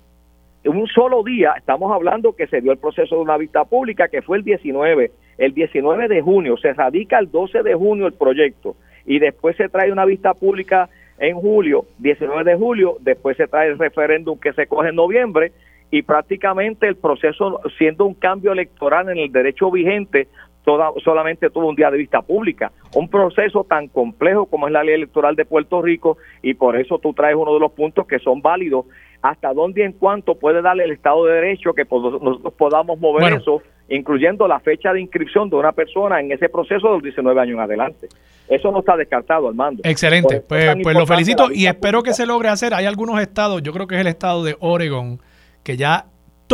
[0.64, 4.22] Un solo día, estamos hablando que se dio el proceso de una vista pública que
[4.22, 8.74] fue el 19, el 19 de junio, se radica el 12 de junio el proyecto
[9.04, 10.88] y después se trae una vista pública
[11.18, 15.52] en julio, 19 de julio, después se trae el referéndum que se coge en noviembre
[15.90, 20.28] y prácticamente el proceso, siendo un cambio electoral en el derecho vigente,
[20.64, 22.72] toda, solamente tuvo un día de vista pública.
[22.94, 26.98] Un proceso tan complejo como es la ley electoral de Puerto Rico y por eso
[26.98, 28.86] tú traes uno de los puntos que son válidos.
[29.22, 33.32] ¿Hasta dónde y en cuánto puede darle el Estado de Derecho que nosotros podamos mover
[33.34, 37.40] eso, incluyendo la fecha de inscripción de una persona en ese proceso de los 19
[37.40, 38.08] años en adelante?
[38.48, 39.80] Eso no está descartado, Armando.
[39.84, 40.42] Excelente.
[40.42, 42.74] Pues, pues lo felicito y espero que se logre hacer.
[42.74, 45.20] Hay algunos estados, yo creo que es el estado de Oregon,
[45.62, 46.04] que ya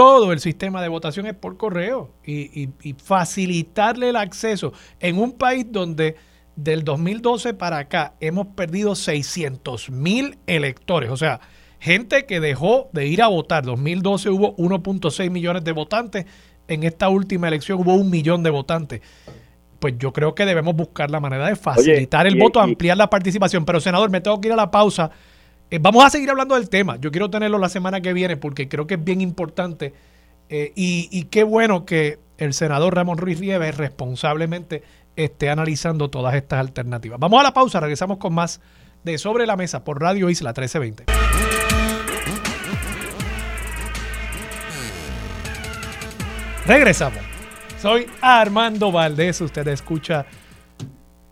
[0.00, 2.70] todo el sistema de votación es por correo y,
[3.04, 6.16] facilitarle el acceso en un país donde
[6.56, 11.40] del 2012 para acá hemos perdido 600 mil electores, o sea,
[11.80, 13.62] gente que dejó de ir a votar.
[13.62, 16.24] 2012 hubo 1.6 millones de votantes,
[16.66, 19.02] en esta última elección hubo un millón de votantes.
[19.80, 23.66] Pues yo creo que debemos buscar la manera de facilitar el voto, ampliar la participación.
[23.66, 25.10] Pero senador, me tengo que ir a la pausa.
[25.70, 26.96] Eh, vamos a seguir hablando del tema.
[26.96, 29.94] Yo quiero tenerlo la semana que viene porque creo que es bien importante.
[30.48, 34.82] Eh, y, qué bueno que el senador Ramón Ruiz Rieves responsablemente
[35.14, 37.20] esté analizando todas estas alternativas.
[37.20, 38.60] Vamos a la pausa, regresamos con más
[39.04, 41.04] de Sobre la Mesa por Radio Isla 1320.
[46.66, 47.20] Regresamos.
[47.80, 50.26] Soy Armando Valdés, usted escucha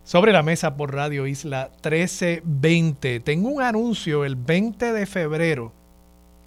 [0.09, 3.20] sobre la mesa por Radio Isla 1320.
[3.20, 5.70] Tengo un anuncio el 20 de febrero.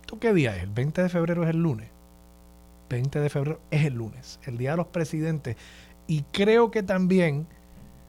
[0.08, 0.64] ¿Tú qué día es?
[0.64, 1.88] El 20 de febrero es el lunes.
[2.90, 5.58] 20 de febrero es el lunes, el Día de los Presidentes.
[6.08, 7.46] Y creo que también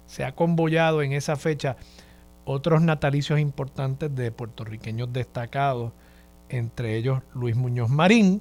[0.07, 1.77] se ha convoyado en esa fecha
[2.47, 5.93] otros natalicios importantes de puertorriqueños destacados,
[6.49, 8.41] entre ellos Luis Muñoz Marín.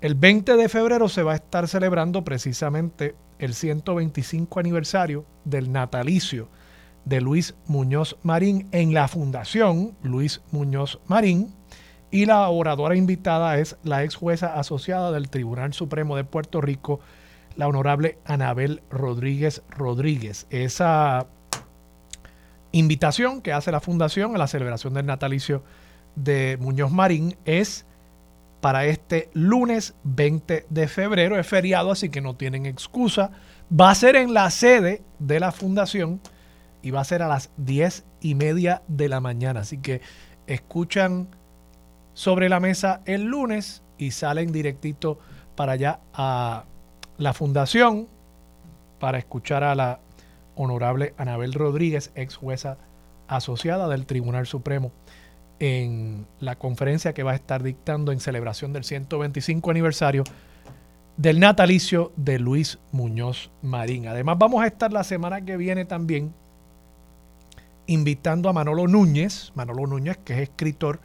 [0.00, 6.48] El 20 de febrero se va a estar celebrando precisamente el 125 aniversario del natalicio
[7.04, 11.54] de Luis Muñoz Marín en la Fundación Luis Muñoz Marín.
[12.10, 17.00] Y la oradora invitada es la ex jueza asociada del Tribunal Supremo de Puerto Rico,
[17.56, 20.46] la honorable Anabel Rodríguez Rodríguez.
[20.50, 21.26] Esa
[22.72, 25.62] invitación que hace la Fundación a la celebración del natalicio
[26.16, 27.86] de Muñoz Marín es
[28.60, 31.38] para este lunes 20 de febrero.
[31.38, 33.30] Es feriado, así que no tienen excusa.
[33.72, 36.20] Va a ser en la sede de la Fundación
[36.82, 39.60] y va a ser a las 10 y media de la mañana.
[39.60, 40.00] Así que
[40.46, 41.28] escuchan
[42.14, 45.18] sobre la mesa el lunes y salen directito
[45.56, 46.64] para allá a
[47.18, 48.08] la Fundación
[48.98, 50.00] para escuchar a la
[50.54, 52.76] honorable Anabel Rodríguez, ex jueza
[53.28, 54.92] asociada del Tribunal Supremo,
[55.60, 60.24] en la conferencia que va a estar dictando en celebración del 125 aniversario
[61.18, 64.08] del natalicio de Luis Muñoz Marín.
[64.08, 66.32] Además, vamos a estar la semana que viene también
[67.86, 71.00] invitando a Manolo Núñez, Manolo Núñez que es escritor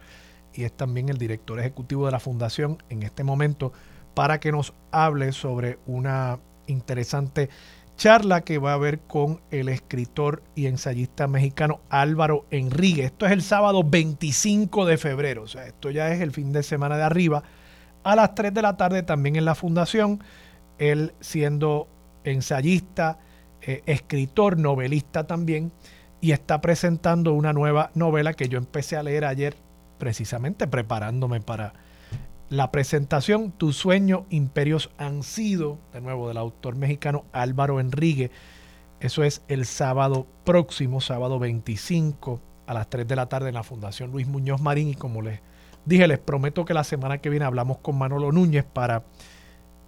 [0.54, 3.74] y es también el director ejecutivo de la fundación en este momento,
[4.14, 7.50] para que nos hable sobre una interesante
[7.96, 13.04] charla que va a haber con el escritor y ensayista mexicano Álvaro Enrique.
[13.04, 16.62] Esto es el sábado 25 de febrero, o sea, esto ya es el fin de
[16.62, 17.42] semana de arriba.
[18.04, 20.22] A las 3 de la tarde también en la fundación,
[20.78, 21.88] él siendo
[22.24, 23.18] ensayista,
[23.62, 25.72] eh, escritor, novelista también,
[26.20, 29.56] y está presentando una nueva novela que yo empecé a leer ayer
[29.98, 31.72] precisamente preparándome para
[32.48, 38.30] la presentación Tu sueño, imperios han sido, de nuevo del autor mexicano Álvaro Enrique.
[39.00, 43.62] Eso es el sábado próximo, sábado 25 a las 3 de la tarde en la
[43.62, 44.88] Fundación Luis Muñoz Marín.
[44.88, 45.40] Y como les
[45.84, 49.04] dije, les prometo que la semana que viene hablamos con Manolo Núñez para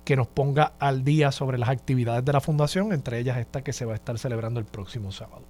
[0.04, 3.72] que nos ponga al día sobre las actividades de la Fundación, entre ellas esta que
[3.72, 5.42] se va a estar celebrando el próximo sábado.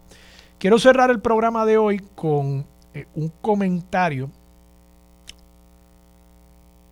[0.59, 4.31] Quiero cerrar el programa de hoy con eh, un comentario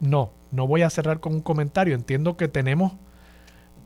[0.00, 1.94] no, no voy a cerrar con un comentario.
[1.94, 2.96] Entiendo que tenemos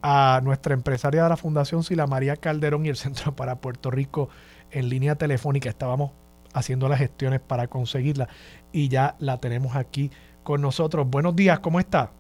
[0.02, 4.28] a nuestra empresaria de la Fundación Sila María Calderón y el Centro para Puerto Rico
[4.70, 5.68] en línea telefónica.
[5.68, 6.12] Estábamos
[6.54, 8.28] haciendo las gestiones para conseguirla
[8.72, 10.10] y ya la tenemos aquí
[10.42, 11.08] con nosotros.
[11.08, 12.10] Buenos días, ¿cómo está?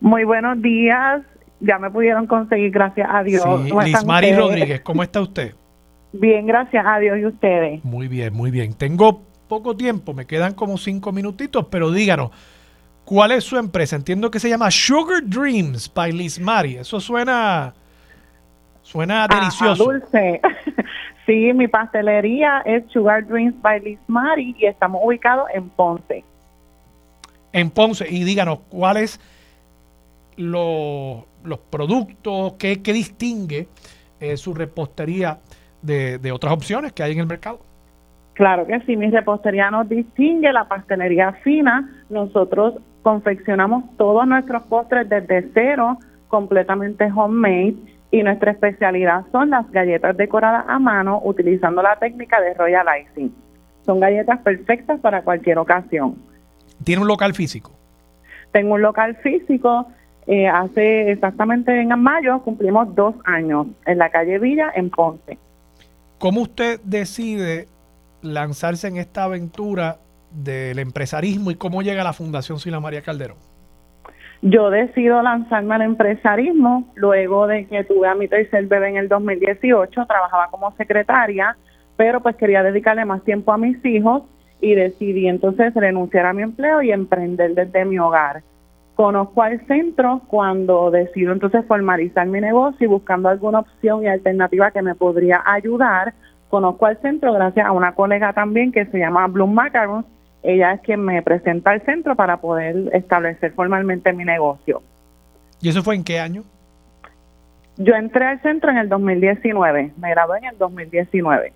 [0.00, 1.22] Muy buenos días.
[1.60, 3.42] Ya me pudieron conseguir, gracias a Dios.
[3.42, 5.54] Sí, Rodríguez, ¿cómo está usted?
[6.12, 7.84] Bien, gracias a Dios y ustedes.
[7.84, 8.72] Muy bien, muy bien.
[8.72, 12.30] Tengo poco tiempo, me quedan como cinco minutitos, pero díganos,
[13.04, 13.96] ¿cuál es su empresa?
[13.96, 16.76] Entiendo que se llama Sugar Dreams by Liz Mari.
[16.76, 17.74] Eso suena,
[18.80, 19.84] suena delicioso.
[19.84, 20.40] dulce.
[21.26, 26.24] sí, mi pastelería es Sugar Dreams by Liz Mari y estamos ubicados en Ponce.
[27.52, 28.06] En Ponce.
[28.08, 29.20] Y díganos, ¿cuáles
[30.36, 31.24] los
[31.70, 33.66] productos, qué, distingue
[34.20, 35.40] eh, su repostería
[35.82, 37.69] de, de otras opciones que hay en el mercado?
[38.40, 41.90] Claro que sí, mi repostería nos distingue, la pastelería fina.
[42.08, 42.72] Nosotros
[43.02, 45.98] confeccionamos todos nuestros postres desde cero,
[46.28, 47.74] completamente homemade,
[48.10, 53.30] y nuestra especialidad son las galletas decoradas a mano utilizando la técnica de Royal Icing.
[53.84, 56.16] Son galletas perfectas para cualquier ocasión.
[56.82, 57.72] ¿Tiene un local físico?
[58.52, 59.86] Tengo un local físico.
[60.26, 65.36] Eh, hace exactamente en mayo cumplimos dos años en la calle Villa, en Ponce.
[66.16, 67.68] ¿Cómo usted decide
[68.22, 69.98] lanzarse en esta aventura
[70.30, 73.38] del empresarismo y cómo llega la Fundación Sila María Calderón?
[74.42, 79.08] Yo decido lanzarme al empresarismo luego de que tuve a mi tercer bebé en el
[79.08, 81.56] 2018, trabajaba como secretaria,
[81.96, 84.22] pero pues quería dedicarle más tiempo a mis hijos
[84.62, 88.42] y decidí entonces renunciar a mi empleo y emprender desde mi hogar.
[88.94, 94.70] Conozco al centro cuando decido entonces formalizar mi negocio y buscando alguna opción y alternativa
[94.70, 96.14] que me podría ayudar
[96.50, 100.04] Conozco al centro gracias a una colega también que se llama Bloom Macaron.
[100.42, 104.82] Ella es quien me presenta al centro para poder establecer formalmente mi negocio.
[105.60, 106.42] ¿Y eso fue en qué año?
[107.76, 111.52] Yo entré al centro en el 2019, me gradué en el 2019.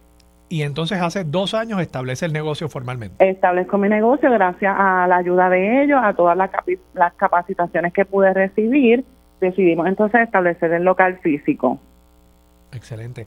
[0.49, 3.29] Y entonces hace dos años establece el negocio formalmente.
[3.29, 6.51] Establezco mi negocio gracias a la ayuda de ellos, a todas las,
[6.95, 9.05] las capacitaciones que pude recibir.
[9.41, 11.81] Decidimos entonces establecer el local físico.
[12.73, 13.27] Excelente.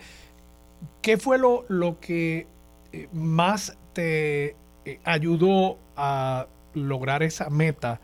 [1.01, 2.47] ¿Qué fue lo, lo que
[2.91, 4.55] eh, más te
[4.85, 7.99] eh, ayudó a lograr esa meta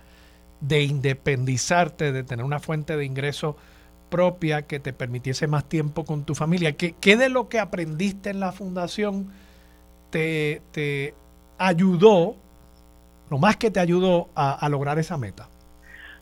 [0.62, 3.58] de independizarte, de tener una fuente de ingreso
[4.10, 6.74] propia que te permitiese más tiempo con tu familia?
[6.74, 9.30] ¿Qué, qué de lo que aprendiste en la fundación
[10.10, 11.14] te, te
[11.58, 12.36] ayudó,
[13.30, 15.50] lo más que te ayudó a, a lograr esa meta?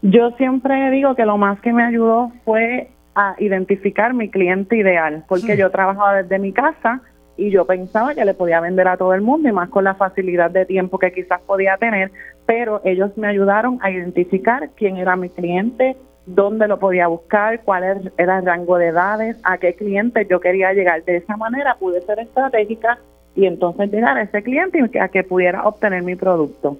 [0.01, 5.23] Yo siempre digo que lo más que me ayudó fue a identificar mi cliente ideal,
[5.27, 7.01] porque yo trabajaba desde mi casa
[7.37, 9.95] y yo pensaba que le podía vender a todo el mundo y más con la
[9.95, 12.11] facilidad de tiempo que quizás podía tener,
[12.45, 18.11] pero ellos me ayudaron a identificar quién era mi cliente, dónde lo podía buscar, cuál
[18.17, 21.03] era el rango de edades, a qué cliente yo quería llegar.
[21.03, 22.99] De esa manera pude ser estratégica
[23.35, 26.77] y entonces llegar a ese cliente y a que pudiera obtener mi producto.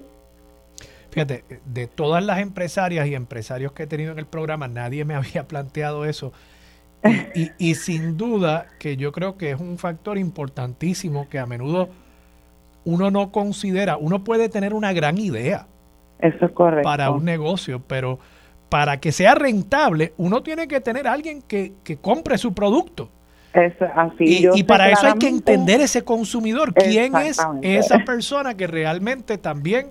[1.12, 5.14] Fíjate, de todas las empresarias y empresarios que he tenido en el programa, nadie me
[5.14, 6.32] había planteado eso.
[7.58, 11.88] Y, sin duda que yo creo que es un factor importantísimo que a menudo
[12.84, 13.96] uno no considera.
[13.96, 15.66] Uno puede tener una gran idea.
[16.20, 16.84] Eso es correcto.
[16.84, 18.20] Para un negocio, pero
[18.68, 23.10] para que sea rentable, uno tiene que tener alguien que, compre su producto.
[23.52, 24.48] Es así.
[24.54, 26.72] Y, y para eso hay que entender ese consumidor.
[26.72, 29.90] ¿Quién es esa persona que realmente también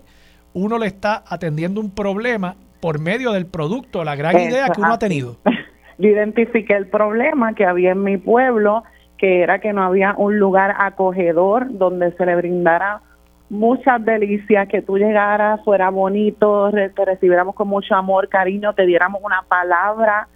[0.53, 4.93] uno le está atendiendo un problema por medio del producto, la gran idea que uno
[4.93, 5.37] ha tenido.
[5.97, 8.83] Yo identifiqué el problema que había en mi pueblo,
[9.17, 13.01] que era que no había un lugar acogedor donde se le brindara
[13.49, 19.21] muchas delicias, que tú llegaras, fuera bonito, te recibiéramos con mucho amor, cariño, te diéramos
[19.23, 20.27] una palabra.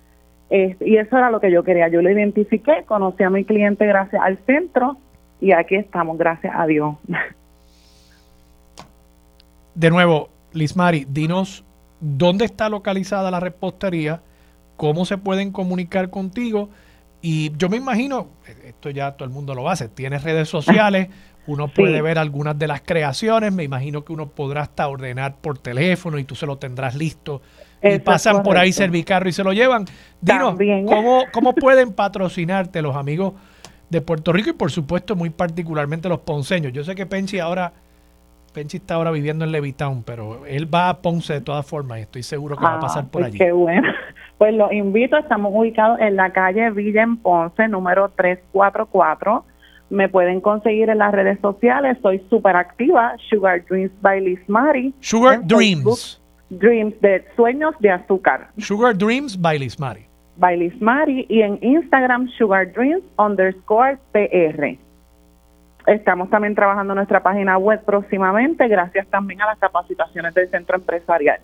[0.49, 1.87] y eso era lo que yo quería.
[1.87, 4.97] Yo lo identifiqué, conocí a mi cliente gracias al centro
[5.41, 6.95] y aquí estamos, gracias a Dios.
[9.75, 11.63] de nuevo, Lismari, dinos
[11.99, 14.21] dónde está localizada la repostería,
[14.77, 16.69] cómo se pueden comunicar contigo.
[17.21, 18.29] Y yo me imagino,
[18.65, 21.09] esto ya todo el mundo lo hace, tienes redes sociales,
[21.47, 25.57] uno puede ver algunas de las creaciones, me imagino que uno podrá hasta ordenar por
[25.57, 27.41] teléfono y tú se lo tendrás listo.
[27.81, 29.85] y pasan por ahí Servicarro y se lo llevan.
[30.21, 30.55] Dinos,
[30.87, 33.33] ¿cómo, ¿cómo pueden patrocinarte los amigos
[33.89, 36.73] de Puerto Rico y por supuesto muy particularmente los ponceños?
[36.73, 37.73] Yo sé que Penchi ahora
[38.55, 42.01] Penchi está ahora viviendo en Levitown, pero él va a Ponce de todas formas y
[42.03, 43.37] estoy seguro que va a pasar por pues allí.
[43.37, 43.87] Qué bueno.
[44.37, 49.45] Pues los invito, estamos ubicados en la calle Villa en Ponce, número 344.
[49.89, 54.93] Me pueden conseguir en las redes sociales, soy súper activa, Sugar Dreams by Liz Mari.
[54.99, 56.21] Sugar Dreams.
[56.49, 58.49] Dreams de sueños de azúcar.
[58.57, 60.05] Sugar Dreams by Liz Mari.
[60.35, 64.77] By Liz Mari y en Instagram Sugar Dreams underscore PR.
[65.87, 71.39] Estamos también trabajando nuestra página web próximamente, gracias también a las capacitaciones del centro empresarial.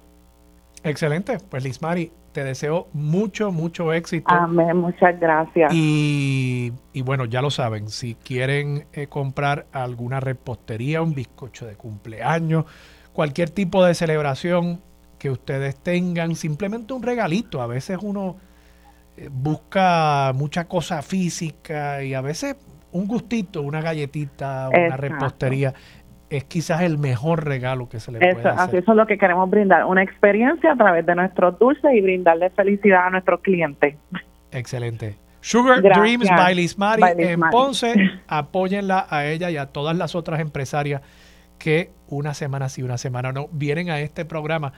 [0.84, 1.38] Excelente.
[1.50, 4.34] Pues Lismari, te deseo mucho, mucho éxito.
[4.34, 5.72] Amén, muchas gracias.
[5.74, 6.72] Y,
[7.04, 12.66] bueno, ya lo saben, si quieren eh, comprar alguna repostería, un bizcocho de cumpleaños,
[13.14, 14.82] cualquier tipo de celebración
[15.20, 17.62] que ustedes tengan, simplemente un regalito.
[17.62, 18.38] A veces uno
[19.18, 22.56] eh, busca mucha cosa física y a veces
[22.92, 25.74] un gustito, una galletita, una repostería,
[26.30, 28.54] es quizás el mejor regalo que se le puede hacer.
[28.58, 32.02] Así eso es lo que queremos brindar, una experiencia a través de nuestros dulces y
[32.02, 33.96] brindarle felicidad a nuestros clientes.
[34.52, 35.18] Excelente.
[35.42, 37.96] Sugar Dreams by Liz Mari en Ponce,
[38.28, 41.02] apóyenla a ella y a todas las otras empresarias
[41.58, 44.74] que una semana sí, una semana no, vienen a este programa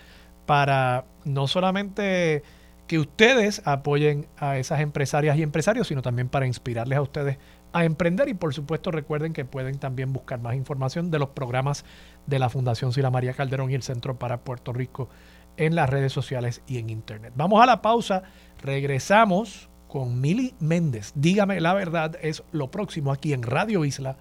[0.45, 2.44] para no solamente
[2.88, 7.38] que ustedes apoyen a esas empresarias y empresarios, sino también para inspirarles a ustedes
[7.73, 11.83] a emprender y por supuesto recuerden que pueden también buscar más información de los programas
[12.27, 15.09] de la Fundación Sila María Calderón y el Centro para Puerto Rico
[15.57, 17.33] en las redes sociales y en internet.
[17.35, 18.23] Vamos a la pausa,
[18.61, 21.11] regresamos con Mili Méndez.
[21.15, 24.17] Dígame la verdad, es lo próximo aquí en Radio Isla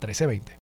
[0.00, 0.52] 1320.